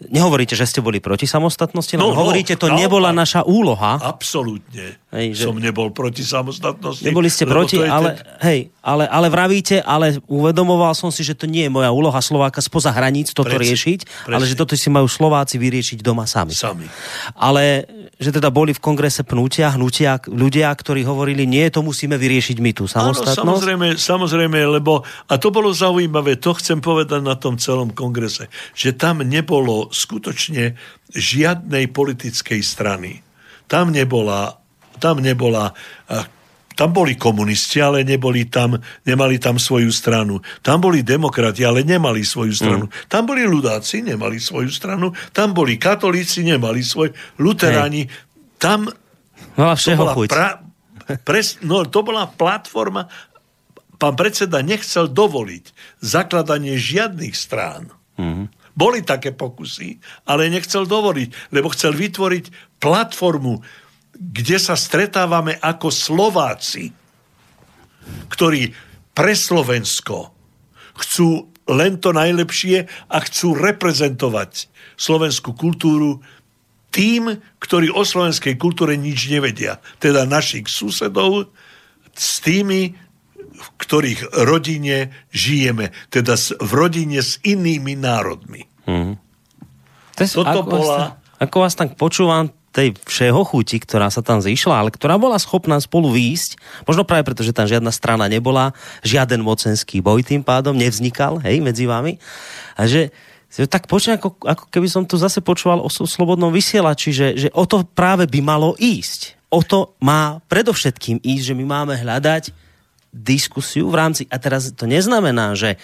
[0.05, 3.97] nehovoríte, že ste boli proti samostatnosti, no, no hovoríte, to no, nebola naša úloha.
[4.03, 5.01] Absolútne.
[5.15, 5.43] Hej, že...
[5.47, 7.07] Som nebol proti samostatnosti.
[7.07, 8.27] Neboli ste proti, ale, ten...
[8.51, 12.59] hej, ale, ale vravíte, ale uvedomoval som si, že to nie je moja úloha Slováka
[12.59, 14.35] spoza hraníc toto preci, riešiť, preci.
[14.35, 16.51] ale že toto si majú Slováci vyriešiť doma sami.
[16.51, 16.91] Sami.
[17.39, 17.87] Ale
[18.19, 22.71] že teda boli v kongrese pnutia, hnutia, ľudia, ktorí hovorili, nie, to musíme vyriešiť my
[22.75, 23.39] tu samostatnosť.
[23.43, 28.51] Áno, samozrejme, samozrejme, lebo, a to bolo zaujímavé, to chcem povedať na tom celom kongrese,
[28.75, 30.79] že tam nebolo skutočne
[31.15, 33.23] žiadnej politickej strany.
[33.67, 34.64] Tam nebola,
[35.05, 35.77] tam nebola
[36.75, 38.75] tam boli komunisti, ale neboli tam,
[39.07, 40.43] nemali tam svoju stranu.
[40.59, 42.91] Tam boli demokrati, ale nemali svoju stranu.
[42.91, 42.95] Mm.
[43.07, 45.15] Tam boli ľudáci, nemali svoju stranu.
[45.31, 47.15] Tam boli katolíci, nemali svoj.
[47.39, 48.11] Luteráni.
[48.11, 48.11] Hej.
[48.59, 48.91] Tam
[49.55, 50.49] no, to bola, pra,
[51.23, 53.07] pres, no, to bola platforma.
[53.95, 55.65] Pán predseda nechcel dovoliť
[56.03, 57.95] zakladanie žiadnych strán.
[58.19, 58.51] Mm.
[58.75, 63.63] Boli také pokusy, ale nechcel dovoliť, lebo chcel vytvoriť platformu
[64.15, 66.95] kde sa stretávame ako Slováci,
[68.31, 68.71] ktorí
[69.15, 70.35] pre Slovensko
[70.95, 76.21] chcú len to najlepšie a chcú reprezentovať slovenskú kultúru
[76.95, 79.83] tým, ktorí o slovenskej kultúre nič nevedia.
[79.99, 81.51] Teda našich susedov
[82.15, 82.95] s tými,
[83.35, 85.91] v ktorých rodine žijeme.
[86.15, 88.71] Teda v rodine s inými národmi.
[88.87, 89.19] Mm.
[90.15, 90.95] Toto ako bola...
[90.95, 95.39] Vás, ako vás tak počúvam, tej všeho chuti, ktorá sa tam zišla, ale ktorá bola
[95.39, 96.59] schopná spolu výjsť,
[96.91, 98.75] možno práve preto, že tam žiadna strana nebola,
[99.07, 102.19] žiaden mocenský boj tým pádom nevznikal, hej, medzi vami.
[102.75, 103.15] A že
[103.71, 107.63] tak počujem, ako, ako keby som tu zase počúval o slobodnom vysielači, že, že o
[107.63, 109.39] to práve by malo ísť.
[109.55, 112.51] O to má predovšetkým ísť, že my máme hľadať
[113.15, 115.79] diskusiu v rámci, a teraz to neznamená, že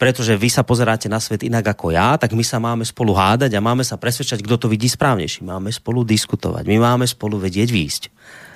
[0.00, 3.52] pretože vy sa pozeráte na svet inak ako ja, tak my sa máme spolu hádať
[3.52, 5.44] a máme sa presvedčať, kto to vidí správnejší.
[5.44, 8.02] Máme spolu diskutovať, my máme spolu vedieť výjsť.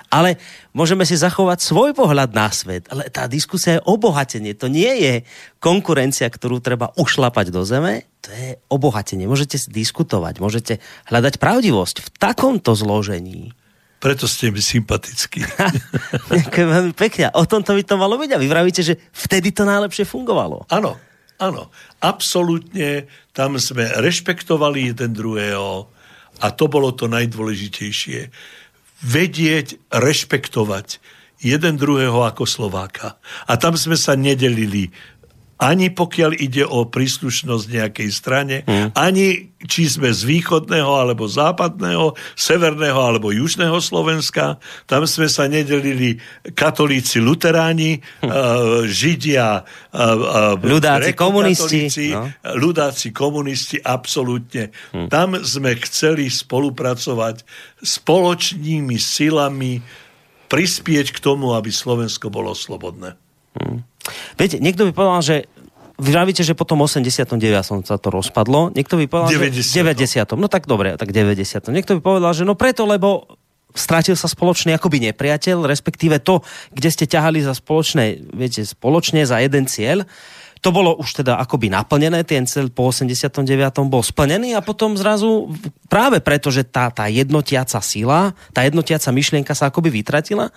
[0.08, 0.40] Ale
[0.70, 2.86] môžeme si zachovať svoj pohľad na svet.
[2.86, 4.54] Ale tá diskusia je obohatenie.
[4.56, 5.14] To nie je
[5.58, 8.06] konkurencia, ktorú treba ušlapať do zeme.
[8.22, 9.26] To je obohatenie.
[9.26, 10.78] Môžete diskutovať, môžete
[11.10, 13.58] hľadať pravdivosť v takomto zložení.
[13.98, 15.42] Preto ste mi sympatickí.
[16.46, 17.34] Ďakujem veľmi pekne.
[17.34, 18.30] O tomto by to malo byť.
[18.36, 20.68] A vy vravíte, že vtedy to najlepšie fungovalo.
[20.70, 20.94] Áno,
[21.50, 21.72] áno.
[22.00, 25.90] Absolútne tam sme rešpektovali jeden druhého
[26.40, 28.30] a to bolo to najdôležitejšie
[29.04, 30.98] vedieť, rešpektovať
[31.44, 33.20] jeden druhého ako Slováka.
[33.44, 34.88] A tam sme sa nedelili
[35.64, 38.92] ani pokiaľ ide o príslušnosť nejakej strane, mm.
[38.92, 44.60] ani či sme z východného alebo západného, severného alebo južného Slovenska.
[44.84, 46.20] Tam sme sa nedelili
[46.52, 48.28] katolíci, luteráni, mm.
[48.28, 52.12] uh, židia, uh, ľudáci, komunisti.
[52.12, 52.28] No.
[52.44, 54.68] Ľudáci, komunisti, absolútne.
[54.92, 55.08] Mm.
[55.08, 57.40] Tam sme chceli spolupracovať
[57.80, 59.80] spoločnými silami,
[60.44, 63.16] prispieť k tomu, aby Slovensko bolo slobodné.
[63.56, 63.93] Mm.
[64.36, 65.36] Viete, niekto by povedal, že
[65.94, 67.38] vy vravíte, že potom 89.
[67.86, 68.74] sa to rozpadlo.
[68.74, 69.62] Niekto by povedal, 90.
[69.62, 69.84] že
[70.26, 70.34] 90.
[70.34, 71.70] No tak dobre, tak 90.
[71.70, 73.38] Niekto by povedal, že no preto, lebo
[73.74, 76.42] strátil sa spoločný akoby nepriateľ, respektíve to,
[76.74, 80.06] kde ste ťahali za spoločné, viete, spoločne za jeden cieľ,
[80.64, 83.44] to bolo už teda akoby naplnené, ten cel po 89.
[83.84, 85.52] bol splnený a potom zrazu
[85.92, 90.48] práve preto, že tá, tá jednotiaca sila, tá jednotiaca myšlienka sa akoby vytratila,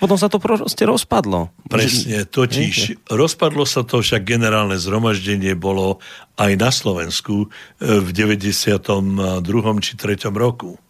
[0.00, 1.52] potom sa to proste rozpadlo.
[1.68, 3.04] Presne, totiž Viete?
[3.12, 6.00] rozpadlo sa to, však generálne zhromaždenie bolo
[6.40, 9.44] aj na Slovensku e, v 92.
[9.84, 10.32] či 3.
[10.32, 10.80] roku.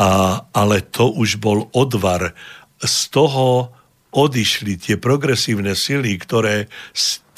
[0.00, 2.32] A, ale to už bol odvar
[2.80, 3.76] z toho,
[4.08, 6.72] odišli tie progresívne sily, ktoré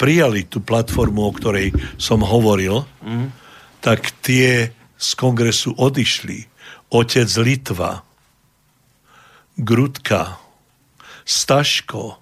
[0.01, 1.69] prijali tú platformu, o ktorej
[2.01, 3.29] som hovoril, mm.
[3.85, 6.49] tak tie z kongresu odišli.
[6.89, 8.01] Otec Litva,
[9.61, 10.41] Grudka,
[11.21, 12.17] Staško,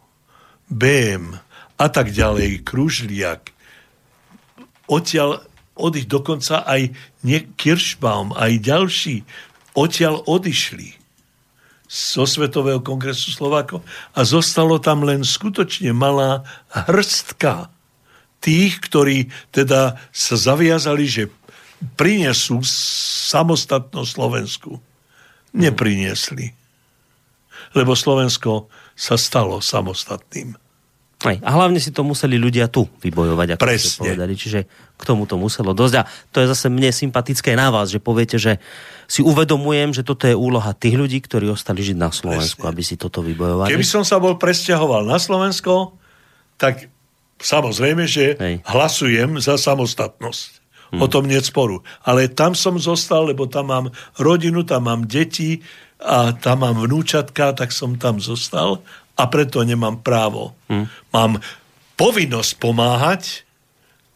[0.68, 1.39] BM
[1.80, 3.56] a tak ďalej, Kružliak.
[4.91, 5.47] Odtiaľ
[5.80, 6.91] odich dokonca aj
[7.23, 9.23] nie Kirschbaum, aj ďalší
[9.80, 10.98] odtiaľ odišli
[11.90, 13.82] zo Svetového kongresu Slovákov
[14.14, 17.74] a zostalo tam len skutočne malá hrstka
[18.45, 21.24] tých, ktorí teda sa zaviazali, že
[21.98, 22.61] prinesú
[23.34, 24.78] samostatnosť Slovensku.
[25.49, 26.53] Nepriniesli.
[27.74, 30.68] Lebo Slovensko sa stalo samostatným.
[31.19, 33.91] Aj, a hlavne si to museli ľudia tu vybojovať, ako Presne.
[33.91, 34.33] ste povedali.
[34.39, 34.59] Čiže
[34.95, 35.95] k tomu to muselo dosť.
[35.99, 38.55] A to je zase mne sympatické na vás, že poviete, že
[39.03, 42.71] si uvedomujem, že toto je úloha tých ľudí, ktorí ostali žiť na Slovensku, Presne.
[42.71, 43.67] aby si toto vybojovali.
[43.67, 45.99] Keby som sa bol presťahoval na Slovensko,
[46.55, 46.87] tak
[47.43, 48.63] samozrejme, že Hej.
[48.63, 50.49] hlasujem za samostatnosť.
[50.95, 51.03] Hmm.
[51.03, 51.83] O tom nie sporu.
[52.01, 53.85] Ale tam som zostal, lebo tam mám
[54.15, 55.61] rodinu, tam mám deti
[55.99, 58.79] a tam mám vnúčatka, tak som tam zostal
[59.19, 60.55] a preto nemám právo.
[60.71, 60.87] Hmm.
[61.11, 61.43] Mám
[61.99, 63.43] povinnosť pomáhať,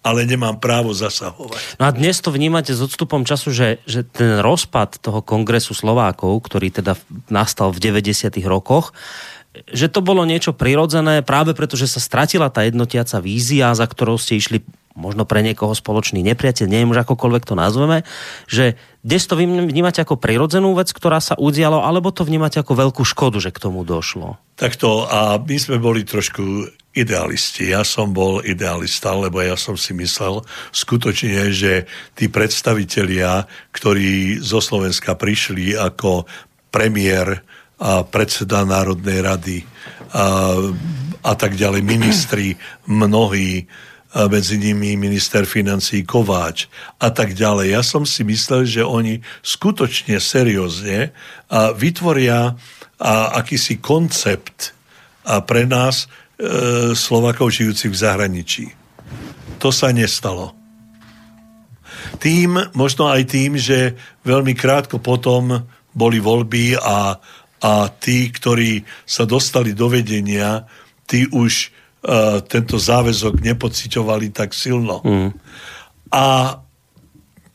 [0.03, 1.79] ale nemám právo zasahovať.
[1.79, 6.43] No a dnes to vnímate s odstupom času, že, že ten rozpad toho kongresu Slovákov,
[6.47, 6.99] ktorý teda
[7.31, 8.35] nastal v 90.
[8.47, 8.91] rokoch,
[9.69, 14.17] že to bolo niečo prirodzené práve preto, že sa stratila tá jednotiaca vízia, za ktorou
[14.17, 18.05] ste išli možno pre niekoho spoločný nepriateľ, neviem už akokoľvek to nazveme,
[18.45, 23.01] že dnes to vnímate ako prirodzenú vec, ktorá sa udialo, alebo to vnímate ako veľkú
[23.01, 24.37] škodu, že k tomu došlo?
[24.53, 27.73] Takto a my sme boli trošku idealisti.
[27.73, 34.61] Ja som bol idealista, lebo ja som si myslel skutočne, že tí predstavitelia, ktorí zo
[34.61, 36.29] Slovenska prišli ako
[36.69, 37.41] premiér
[37.83, 39.57] a predseda Národnej rady
[40.15, 40.55] a,
[41.19, 42.55] a tak ďalej, ministri,
[42.87, 43.67] mnohí,
[44.13, 46.69] a medzi nimi minister financí Kováč
[47.01, 47.73] a tak ďalej.
[47.73, 51.09] Ja som si myslel, že oni skutočne seriózne
[51.49, 52.53] a vytvoria
[53.01, 54.77] a akýsi koncept
[55.25, 58.65] a pre nás e, Slovakov žijúcich v zahraničí.
[59.57, 60.53] To sa nestalo.
[62.21, 67.17] Tým, možno aj tým, že veľmi krátko potom boli voľby a,
[67.63, 70.67] a tí, ktorí sa dostali do vedenia,
[71.07, 71.71] tí už
[72.03, 74.99] E, tento záväzok nepociťovali tak silno.
[75.07, 75.31] Mm.
[76.11, 76.59] A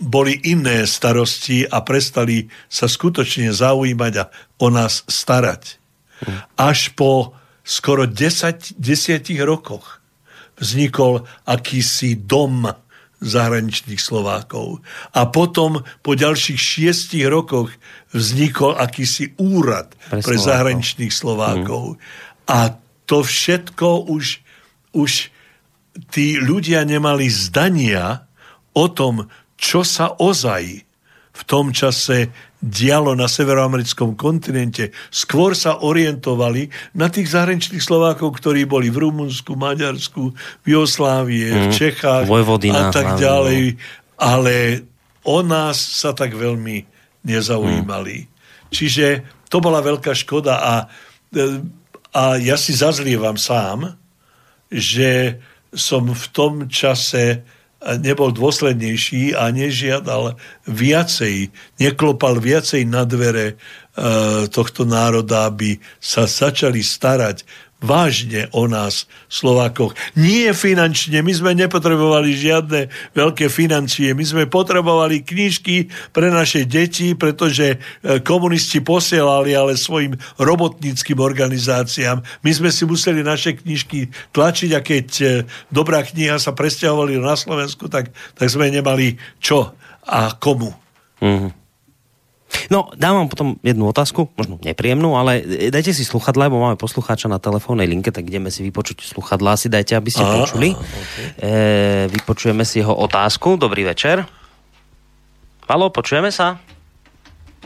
[0.00, 4.24] boli iné starosti a prestali sa skutočne zaujímať a
[4.56, 5.76] o nás starať.
[6.24, 6.38] Mm.
[6.56, 10.00] Až po skoro 10, 10 rokoch
[10.56, 12.72] vznikol akýsi dom
[13.18, 14.82] zahraničných Slovákov.
[15.14, 17.74] A potom po ďalších šiestich rokoch
[18.14, 21.94] vznikol akýsi úrad pre, pre zahraničných Slovákov.
[21.94, 21.98] Mm.
[22.48, 22.58] A
[23.08, 24.40] to všetko už,
[24.94, 25.34] už
[26.14, 28.28] tí ľudia nemali zdania
[28.72, 29.26] o tom,
[29.58, 30.87] čo sa ozaj
[31.38, 34.90] v tom čase dialo na severoamerickom kontinente.
[35.14, 36.66] Skôr sa orientovali
[36.98, 41.74] na tých zahraničných Slovákov, ktorí boli v Rumunsku, Maďarsku, v Jugoslávie, mm, v mhm.
[41.78, 43.22] Čechách Vojvodina, a tak hlavne.
[43.22, 43.62] ďalej.
[44.18, 44.54] Ale
[45.22, 46.82] o nás sa tak veľmi
[47.22, 48.26] nezaujímali.
[48.26, 48.28] Mm.
[48.74, 49.06] Čiže
[49.46, 50.74] to bola veľká škoda a,
[51.30, 51.62] e,
[52.10, 53.94] a ja si zazlievam sám,
[54.66, 55.38] že
[55.70, 57.46] som v tom čase
[57.78, 60.34] nebol dôslednejší a nežiadal
[60.66, 63.54] viacej, neklopal viacej na dvere e,
[64.50, 67.46] tohto národa, aby sa začali starať
[67.78, 69.94] vážne o nás, Slovákoch.
[70.18, 77.14] Nie finančne, my sme nepotrebovali žiadne veľké financie, my sme potrebovali knižky pre naše deti,
[77.14, 82.18] pretože e, komunisti posielali ale svojim robotníckým organizáciám.
[82.42, 85.26] My sme si museli naše knižky tlačiť a keď e,
[85.70, 89.70] dobrá kniha sa presťahovali na Slovensku, tak, tak sme nemali čo
[90.02, 90.74] a komu.
[91.22, 91.57] Mm-hmm.
[92.68, 97.28] No, dám vám potom jednu otázku, možno nepríjemnú, ale dajte si sluchadla, lebo máme poslucháča
[97.28, 100.68] na telefónnej linke, tak ideme si vypočuť sluchadlá, si dajte, aby ste počuli.
[100.72, 101.26] Aha, okay.
[101.40, 101.50] e,
[102.12, 103.60] vypočujeme si jeho otázku.
[103.60, 104.24] Dobrý večer.
[105.68, 106.56] Halo, počujeme sa?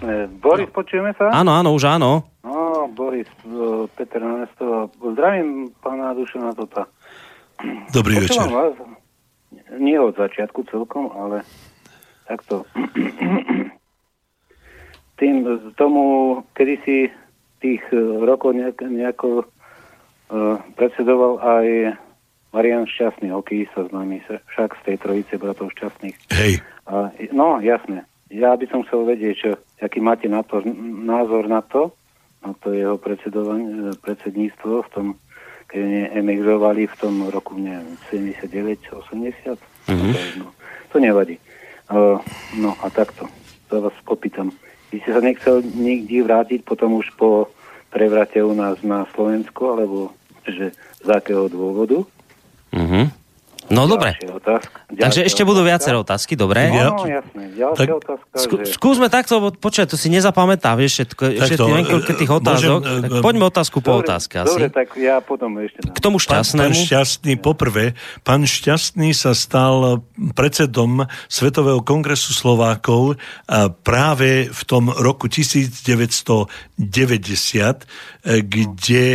[0.03, 0.75] E, Boris, no.
[0.75, 1.31] počujeme sa?
[1.31, 2.27] Áno, áno, už áno.
[2.43, 4.91] No, Boris, e, Peter Nanesto.
[4.99, 6.91] Zdravím pána Dušana Tota.
[7.95, 8.47] Dobrý Počúvam večer.
[8.51, 8.75] Vás,
[9.79, 11.47] nie od začiatku celkom, ale
[12.27, 12.67] takto
[15.17, 15.45] tým
[15.77, 16.97] tomu, kedy si
[17.63, 21.95] tých e, rokov nejak, nejako uh, predsedoval aj
[22.53, 26.17] Marian Šťastný, hokejista nami, však z tej trojice bratov Šťastných.
[26.37, 26.61] Hej.
[26.91, 28.05] A, no, jasné.
[28.29, 30.61] Ja by som chcel vedieť, čo, aký máte na to,
[31.07, 31.95] názor na to,
[32.43, 35.07] na to jeho predsedovanie, predsedníctvo v tom,
[35.71, 39.57] keď emigrovali v tom roku, neviem, 79, 80.
[39.89, 40.13] Mm-hmm.
[40.43, 40.47] To,
[40.93, 41.41] to nevadí.
[41.89, 42.21] Uh,
[42.61, 43.29] no a takto.
[43.73, 44.53] To vás popýtam.
[44.93, 47.49] Vy ste sa nechcel nikdy vrátiť potom už po
[47.89, 50.13] prevrate u nás na Slovensku, alebo
[50.45, 52.05] že z akého dôvodu?
[52.77, 53.22] Mhm.
[53.71, 54.19] No dobre.
[54.27, 54.83] Otázka.
[54.91, 56.73] Takže ešte budú viaceré otázky, dobre?
[56.73, 57.43] No, no jasné.
[57.53, 58.65] Ďalšia tak, otázka, skú, že...
[58.75, 62.81] Skúsme takto, počkaj, to si nezapamätá, vieš, všetko, všetko, všetko tých otázok.
[62.83, 64.51] Môžem, tak poďme otázku dobre, po otázke asi.
[64.51, 65.79] Dobre, tak ja potom ešte...
[65.85, 66.73] K tomu šťastnému.
[66.73, 67.85] Pán, pán Šťastný, poprvé,
[68.27, 70.03] pán Šťastný sa stal
[70.35, 73.21] predsedom Svetového kongresu Slovákov
[73.87, 76.47] práve v tom roku 1990,
[78.23, 79.09] kde,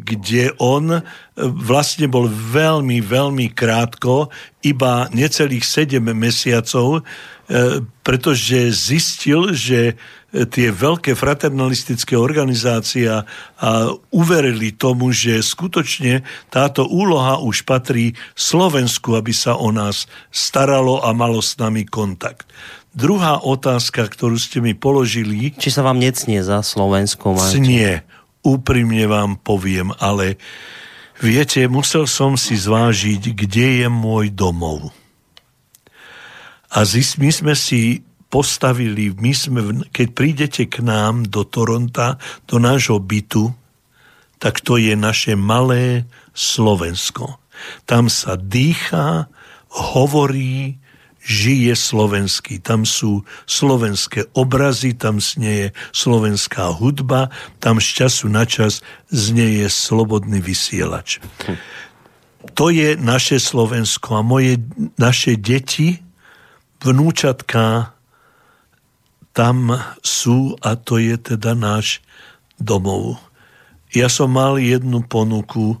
[0.00, 1.02] kde on
[1.40, 3.48] vlastne bol veľmi, veľmi
[3.90, 4.30] krátko,
[4.62, 7.02] iba necelých 7 mesiacov,
[7.50, 9.98] e, pretože zistil, že
[10.30, 13.10] tie veľké fraternalistické organizácie
[14.14, 16.22] uverili tomu, že skutočne
[16.54, 22.46] táto úloha už patrí Slovensku, aby sa o nás staralo a malo s nami kontakt.
[22.94, 25.50] Druhá otázka, ktorú ste mi položili...
[25.58, 27.34] Či sa vám necnie za Slovensko?
[27.34, 28.06] Cnie,
[28.46, 30.38] úprimne vám poviem, ale
[31.20, 34.88] Viete, musel som si zvážiť, kde je môj domov.
[36.72, 36.80] A
[37.20, 38.00] my sme si
[38.32, 39.60] postavili, my sme,
[39.92, 42.16] keď prídete k nám do Toronta,
[42.48, 43.52] do nášho bytu,
[44.40, 47.36] tak to je naše malé Slovensko.
[47.84, 49.28] Tam sa dýcha,
[49.68, 50.79] hovorí,
[51.20, 52.58] žije slovenský.
[52.64, 57.28] Tam sú slovenské obrazy, tam znieje slovenská hudba,
[57.60, 58.80] tam z času na čas
[59.12, 61.20] znieje slobodný vysielač.
[62.56, 64.56] To je naše Slovensko a moje,
[64.96, 66.00] naše deti,
[66.80, 67.92] vnúčatká,
[69.36, 72.00] tam sú a to je teda náš
[72.56, 73.20] domov.
[73.92, 75.78] Ja som mal jednu ponuku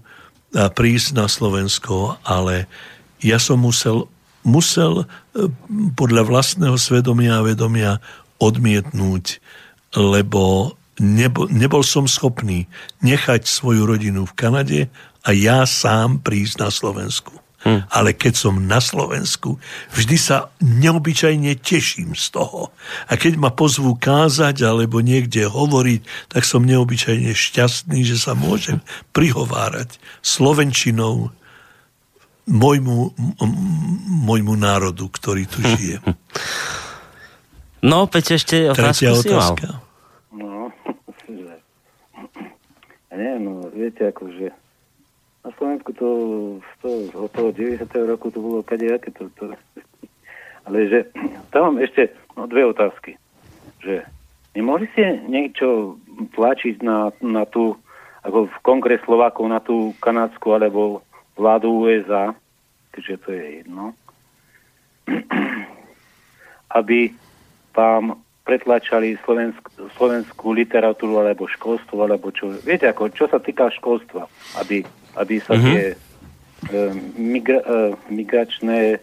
[0.52, 2.68] prísť na Slovensko, ale
[3.24, 4.06] ja som musel
[4.46, 5.04] musel e,
[5.94, 8.00] podľa vlastného svedomia a vedomia
[8.40, 9.38] odmietnúť,
[9.94, 12.68] lebo nebo, nebol som schopný
[13.00, 14.80] nechať svoju rodinu v Kanade
[15.24, 17.32] a ja sám prísť na Slovensku.
[17.60, 17.84] Hm.
[17.92, 19.60] Ale keď som na Slovensku,
[19.92, 22.72] vždy sa neobyčajne teším z toho.
[23.04, 28.80] A keď ma pozvú kázať alebo niekde hovoriť, tak som neobyčajne šťastný, že sa môžem
[29.12, 31.36] prihovárať slovenčinou,
[32.50, 33.14] môjmu,
[34.26, 36.02] môjmu národu, ktorý tu žije.
[37.80, 39.68] No, Peť, ešte otázku Tretia si otázka.
[39.72, 39.78] mal.
[40.36, 40.52] No,
[41.24, 41.54] že...
[43.08, 44.52] Ja neviem, no, viete, akože
[45.40, 46.08] na Slovensku to,
[46.84, 47.88] to od toho 90.
[48.04, 49.56] roku to bolo kadejaké to, to,
[50.68, 51.08] ale že
[51.48, 53.16] tam mám ešte no, dve otázky.
[53.80, 54.04] Že
[54.52, 55.96] nemohli ste niečo
[56.36, 57.80] tlačiť na, na tú
[58.20, 61.00] ako v kongres Slovákov na tú kanadsku alebo
[61.40, 62.36] vládu USA,
[62.92, 63.96] keďže to je jedno,
[66.78, 67.16] aby
[67.72, 69.62] tam pretlačali slovensk,
[69.96, 72.50] slovenskú literatúru alebo školstvo, alebo čo.
[72.60, 74.26] Viete, ako, čo sa týka školstva,
[74.60, 74.82] aby,
[75.16, 75.70] aby sa mm-hmm.
[75.70, 75.96] tie e,
[77.14, 77.78] migra, e,
[78.10, 78.98] migračné e,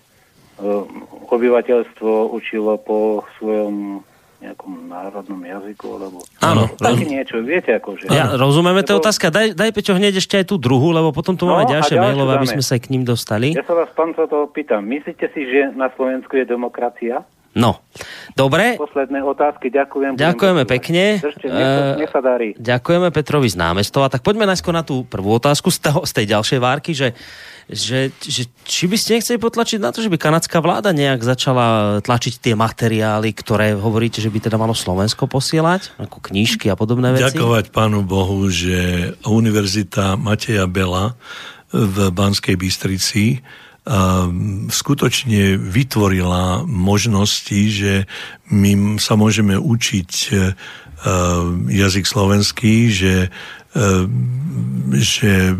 [1.32, 4.04] obyvateľstvo učilo po svojom
[4.38, 7.10] nejakom národnom jazyku, alebo Áno, také roz...
[7.10, 8.06] niečo, viete, akože.
[8.14, 9.34] Ja, rozumieme, to je otázka.
[9.34, 12.38] Daj, daj Peťo hneď ešte aj tú druhú, lebo potom tu no, máme ďalšie mailové,
[12.38, 13.58] aby sme sa k ním dostali.
[13.58, 14.86] Ja sa vás, pán, to pýtam.
[14.86, 17.26] Myslíte si, že na Slovensku je demokracia?
[17.58, 17.82] No,
[18.38, 18.78] dobre.
[18.78, 20.14] Posledné otázky, ďakujem.
[20.14, 21.18] Ďakujeme pekne.
[21.18, 22.50] Držte, nech, sa, nech sa darí.
[22.54, 24.14] Ďakujeme Petrovi z námestova.
[24.14, 27.18] Tak poďme najskôr na tú prvú otázku z, toho, z tej ďalšej várky, že,
[27.68, 32.00] že, že či by ste nechceli potlačiť na to, že by kanadská vláda nejak začala
[32.00, 37.12] tlačiť tie materiály, ktoré hovoríte, že by teda malo Slovensko posielať, ako knížky a podobné
[37.12, 37.36] veci?
[37.36, 41.20] Ďakovať pánu Bohu, že Univerzita Mateja Bela
[41.76, 43.44] v Banskej Bystrici
[44.68, 48.04] skutočne vytvorila možnosti, že
[48.52, 50.28] my sa môžeme učiť e,
[51.72, 53.14] jazyk slovenský, že
[54.88, 55.54] že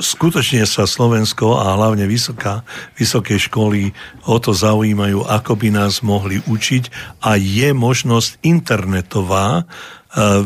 [0.00, 2.62] skutočne sa Slovensko a hlavne vysoká,
[2.96, 3.92] vysoké školy
[4.24, 6.88] o to zaujímajú, ako by nás mohli učiť
[7.26, 9.68] a je možnosť internetová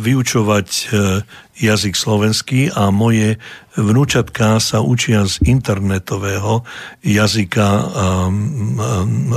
[0.03, 0.83] vyučovať e,
[1.63, 3.39] jazyk slovenský a moje
[3.79, 6.67] vnúčatká sa učia z internetového
[7.05, 7.69] jazyka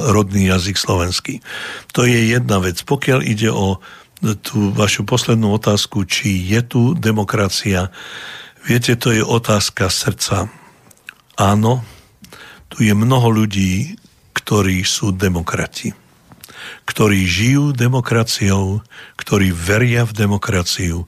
[0.09, 1.43] rodný jazyk slovenský.
[1.93, 2.79] To je jedna vec.
[2.81, 3.77] Pokiaľ ide o
[4.39, 7.91] tú vašu poslednú otázku, či je tu demokracia,
[8.63, 10.47] viete, to je otázka srdca.
[11.35, 11.83] Áno,
[12.71, 13.99] tu je mnoho ľudí,
[14.31, 15.93] ktorí sú demokrati
[16.83, 18.83] ktorí žijú demokraciou,
[19.19, 21.07] ktorí veria v demokraciu,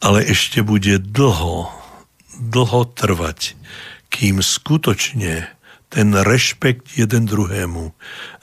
[0.00, 1.68] ale ešte bude dlho,
[2.40, 3.56] dlho trvať,
[4.08, 5.48] kým skutočne
[5.90, 7.92] ten rešpekt jeden druhému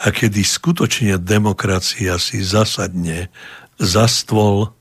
[0.04, 3.32] a kedy skutočne demokracia si zasadne
[3.78, 4.74] za stôl,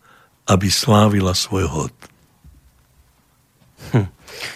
[0.48, 1.94] aby slávila svoj hod.
[3.92, 4.08] Hm.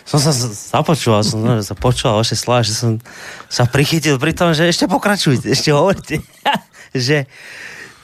[0.05, 3.01] Som sa započúval, som sa počúval vaše slova, že som
[3.49, 6.21] sa prichytil pri tom, že ešte pokračujte, ešte hovorte.
[6.97, 7.31] že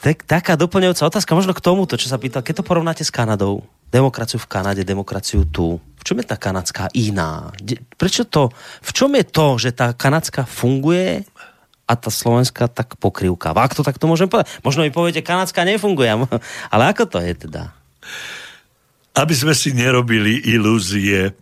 [0.01, 3.65] tak, taká doplňujúca otázka možno k tomuto, čo sa pýtal, keď to porovnáte s Kanadou,
[3.89, 7.51] demokraciu v Kanade, demokraciu tu, v čom je tá kanadská iná?
[7.97, 8.53] Prečo to,
[8.83, 11.27] v čom je to, že tá kanadská funguje
[11.87, 13.55] a tá slovenská tak pokrývka?
[13.55, 14.51] Ak to takto môžem povedať.
[14.61, 16.11] Možno mi poviete, kanadská nefunguje,
[16.73, 17.71] ale ako to je teda?
[19.15, 21.33] Aby sme si nerobili ilúzie,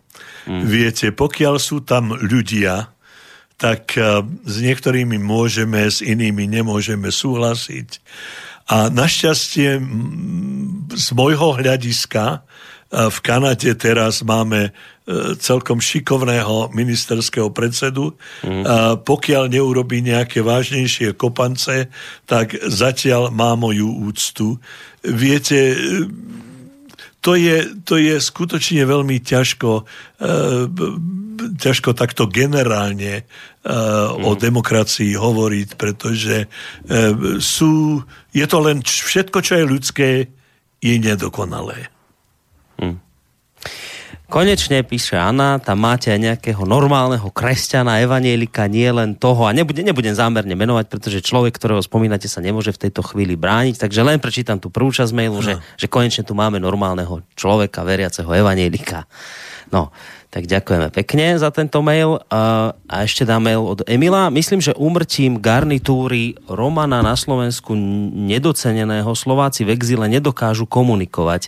[0.48, 0.64] mm.
[0.64, 2.96] viete, pokiaľ sú tam ľudia,
[3.58, 8.00] tak eh, s niektorými môžeme, s inými nemôžeme súhlasiť.
[8.66, 9.78] A našťastie
[10.90, 12.42] z môjho hľadiska
[12.96, 18.16] v Kanade teraz máme eh, celkom šikovného ministerského predsedu.
[18.42, 18.64] Mm.
[19.04, 21.92] Pokiaľ neurobí nejaké vážnejšie kopance,
[22.24, 24.58] tak zatiaľ má moju úctu.
[25.04, 25.76] Viete,
[27.20, 30.66] to je, to je skutočne veľmi ťažko, uh,
[31.58, 34.26] ťažko takto generálne uh, mm.
[34.26, 34.40] o mhm.
[34.40, 36.46] demokracii hovoriť, pretože
[37.42, 40.10] sú, je to len všetko, čo je ľudské,
[40.86, 41.95] je nedokonalé.
[44.26, 49.46] Konečne píše Anna, tam máte aj nejakého normálneho kresťana, evanielika, nie len toho.
[49.46, 53.78] A nebude, nebudem zámerne menovať, pretože človek, ktorého spomínate, sa nemôže v tejto chvíli brániť.
[53.78, 58.26] Takže len prečítam tú prvú časť mailu, že, že konečne tu máme normálneho človeka, veriaceho
[58.34, 59.06] evanielika.
[59.70, 59.94] No,
[60.34, 62.20] tak ďakujeme pekne za tento mail.
[62.28, 62.76] A,
[63.08, 64.28] ešte dá mail od Emila.
[64.28, 67.72] Myslím, že umrtím garnitúry Romana na Slovensku
[68.12, 71.48] nedoceneného Slováci v exile nedokážu komunikovať.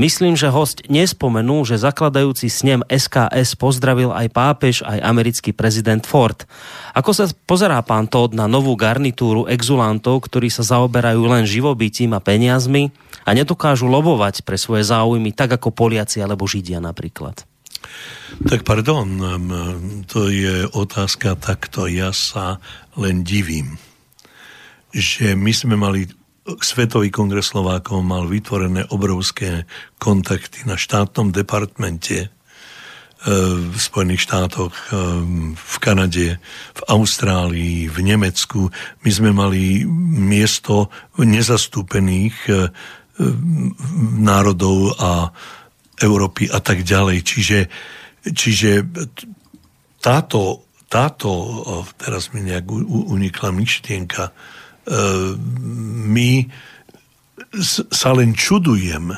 [0.00, 6.48] Myslím, že host nespomenul, že zakladajúci snem SKS pozdravil aj pápež, aj americký prezident Ford.
[6.96, 12.24] Ako sa pozerá pán Todd na novú garnitúru exulantov, ktorí sa zaoberajú len živobytím a
[12.24, 12.88] peniazmi
[13.28, 17.53] a nedokážu lobovať pre svoje záujmy tak ako Poliaci alebo Židia napríklad?
[18.44, 19.06] Tak pardon,
[20.10, 21.86] to je otázka takto.
[21.86, 22.58] Ja sa
[22.98, 23.78] len divím,
[24.90, 26.10] že my sme mali
[26.44, 29.64] Svetový kongres Slovákov mal vytvorené obrovské
[29.96, 32.28] kontakty na štátnom departmente e,
[33.72, 34.76] v Spojených štátoch,
[35.56, 36.36] v Kanade,
[36.76, 38.68] v Austrálii, v Nemecku.
[39.08, 39.88] My sme mali
[40.20, 42.52] miesto nezastúpených e,
[44.20, 45.32] národov a
[46.00, 47.18] Európy a tak ďalej.
[47.22, 47.58] Čiže,
[48.34, 48.82] čiže
[50.02, 51.30] táto, táto,
[51.96, 54.32] teraz mi nejak unikla myšlienka, e,
[56.14, 56.30] my
[57.90, 59.14] sa len čudujem,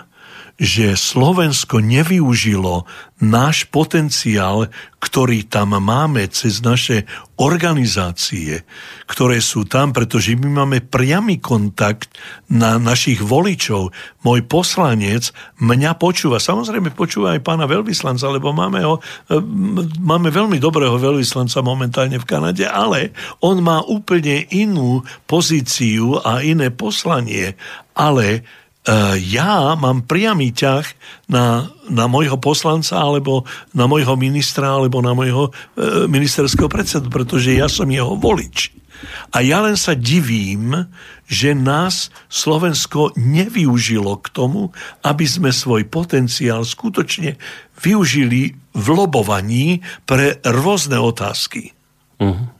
[0.57, 2.89] že Slovensko nevyužilo
[3.21, 7.05] náš potenciál, ktorý tam máme cez naše
[7.37, 8.65] organizácie,
[9.05, 12.13] ktoré sú tam, pretože my máme priamy kontakt
[12.49, 13.93] na našich voličov.
[14.25, 19.01] Môj poslanec mňa počúva, samozrejme počúva aj pána veľvyslanca, lebo máme, ho,
[20.01, 23.13] máme veľmi dobrého veľvyslanca momentálne v Kanade, ale
[23.45, 27.53] on má úplne inú pozíciu a iné poslanie.
[27.97, 28.66] Ale E,
[29.19, 30.87] ja mám priamy ťah
[31.27, 33.43] na, na môjho poslanca alebo
[33.75, 38.71] na môjho ministra alebo na môjho e, ministerského predsedu, pretože ja som jeho volič.
[39.35, 40.89] A ja len sa divím,
[41.27, 44.71] že nás Slovensko nevyužilo k tomu,
[45.03, 47.37] aby sme svoj potenciál skutočne
[47.83, 51.75] využili v lobovaní pre rôzne otázky.
[52.23, 52.56] Uh-huh.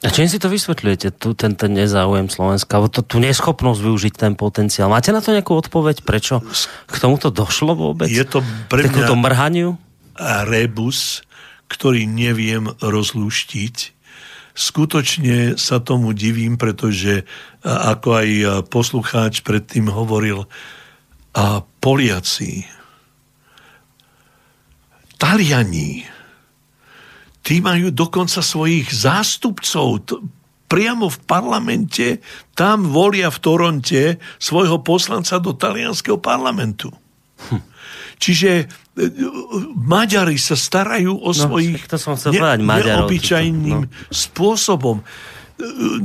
[0.00, 4.32] A čím si to vysvetľujete, tu, ten, ten nezáujem Slovenska, to, tú neschopnosť využiť ten
[4.32, 4.88] potenciál?
[4.88, 6.00] Máte na to nejakú odpoveď?
[6.08, 6.40] Prečo
[6.88, 8.08] k tomuto došlo vôbec?
[8.08, 8.40] Je to
[8.72, 9.76] pre mňa mrhaniu?
[10.48, 11.20] rebus,
[11.68, 13.76] ktorý neviem rozlúštiť.
[14.56, 17.28] Skutočne sa tomu divím, pretože
[17.64, 18.28] ako aj
[18.68, 20.48] poslucháč predtým hovoril,
[21.30, 22.66] a Poliaci,
[25.14, 26.02] Taliani,
[27.50, 30.06] tí majú dokonca svojich zástupcov
[30.70, 32.22] priamo v parlamente,
[32.54, 34.02] tam volia v Toronte
[34.38, 36.94] svojho poslanca do talianského parlamentu.
[37.50, 37.58] Hm.
[38.22, 38.64] Čiže e,
[39.74, 43.90] Maďari sa starajú o no, svojich to som ne, povedať, neobyčajným no.
[44.14, 45.02] spôsobom.
[45.02, 45.04] E,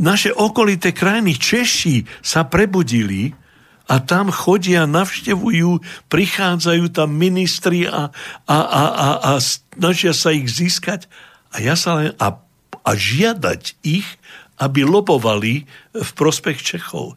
[0.02, 3.38] naše okolité krajiny Češi sa prebudili
[3.86, 5.78] a tam chodia, navštevujú,
[6.10, 8.10] prichádzajú tam ministri a,
[8.50, 11.06] a, a, a, a snažia sa ich získať
[11.56, 12.36] a ja sa len, a,
[12.84, 14.06] a žiadať ich,
[14.60, 15.64] aby lobovali
[15.95, 17.15] v prospech Čechov.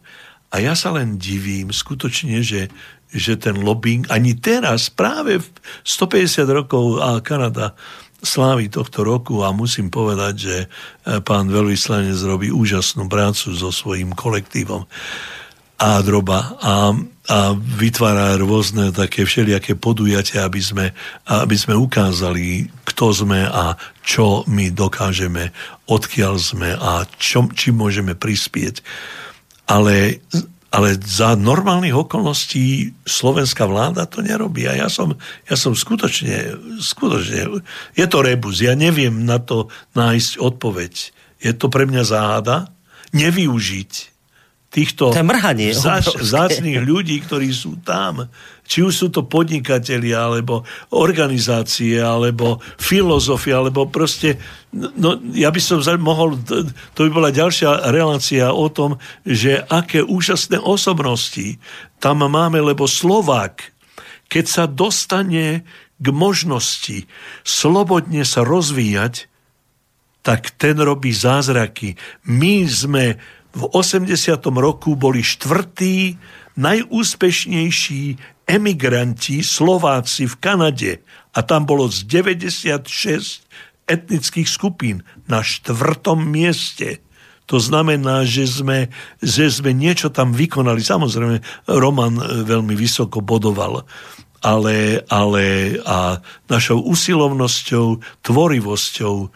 [0.49, 2.71] A ja sa len divím skutočne, že,
[3.11, 5.47] že ten lobbying ani teraz, práve v
[5.83, 7.75] 150 rokov a Kanada
[8.19, 10.57] slávy tohto roku a musím povedať, že
[11.23, 14.87] pán veľvyslanec robí úžasnú prácu so svojím kolektívom
[15.79, 16.91] a a,
[17.31, 20.85] a vytvára rôzne také všelijaké podujatia, aby sme,
[21.23, 25.55] aby sme ukázali, kto sme a čo my dokážeme,
[25.87, 28.83] odkiaľ sme a čo, čím môžeme prispieť.
[29.71, 30.19] Ale,
[30.67, 34.67] ale za normálnych okolností slovenská vláda to nerobí.
[34.67, 35.15] A ja som,
[35.47, 37.63] ja som skutočne, skutočne,
[37.95, 40.93] je to rebus, ja neviem na to nájsť odpoveď.
[41.39, 42.67] Je to pre mňa záhada
[43.15, 44.18] nevyužiť
[44.69, 45.09] týchto
[46.21, 48.29] zácných ľudí, ktorí sú tam.
[48.69, 50.61] Či už sú to podnikatelia, alebo
[50.93, 54.37] organizácie, alebo filozofia, alebo proste...
[54.73, 56.37] No, ja by som mohol...
[56.93, 61.57] To by bola ďalšia relácia o tom, že aké úžasné osobnosti
[61.97, 63.73] tam máme, lebo Slovák,
[64.29, 65.65] keď sa dostane
[65.97, 67.09] k možnosti
[67.41, 69.25] slobodne sa rozvíjať,
[70.21, 71.97] tak ten robí zázraky.
[72.29, 73.17] My sme
[73.49, 74.13] v 80.
[74.53, 76.17] roku boli štvrtí
[76.59, 78.03] najúspešnejší
[78.45, 80.91] emigranti Slováci v Kanade
[81.33, 83.45] a tam bolo z 96
[83.89, 87.01] etnických skupín na štvrtom mieste.
[87.49, 90.85] To znamená, že sme, že sme niečo tam vykonali.
[90.85, 93.89] Samozrejme, Roman e, veľmi vysoko bodoval,
[94.45, 99.27] ale, ale a našou usilovnosťou, tvorivosťou, e,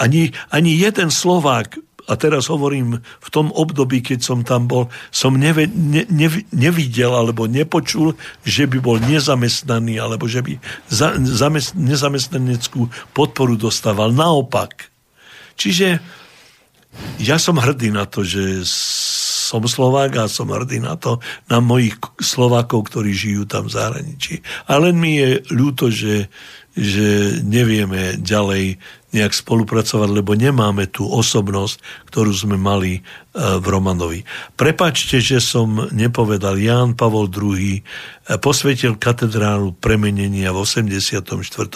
[0.00, 1.76] ani, ani jeden Slovák
[2.06, 7.10] a teraz hovorím v tom období, keď som tam bol, som neve, ne, ne, nevidel
[7.10, 8.14] alebo nepočul,
[8.46, 14.14] že by bol nezamestnaný alebo že by za, zamest, nezamestnaneckú podporu dostával.
[14.14, 14.88] Naopak.
[15.58, 15.98] Čiže
[17.20, 18.64] ja som hrdý na to, že
[19.46, 24.34] som Slovák a som hrdý na to, na mojich Slovákov, ktorí žijú tam v zahraničí.
[24.66, 26.26] A len mi je ľúto, že,
[26.74, 28.82] že nevieme ďalej
[29.14, 31.78] nejak spolupracovať, lebo nemáme tú osobnosť,
[32.10, 33.06] ktorú sme mali
[33.36, 34.24] v Romanovi.
[34.56, 37.80] Prepačte, že som nepovedal, Ján Pavol II e,
[38.40, 41.12] posvetil katedrálu premenenia v 84.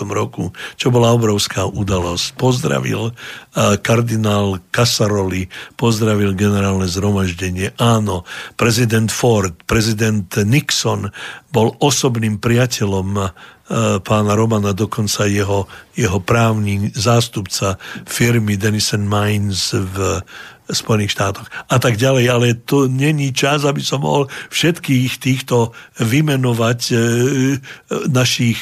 [0.09, 2.41] roku, čo bola obrovská udalosť.
[2.41, 3.13] Pozdravil e,
[3.85, 7.77] kardinál Casaroli, pozdravil generálne zhromaždenie.
[7.77, 8.25] Áno,
[8.57, 11.13] prezident Ford, prezident Nixon
[11.53, 13.09] bol osobným priateľom
[13.71, 20.19] E, pána Romana, dokonca jeho, jeho právny zástupca firmy Denison Mines v
[20.71, 26.81] Spojených štátoch a tak ďalej, ale to není čas, aby som mohol všetkých týchto vymenovať
[26.91, 26.95] e,
[28.11, 28.59] našich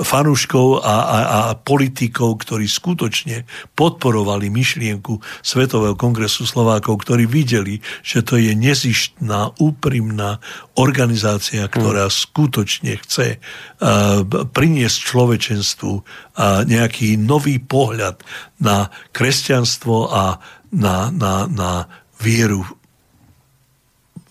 [0.00, 3.46] fanúškov a, a, a politikov, ktorí skutočne
[3.78, 10.42] podporovali myšlienku Svetového kongresu Slovákov, ktorí videli, že to je nezištná, úprimná
[10.74, 12.16] organizácia, ktorá hmm.
[12.26, 16.02] skutočne chce uh, priniesť človečenstvu uh,
[16.66, 18.18] nejaký nový pohľad
[18.58, 20.42] na kresťanstvo a
[20.74, 21.70] na, na, na
[22.18, 22.66] vieru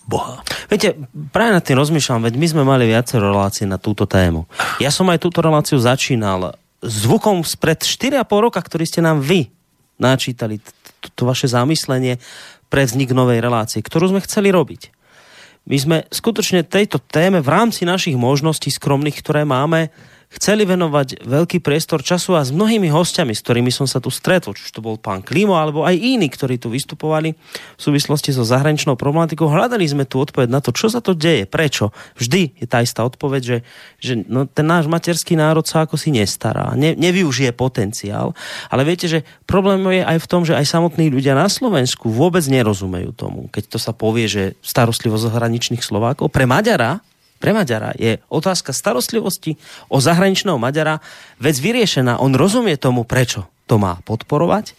[0.03, 0.43] Boha.
[0.67, 0.99] Viete,
[1.31, 4.43] práve na tým rozmýšľam, veď my sme mali viacero relácií na túto tému.
[4.83, 9.47] Ja som aj túto reláciu začínal zvukom spred 4,5 roka, ktorý ste nám vy
[9.95, 10.59] načítali,
[11.15, 12.19] to vaše zamyslenie
[12.67, 14.91] pre vznik novej relácie, ktorú sme chceli robiť.
[15.63, 19.87] My sme skutočne tejto téme v rámci našich možností skromných, ktoré máme,
[20.37, 24.57] chceli venovať veľký priestor času a s mnohými hostiami, s ktorými som sa tu stretol,
[24.57, 27.37] či to bol pán Klimo, alebo aj iní, ktorí tu vystupovali
[27.77, 31.45] v súvislosti so zahraničnou problematikou, hľadali sme tu odpoveď na to, čo sa to deje,
[31.45, 31.93] prečo.
[32.17, 33.57] Vždy je tá istá odpoveď, že,
[34.01, 38.33] že no, ten náš materský národ sa ako si nestará, ne, nevyužije potenciál.
[38.73, 42.41] Ale viete, že problém je aj v tom, že aj samotní ľudia na Slovensku vôbec
[42.49, 47.03] nerozumejú tomu, keď to sa povie, že starostlivosť zahraničných Slovákov pre Maďara
[47.43, 49.59] pre Maďara je otázka starostlivosti
[49.91, 51.03] o zahraničného Maďara
[51.43, 52.23] vec vyriešená.
[52.23, 54.71] On rozumie tomu, prečo to má podporovať,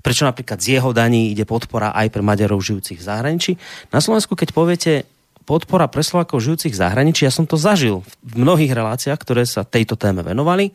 [0.00, 3.52] prečo napríklad z jeho daní ide podpora aj pre Maďarov žijúcich v zahraničí.
[3.92, 5.04] Na Slovensku, keď poviete
[5.44, 9.68] podpora pre Slovákov žijúcich v zahraničí, ja som to zažil v mnohých reláciách, ktoré sa
[9.68, 10.72] tejto téme venovali,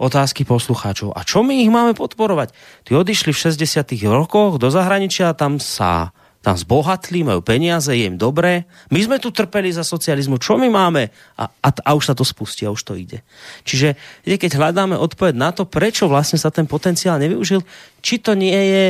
[0.00, 1.12] otázky poslucháčov.
[1.12, 2.56] A čo my ich máme podporovať?
[2.88, 8.08] Tí odišli v 60 rokoch do zahraničia a tam sa tam zbohatli, majú peniaze, je
[8.08, 8.64] im dobré.
[8.88, 11.12] My sme tu trpeli za socializmu, čo my máme?
[11.36, 13.20] A, a, a už sa to spustí, a už to ide.
[13.68, 13.92] Čiže
[14.24, 17.60] keď hľadáme odpoveď na to, prečo vlastne sa ten potenciál nevyužil,
[18.00, 18.84] či to nie je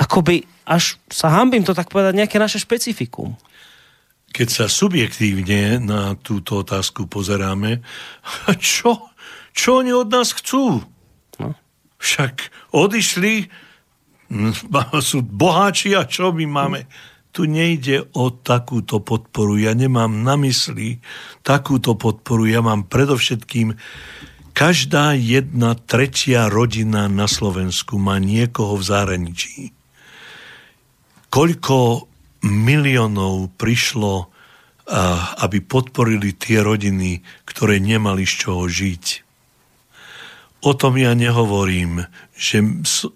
[0.00, 3.36] akoby, až sa hambím to tak povedať, nejaké naše špecifikum.
[4.32, 7.84] Keď sa subjektívne na túto otázku pozeráme,
[8.56, 9.12] čo,
[9.52, 10.80] čo oni od nás chcú?
[11.36, 11.52] No.
[12.00, 13.52] Však odišli
[15.10, 16.80] sú boháči a čo my máme?
[17.30, 19.54] Tu nejde o takúto podporu.
[19.54, 20.98] Ja nemám na mysli
[21.46, 22.42] takúto podporu.
[22.50, 23.78] Ja mám predovšetkým
[24.50, 29.58] každá jedna tretia rodina na Slovensku má niekoho v zahraničí.
[31.30, 32.10] Koľko
[32.42, 34.26] miliónov prišlo,
[35.38, 39.29] aby podporili tie rodiny, ktoré nemali z čoho žiť
[40.60, 42.04] O tom ja nehovorím,
[42.36, 42.60] že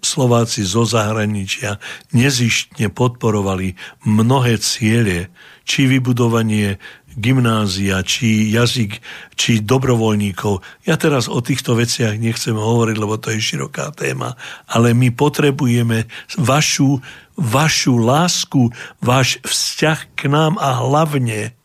[0.01, 1.77] Slováci zo zahraničia
[2.09, 5.29] nezištne podporovali mnohé ciele,
[5.61, 6.81] či vybudovanie
[7.15, 8.99] gymnázia, či jazyk,
[9.39, 10.61] či dobrovoľníkov.
[10.89, 14.35] Ja teraz o týchto veciach nechcem hovoriť, lebo to je široká téma,
[14.67, 16.99] ale my potrebujeme vašu,
[17.39, 21.55] vašu lásku, váš vzťah k nám a hlavne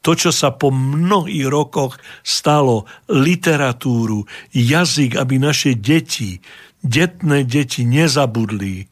[0.00, 6.38] to, čo sa po mnohých rokoch stalo, literatúru, jazyk, aby naše deti,
[6.80, 8.86] detné deti nezabudli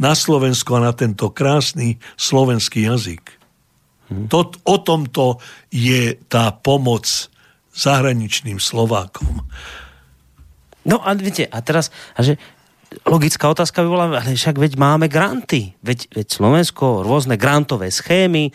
[0.00, 3.24] na Slovensku a na tento krásny slovenský jazyk.
[4.10, 4.26] Hmm.
[4.32, 5.38] To, o tomto
[5.70, 7.06] je tá pomoc
[7.76, 9.44] zahraničným Slovákom.
[10.88, 12.40] No a viete, a teraz, a že
[13.06, 15.76] logická otázka by bola, ale však veď máme granty.
[15.84, 18.50] Veď, veď Slovensko, rôzne grantové schémy,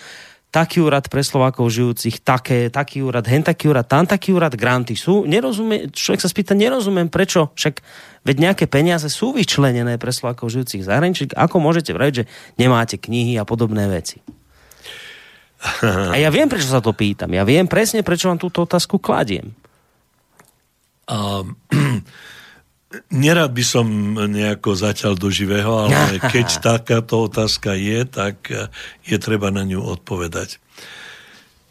[0.56, 4.96] taký úrad pre Slovákov žijúcich, také, taký úrad, hen taký úrad, tam taký úrad, granty
[4.96, 5.28] sú.
[5.28, 7.84] Nerozumie, človek sa spýta, nerozumiem prečo, však
[8.24, 13.36] veď nejaké peniaze sú vyčlenené pre Slovákov žijúcich zahraničí, ako môžete vrať, že nemáte knihy
[13.36, 14.24] a podobné veci.
[15.84, 17.36] A ja viem, prečo sa to pýtam.
[17.36, 19.52] Ja viem presne, prečo vám túto otázku kladiem.
[21.12, 21.60] Um,
[23.12, 28.68] Nerad by som nejako zatiaľ do živého, ale keď takáto otázka je, tak eh,
[29.06, 30.60] je treba na ňu odpovedať.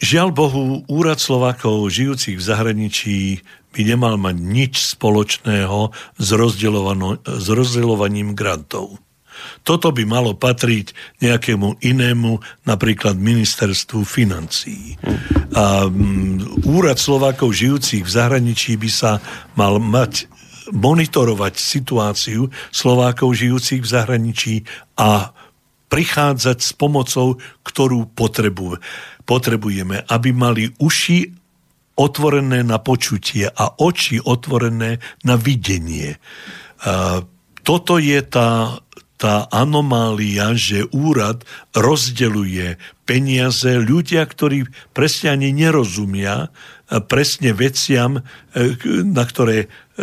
[0.04, 3.16] Žiaľ Bohu, úrad Slovákov žijúcich v zahraničí
[3.72, 6.28] by nemal mať nič spoločného s,
[7.24, 9.00] s rozdeľovaním grantov.
[9.64, 10.94] Toto by malo patriť
[11.24, 12.38] nejakému inému,
[12.68, 14.94] napríklad ministerstvu financií.
[15.56, 19.18] A mm, úrad Slovákov žijúcich v zahraničí by sa
[19.58, 20.30] mal mať
[20.72, 24.54] monitorovať situáciu Slovákov žijúcich v zahraničí
[24.96, 25.34] a
[25.92, 28.80] prichádzať s pomocou, ktorú potrebu,
[29.28, 31.30] potrebujeme, aby mali uši
[31.94, 36.18] otvorené na počutie a oči otvorené na videnie.
[37.62, 38.82] Toto je tá,
[39.14, 42.76] tá anomália, že úrad rozdeluje
[43.06, 46.50] peniaze ľudia, ktorí presne ani nerozumia
[47.08, 48.20] presne veciam,
[49.04, 50.02] na ktoré E,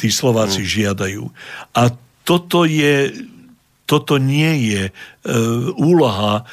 [0.00, 0.68] tí Slováci mm.
[0.68, 1.28] žiadajú.
[1.76, 1.92] A
[2.24, 3.12] toto je
[3.84, 4.92] toto nie je e,
[5.76, 6.48] úloha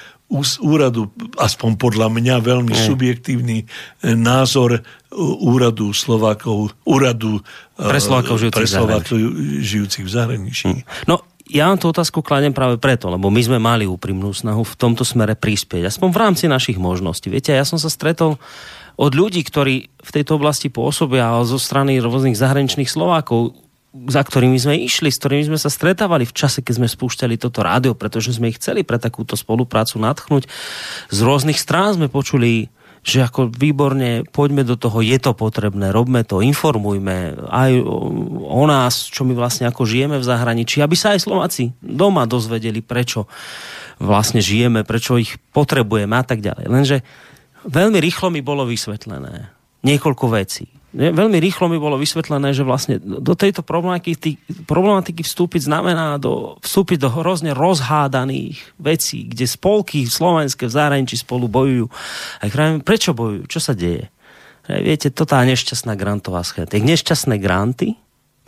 [0.60, 1.08] úradu,
[1.40, 2.84] aspoň podľa mňa veľmi mm.
[2.92, 3.66] subjektívny e,
[4.20, 4.84] názor
[5.40, 7.40] úradu Slovákov, úradu
[7.80, 9.16] pre Slovákov žijúcich, pre Slovákov
[9.64, 10.68] žijúcich v zahraničí.
[10.68, 10.84] Mm.
[11.08, 14.76] No, ja vám tú otázku kladem práve preto, lebo my sme mali úprimnú snahu v
[14.76, 17.32] tomto smere prispieť, aspoň v rámci našich možností.
[17.32, 18.36] Viete, ja som sa stretol
[19.00, 23.56] od ľudí, ktorí v tejto oblasti pôsobia, zo strany rôznych zahraničných Slovákov,
[23.90, 27.64] za ktorými sme išli, s ktorými sme sa stretávali v čase, keď sme spúšťali toto
[27.64, 30.46] rádio, pretože sme ich chceli pre takúto spoluprácu natchnúť.
[31.10, 32.70] Z rôznych strán sme počuli
[33.00, 37.72] že ako výborne, poďme do toho, je to potrebné, robme to, informujme aj
[38.44, 42.84] o nás, čo my vlastne ako žijeme v zahraničí, aby sa aj Slováci doma dozvedeli,
[42.84, 43.32] prečo
[44.04, 46.66] vlastne žijeme, prečo ich potrebujeme a tak ďalej.
[46.68, 46.98] Lenže
[47.68, 49.52] veľmi rýchlo mi bolo vysvetlené
[49.84, 56.18] niekoľko vecí veľmi rýchlo mi bolo vysvetlené, že vlastne do tejto problematiky, problematiky vstúpiť znamená
[56.18, 61.86] do, vstúpiť do hrozne rozhádaných vecí, kde spolky slovenské v zahraničí spolu bojujú.
[62.42, 63.46] A ja prečo bojujú?
[63.46, 64.10] Čo sa deje?
[64.70, 66.70] Viete, to tá nešťastná grantová schéma.
[66.70, 67.98] Tie nešťastné granty,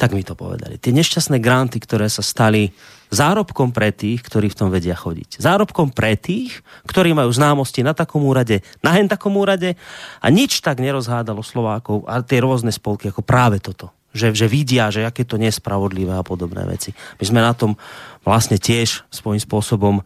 [0.01, 0.81] tak mi to povedali.
[0.81, 2.73] Tie nešťastné granty, ktoré sa stali
[3.13, 5.37] zárobkom pre tých, ktorí v tom vedia chodiť.
[5.37, 9.77] Zárobkom pre tých, ktorí majú známosti na takom úrade, na hen takom úrade
[10.17, 13.93] a nič tak nerozhádalo Slovákov a tie rôzne spolky ako práve toto.
[14.11, 16.97] Že, že vidia, že aké to nespravodlivé a podobné veci.
[17.21, 17.77] My sme na tom
[18.25, 20.01] vlastne tiež svojím spôsobom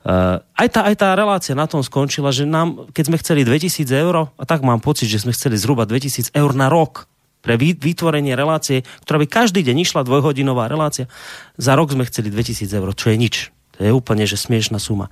[0.00, 3.84] Uh, aj, tá, aj tá relácia na tom skončila, že nám, keď sme chceli 2000
[3.84, 7.04] eur, a tak mám pocit, že sme chceli zhruba 2000 eur na rok
[7.40, 11.08] pre vytvorenie relácie, ktorá by každý deň išla dvojhodinová relácia.
[11.56, 13.36] Za rok sme chceli 2000 eur, čo je nič.
[13.80, 15.08] To je úplne, že smiešná suma.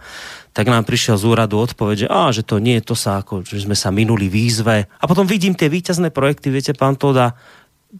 [0.52, 3.64] Tak nám prišiel z úradu odpoveď, že, á, že to nie, to sa ako, že
[3.64, 4.92] sme sa minuli výzve.
[5.00, 7.32] A potom vidím tie výťazné projekty, viete, pán Toda,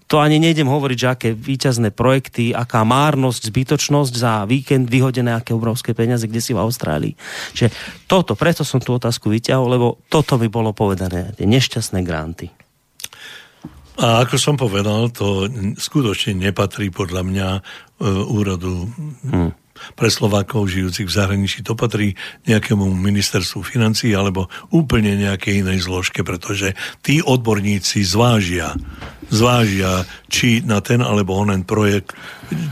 [0.05, 5.57] to ani nejdem hovoriť, že aké výťazné projekty, aká márnosť, zbytočnosť za víkend vyhodené, aké
[5.57, 7.17] obrovské peniaze, kde si v Austrálii.
[7.57, 7.73] Čiže
[8.05, 12.53] toto, preto som tú otázku vyťahol, lebo toto mi bolo povedané, tie nešťastné granty.
[13.99, 17.61] A ako som povedal, to skutočne nepatrí podľa mňa e,
[18.31, 18.87] úradu
[19.27, 19.51] hmm.
[19.99, 21.67] pre Slovákov žijúcich v zahraničí.
[21.67, 22.15] To patrí
[22.47, 28.79] nejakému ministerstvu financí alebo úplne nejakej inej zložke, pretože tí odborníci zvážia,
[29.35, 32.15] zvážia, či na ten alebo onen projekt,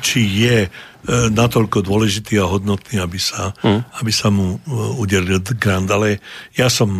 [0.06, 0.70] či je
[1.06, 4.02] natoľko dôležitý a hodnotný, aby sa, hmm.
[4.02, 5.86] aby sa mu e, udelil grant.
[5.86, 6.18] Ale
[6.58, 6.90] ja som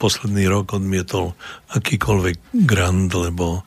[0.00, 1.36] posledný rok odmietol
[1.76, 3.60] akýkoľvek grant, lebo...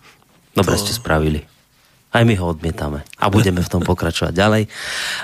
[0.58, 0.82] Dobre to...
[0.82, 1.59] ste spravili.
[2.10, 3.06] Aj my ho odmietame.
[3.22, 4.64] A budeme v tom pokračovať ďalej.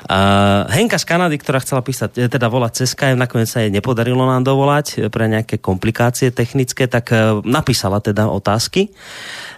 [0.06, 3.74] Uh, Henka z Kanady, ktorá chcela písať, e, teda volať cez Skype, nakoniec sa jej
[3.74, 8.94] nepodarilo nám dovolať pre nejaké komplikácie technické, tak uh, napísala teda otázky.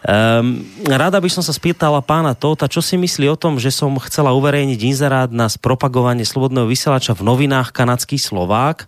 [0.08, 3.92] Um, rada by som sa spýtala pána Tóta, čo si myslí o tom, že som
[4.00, 8.88] chcela uverejniť inzerát na spropagovanie slobodného vysielača v novinách Kanadský Slovák,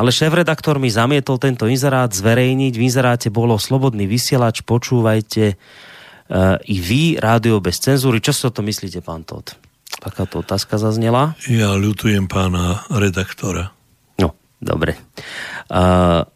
[0.00, 2.72] ale šéf-redaktor mi zamietol tento inzerát zverejniť.
[2.80, 5.60] V inzeráte bolo slobodný vysielač, počúvajte
[6.64, 8.20] i vy, rádio bez cenzúry.
[8.24, 9.60] Čo si o to myslíte, pán Tóth?
[10.00, 11.38] Takáto otázka zaznela.
[11.46, 13.72] Ja ľutujem pána redaktora.
[14.18, 14.98] No, dobre.
[15.70, 16.26] Uh,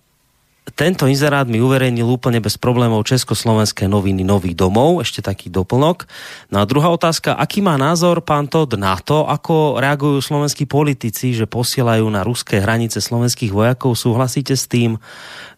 [0.79, 6.07] tento inzerát mi uverejnil úplne bez problémov Československé noviny Nový domov, ešte taký doplnok.
[6.55, 11.35] No a druhá otázka, aký má názor pán Todd na to, ako reagujú slovenskí politici,
[11.35, 13.99] že posielajú na ruské hranice slovenských vojakov?
[13.99, 15.03] Súhlasíte s tým,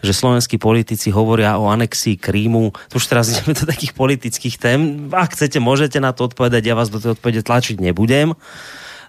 [0.00, 2.72] že slovenskí politici hovoria o anexii Krímu?
[2.88, 5.12] To už teraz ideme do takých politických tém.
[5.12, 8.32] Ak chcete, môžete na to odpovedať, ja vás do tej odpovede tlačiť nebudem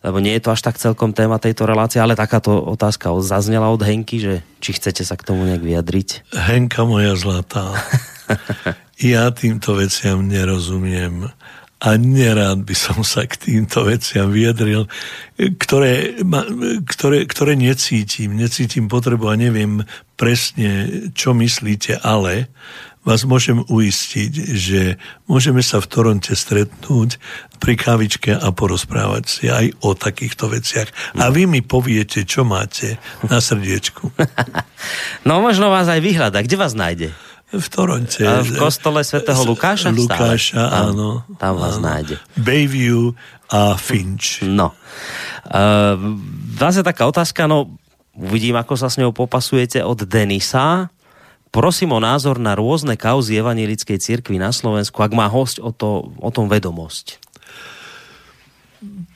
[0.02, 3.82] lebo nie je to až tak celkom téma tejto relácie, ale takáto otázka zaznela od
[3.82, 6.34] Henky, že či chcete sa k tomu nejak vyjadriť.
[6.34, 7.78] Henka moja zlatá,
[8.98, 11.30] ja týmto veciam nerozumiem
[11.82, 14.86] a nerád by som sa k týmto veciam vyjadril,
[15.58, 16.22] ktoré,
[16.86, 18.38] ktoré, ktoré necítim.
[18.38, 19.82] Necítim potrebu a neviem
[20.14, 22.54] presne, čo myslíte, ale
[23.02, 24.82] vás môžem uistiť, že
[25.26, 27.18] môžeme sa v Toronte stretnúť
[27.58, 30.90] pri kávičke a porozprávať si aj o takýchto veciach.
[31.18, 34.10] A vy mi poviete, čo máte na srdiečku.
[35.22, 36.42] No možno vás aj vyhľada.
[36.42, 37.14] Kde vás nájde?
[37.54, 38.26] V Toronte.
[38.26, 39.94] A v kostole svätého Lukáša?
[39.94, 40.90] Lukáša, stále?
[40.90, 41.22] áno.
[41.38, 41.86] Tam vás áno.
[41.86, 42.18] nájde.
[42.34, 43.14] Bayview
[43.54, 44.42] a Finch.
[44.42, 44.74] No.
[45.46, 46.18] Uh,
[46.58, 47.78] je taká otázka, no
[48.18, 50.90] uvidím, ako sa s ňou popasujete od Denisa.
[51.52, 56.16] Prosím o názor na rôzne kauzy Evangelickej cirkvi na Slovensku, ak má host o, to,
[56.16, 57.20] o tom vedomosť.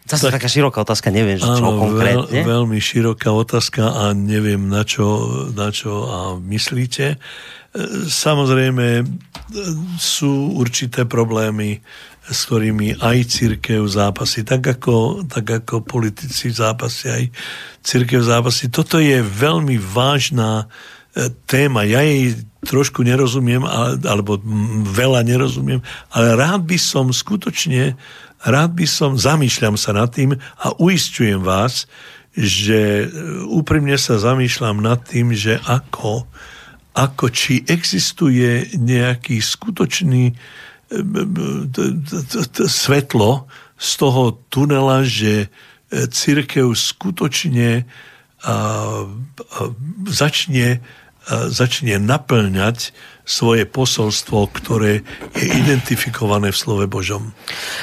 [0.05, 2.45] Zase tak, taká široká otázka, neviem, že čo áno, konkrétne.
[2.45, 5.25] Veľ, veľmi široká otázka a neviem, na čo,
[5.55, 7.15] na čo a myslíte.
[7.15, 7.17] E,
[8.05, 9.03] samozrejme, e,
[9.97, 11.81] sú určité problémy,
[12.21, 17.23] s ktorými aj církev zápasí, tak ako, tak ako politici zápasí, aj
[17.81, 18.69] církev zápasí.
[18.69, 20.69] Toto je veľmi vážna
[21.47, 21.87] téma.
[21.87, 22.35] Ja jej
[22.65, 23.63] trošku nerozumiem,
[24.03, 24.41] alebo
[24.89, 25.79] veľa nerozumiem,
[26.11, 27.95] ale rád by som skutočne
[28.45, 31.89] rád by som, zamýšľam sa nad tým a uistujem vás,
[32.37, 33.07] že e,
[33.49, 36.29] úprimne sa zamýšľam nad tým, že ako,
[36.93, 40.33] ako či existuje nejaký skutočný e,
[42.69, 44.23] svetlo z toho
[44.53, 45.47] tunela, že
[45.89, 47.89] e, církev skutočne
[50.05, 50.77] začne,
[51.49, 52.93] začne naplňať
[53.25, 55.01] svoje posolstvo, ktoré
[55.33, 57.33] je identifikované v slove Božom.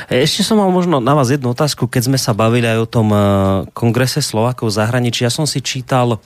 [0.06, 3.10] Ešte som mal možno na vás jednu otázku, keď sme sa bavili aj o tom
[3.10, 3.23] eh,
[3.74, 5.27] kongrese Slovákov v zahraničí.
[5.27, 6.23] Ja som si čítal,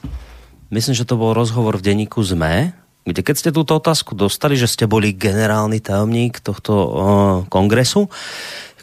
[0.69, 4.67] myslím, že to bol rozhovor v denníku ZME, kde keď ste túto otázku dostali, že
[4.67, 6.91] ste boli generálny tajomník tohto uh,
[7.47, 8.11] kongresu,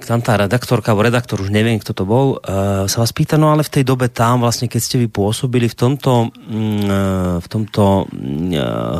[0.03, 3.51] tam tá redaktorka, alebo redaktor, už neviem, kto to bol, uh, sa vás pýta, no
[3.51, 8.07] ale v tej dobe tam, vlastne, keď ste vy pôsobili v tomto, uh, v tomto
[8.07, 8.99] uh,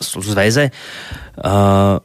[0.00, 1.96] zväze uh,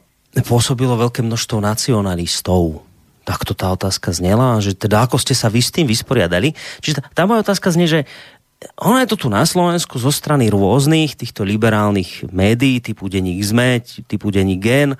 [0.44, 2.84] pôsobilo veľké množstvo nacionalistov.
[3.28, 6.56] Takto tá otázka znela, že teda ako ste sa vy s tým vysporiadali.
[6.80, 8.00] Čiže tá, tá moja otázka znie, že
[8.58, 13.86] ono je to tu na Slovensku zo strany rôznych týchto liberálnych médií, typu denník ZME,
[14.10, 14.90] typu denník GEN.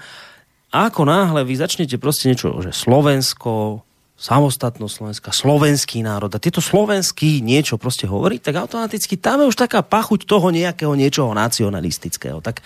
[0.70, 3.82] A ako náhle vy začnete proste niečo, že Slovensko,
[4.18, 9.58] samostatnosť Slovenska, slovenský národ a tieto slovenský niečo proste hovoriť, tak automaticky tam je už
[9.58, 12.38] taká pachuť toho nejakého niečoho nacionalistického.
[12.38, 12.62] Tak,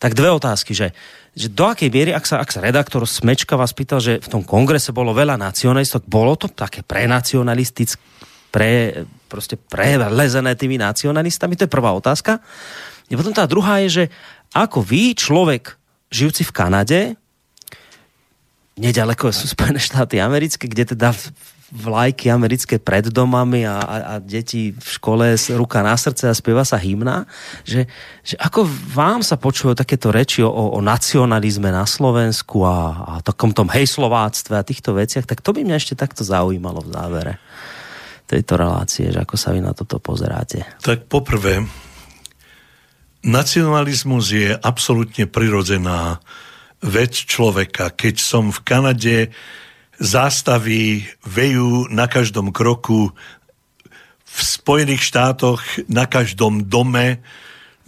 [0.00, 0.96] tak dve otázky, že,
[1.32, 4.42] že do akej miery, ak sa, ak sa redaktor Smečka vás pýtal, že v tom
[4.44, 8.00] kongrese bolo veľa nacionalistov, bolo to také prenacionalistické,
[8.48, 11.58] pre, proste prelezené tými nacionalistami?
[11.58, 12.38] To je prvá otázka.
[13.06, 14.04] A potom tá druhá je, že
[14.54, 15.78] ako vy, človek
[16.10, 17.00] žijúci v Kanade,
[18.78, 21.14] nedaleko sú Spojené štáty americké, kde teda
[21.66, 26.62] vlajky americké pred domami a, a, a deti v škole ruka na srdce a spieva
[26.62, 27.26] sa hymna,
[27.66, 27.90] že,
[28.22, 28.62] že ako
[28.94, 34.54] vám sa počujú takéto reči o, o nacionalizme na Slovensku a, a takom tom hejslováctve
[34.54, 37.34] a týchto veciach, tak to by mňa ešte takto zaujímalo v závere
[38.26, 40.66] tejto relácie, že ako sa vy na toto pozeráte.
[40.82, 41.62] Tak poprvé,
[43.22, 46.18] nacionalizmus je absolútne prirodzená
[46.82, 47.94] vec človeka.
[47.94, 49.16] Keď som v Kanade,
[49.96, 53.14] zástavy vejú na každom kroku,
[54.26, 57.24] v Spojených štátoch na každom dome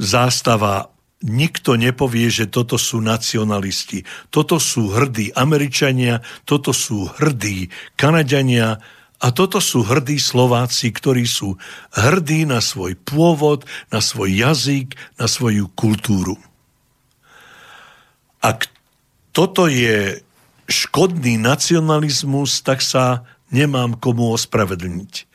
[0.01, 0.89] zástava
[1.21, 4.07] nikto nepovie, že toto sú nacionalisti.
[4.31, 8.79] Toto sú hrdí Američania, toto sú hrdí Kanadiania
[9.19, 11.59] a toto sú hrdí Slováci, ktorí sú
[11.91, 16.39] hrdí na svoj pôvod, na svoj jazyk, na svoju kultúru.
[18.39, 18.71] Ak
[19.35, 20.23] toto je
[20.71, 25.27] škodný nacionalizmus, tak sa nemám komu ospravedlniť.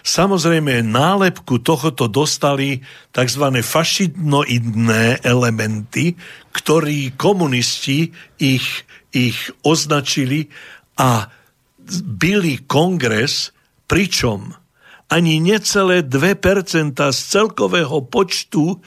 [0.00, 3.44] Samozrejme, nálepku tohoto dostali tzv.
[3.60, 6.16] fašidnoidné elementy,
[6.56, 10.48] ktorí komunisti ich, ich označili
[10.96, 11.28] a
[11.98, 13.50] byli kongres,
[13.90, 14.54] pričom
[15.10, 18.78] ani necelé 2% z celkového počtu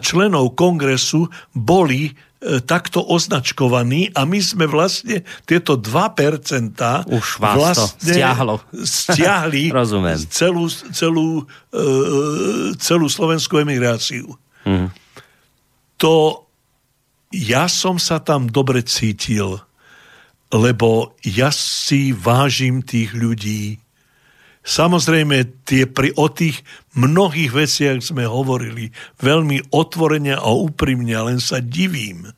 [0.00, 6.70] členov kongresu boli E, takto označkovaní a my sme vlastne tieto 2%
[7.10, 8.54] Už vás vlastne to stiahlo.
[8.78, 9.74] stiahli
[10.38, 11.42] celú, celú,
[11.74, 11.82] e,
[12.78, 14.38] celú slovenskú emigráciu.
[14.62, 14.94] Hmm.
[15.98, 16.46] To
[17.34, 19.58] ja som sa tam dobre cítil,
[20.52, 23.78] lebo ja si vážim tých ľudí,
[24.68, 26.60] Samozrejme, tie pri, o tých
[26.92, 32.28] mnohých veciach sme hovorili veľmi otvorene a úprimne, len sa divím,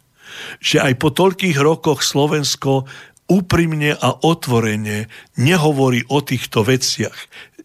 [0.63, 2.87] že aj po toľkých rokoch Slovensko
[3.27, 5.11] úprimne a otvorene
[5.43, 7.19] nehovorí o týchto veciach.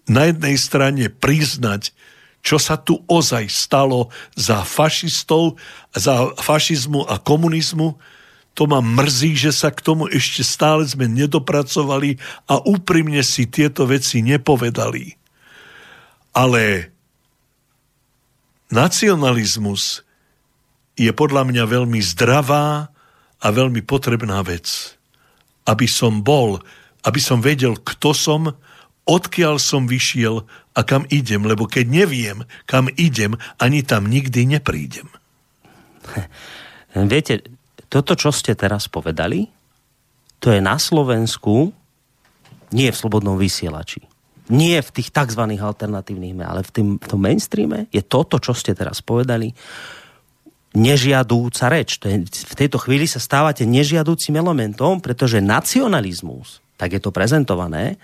[0.10, 1.94] Na jednej strane priznať,
[2.42, 5.62] čo sa tu ozaj stalo za fašistov,
[5.94, 8.02] za fašizmu a komunizmu,
[8.56, 12.16] to ma mrzí, že sa k tomu ešte stále sme nedopracovali
[12.48, 15.20] a úprimne si tieto veci nepovedali.
[16.32, 16.92] Ale
[18.72, 20.08] nacionalizmus
[20.96, 22.88] je podľa mňa veľmi zdravá
[23.44, 24.96] a veľmi potrebná vec.
[25.68, 26.64] Aby som bol,
[27.04, 28.56] aby som vedel, kto som,
[29.04, 35.12] odkiaľ som vyšiel a kam idem, lebo keď neviem, kam idem, ani tam nikdy neprídem.
[36.96, 37.44] Viete,
[37.88, 39.48] toto, čo ste teraz povedali,
[40.40, 41.74] to je na Slovensku
[42.76, 44.04] Nie v slobodnom vysielači.
[44.50, 45.42] Nie v tých tzv.
[45.42, 49.54] alternatívnych, ale v, tým, v tom mainstreame je toto, čo ste teraz povedali,
[50.76, 51.98] nežiadúca reč.
[52.04, 57.96] To je, v tejto chvíli sa stávate nežiadúcim elementom, pretože nacionalizmus, tak je to prezentované,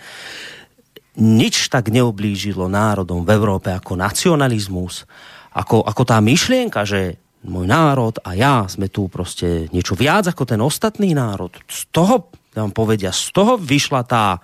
[1.19, 5.03] nič tak neoblížilo národom v Európe ako nacionalizmus,
[5.51, 10.45] ako, ako tá myšlienka, že môj národ a ja sme tu proste niečo viac ako
[10.45, 11.49] ten ostatný národ.
[11.65, 14.37] Z toho, vám povedia, z toho vyšla tá,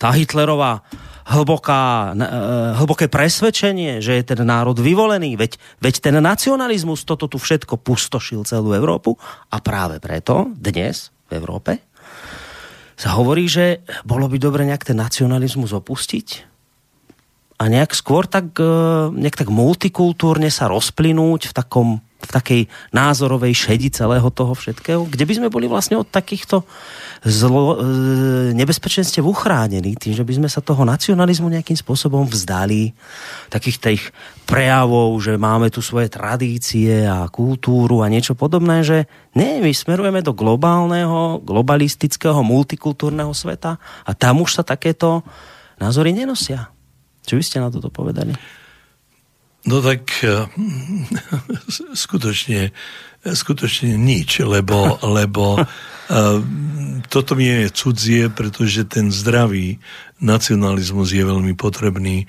[0.00, 0.80] tá Hitlerová
[1.28, 2.24] hlboká, e,
[2.80, 5.36] hlboké presvedčenie, že je ten národ vyvolený.
[5.36, 9.12] Veď, veď ten nacionalizmus toto tu všetko pustošil celú Európu
[9.52, 11.84] a práve preto dnes v Európe
[12.98, 16.48] sa hovorí, že bolo by dobre nejak ten nacionalizmus opustiť
[17.60, 18.72] a nejak skôr tak, e,
[19.12, 21.88] nejak tak multikultúrne sa rozplynúť v takom
[22.18, 26.66] v takej názorovej šedi celého toho všetkého, kde by sme boli vlastne od takýchto
[27.22, 32.90] zlo, e, nebezpečenstiev uchránení, tým, že by sme sa toho nacionalizmu nejakým spôsobom vzdali,
[33.54, 34.02] takých tých
[34.50, 39.06] prejavov, že máme tu svoje tradície a kultúru a niečo podobné, že
[39.38, 45.22] nie, my smerujeme do globálneho, globalistického, multikultúrneho sveta a tam už sa takéto
[45.78, 46.66] názory nenosia.
[47.22, 48.34] Čo by ste na toto povedali?
[49.68, 50.48] No tak eh,
[52.04, 52.72] skutočne,
[53.20, 56.38] skutočne nič, lebo, lebo uh,
[57.12, 59.76] toto mi je cudzie, pretože ten zdravý
[60.24, 62.24] nacionalizmus je veľmi potrebný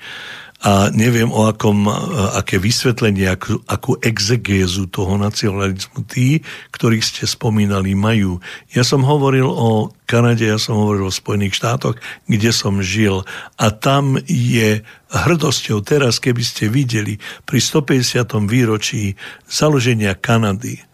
[0.60, 1.88] a neviem o akom,
[2.36, 6.44] aké vysvetlenie, akú, akú exegézu toho nacionalizmu tí,
[6.76, 8.44] ktorých ste spomínali, majú.
[8.76, 11.96] Ja som hovoril o Kanade, ja som hovoril o Spojených štátoch,
[12.28, 13.24] kde som žil
[13.56, 17.16] a tam je hrdosťou teraz, keby ste videli
[17.48, 18.20] pri 150.
[18.44, 19.16] výročí
[19.48, 20.89] založenia Kanady,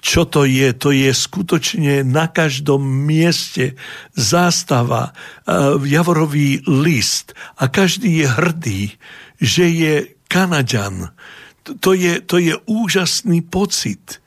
[0.00, 0.72] čo to je?
[0.78, 3.76] To je skutočne na každom mieste
[4.14, 8.82] zástava, uh, javorový list a každý je hrdý,
[9.40, 9.94] že je
[10.28, 11.14] Kanaďan.
[11.80, 14.20] To je, to je úžasný pocit.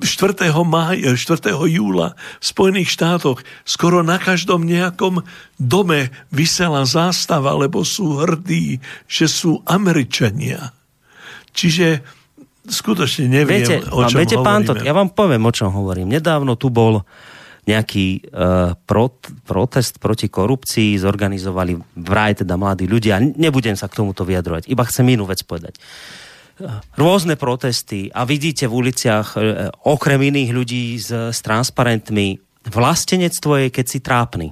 [0.00, 0.48] 4.
[0.64, 1.52] Mája, 4.
[1.68, 5.20] júla v Spojených štátoch skoro na každom nejakom
[5.60, 10.72] dome vysela zástava, lebo sú hrdí, že sú Američania.
[11.52, 12.00] Čiže
[12.70, 16.08] skutočne neviem, viete, o čom viete, pán Tot, ja vám poviem, o čom hovorím.
[16.08, 17.02] Nedávno tu bol
[17.68, 23.20] nejaký uh, prot, protest proti korupcii, zorganizovali vraj teda mladí ľudia.
[23.20, 25.76] Nebudem sa k tomuto vyjadrovať, iba chcem inú vec povedať.
[26.56, 29.42] Uh, rôzne protesty a vidíte v uliciach uh,
[29.84, 34.48] okrem iných ľudí s, s transparentmi vlastenectvo je, keď si trápny.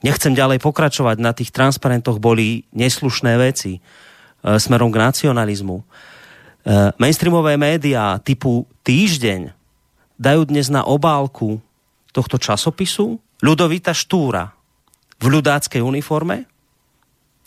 [0.00, 4.09] Nechcem ďalej pokračovať, na tých transparentoch boli neslušné veci E,
[4.44, 5.80] smerom k nacionalizmu.
[5.80, 5.84] E,
[6.96, 9.52] mainstreamové médiá typu Týždeň
[10.16, 11.60] dajú dnes na obálku
[12.12, 14.52] tohto časopisu Ľudovita Štúra
[15.20, 16.44] v ľudáckej uniforme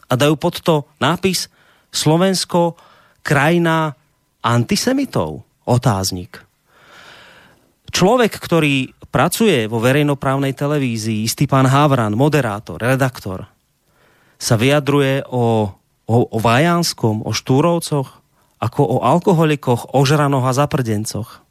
[0.10, 1.49] a dajú pod to nápis
[1.94, 2.78] Slovensko
[3.22, 3.94] krajina
[4.41, 5.45] antisemitov.
[5.64, 6.44] Otáznik.
[7.88, 13.48] Človek, ktorý pracuje vo verejnoprávnej televízii, istý pán Havran, moderátor, redaktor,
[14.36, 15.72] sa vyjadruje o
[16.08, 18.24] o, o Vajanskom, o Štúrovcoch,
[18.64, 21.44] ako o alkoholikoch, ožranoch a zaprdencoch.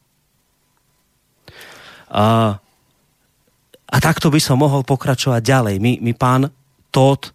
[2.13, 2.57] A,
[3.89, 5.77] a takto by som mohol pokračovať ďalej.
[5.81, 6.49] My, my pán
[6.93, 7.33] Todd,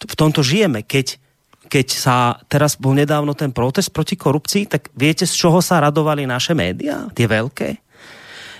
[0.00, 0.84] v tomto žijeme.
[0.84, 1.20] Keď,
[1.68, 2.16] keď sa
[2.48, 7.08] teraz bol nedávno ten protest proti korupcii, tak viete, z čoho sa radovali naše médiá,
[7.12, 7.68] tie veľké?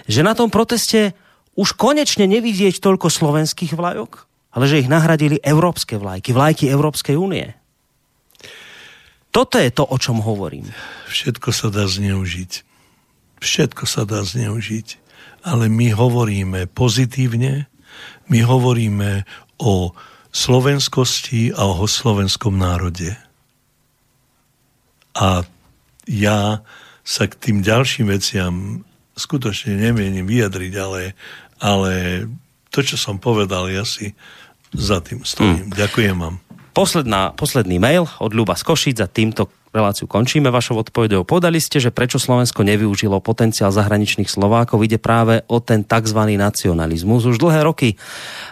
[0.08, 1.12] Že na tom proteste
[1.52, 4.24] už konečne nevidieť toľko slovenských vlajok,
[4.56, 7.52] ale že ich nahradili európske vlajky, vlajky Európskej únie.
[9.32, 10.68] Toto je to, o čom hovorím.
[11.08, 12.52] Všetko sa dá zneužiť.
[13.40, 15.00] Všetko sa dá zneužiť.
[15.42, 17.66] Ale my hovoríme pozitívne,
[18.28, 19.26] my hovoríme
[19.58, 19.96] o
[20.30, 23.16] slovenskosti a o slovenskom národe.
[25.16, 25.48] A
[26.06, 26.62] ja
[27.02, 28.86] sa k tým ďalším veciam
[29.16, 31.02] skutočne nemienim vyjadriť, ale,
[31.60, 31.92] ale
[32.72, 34.16] to, čo som povedal, ja si
[34.72, 35.68] za tým stojím.
[35.68, 35.76] Hmm.
[35.76, 36.36] Ďakujem vám.
[36.72, 41.24] Posledná, posledný mail od Ľuba z Košic a týmto reláciu končíme vašou odpovedou.
[41.24, 46.20] Podali ste, že prečo Slovensko nevyužilo potenciál zahraničných Slovákov, ide práve o ten tzv.
[46.36, 47.28] nacionalizmus.
[47.28, 48.00] Už dlhé roky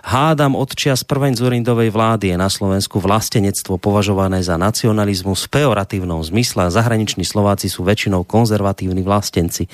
[0.05, 6.21] hádam od čias prvej Zurindovej vlády je na Slovensku vlastenectvo považované za nacionalizmus v pejoratívnom
[6.21, 9.65] zmysle zahraniční Slováci sú väčšinou konzervatívni vlastenci.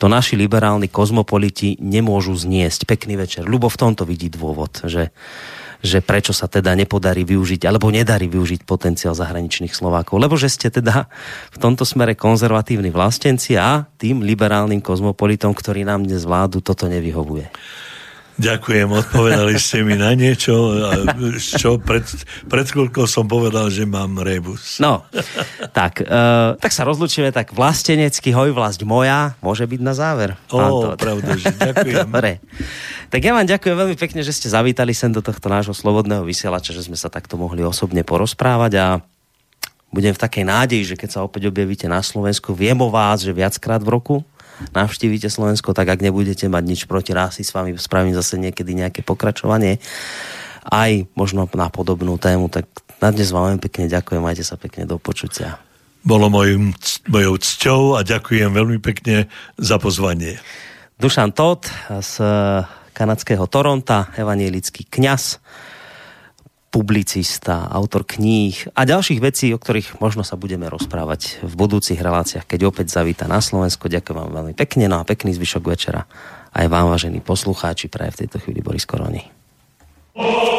[0.00, 2.84] To naši liberálni kozmopoliti nemôžu zniesť.
[2.84, 3.48] Pekný večer.
[3.48, 5.12] Ľubo v tomto vidí dôvod, že
[5.86, 10.18] že prečo sa teda nepodarí využiť, alebo nedarí využiť potenciál zahraničných Slovákov.
[10.18, 11.06] Lebo že ste teda
[11.54, 17.48] v tomto smere konzervatívni vlastenci a tým liberálnym kozmopolitom, ktorí nám dnes vládu, toto nevyhovuje.
[18.36, 20.76] Ďakujem, odpovedali ste mi na niečo,
[21.40, 22.04] čo pred,
[22.52, 24.76] pred chvíľkou som povedal, že mám rebus.
[24.76, 25.08] No,
[25.72, 30.36] tak, uh, tak sa rozlučíme, tak vlastenecký hoj, vlast moja, môže byť na záver.
[30.52, 31.96] Ó, pravda, že ďakujem.
[32.12, 32.44] Dobre.
[33.08, 36.76] Tak ja vám ďakujem veľmi pekne, že ste zavítali sem do tohto nášho slobodného vysielača,
[36.76, 38.86] že sme sa takto mohli osobne porozprávať a
[39.88, 43.32] budem v takej nádeji, že keď sa opäť objavíte na Slovensku, viem o vás, že
[43.32, 44.16] viackrát v roku
[44.72, 49.00] navštívite Slovensko, tak ak nebudete mať nič proti rási, s vami spravím zase niekedy nejaké
[49.04, 49.78] pokračovanie
[50.66, 52.66] aj možno na podobnú tému, tak
[52.98, 55.62] na dnes vám pekne ďakujem, majte sa pekne do počutia.
[56.06, 56.74] Bolo mojim,
[57.10, 59.26] mojou cťou a ďakujem veľmi pekne
[59.58, 60.38] za pozvanie.
[60.96, 62.14] Dušan Todt z
[62.94, 65.42] kanadského Toronta, evanielický kňaz
[66.76, 72.44] publicista, autor kníh a ďalších vecí, o ktorých možno sa budeme rozprávať v budúcich reláciách,
[72.44, 73.88] keď opäť zavíta na Slovensko.
[73.88, 76.04] Ďakujem vám veľmi pekne, no a pekný zvyšok večera
[76.52, 79.24] aj vám, vážení poslucháči, praje v tejto chvíli Boris Koroni.
[80.20, 80.56] Oh!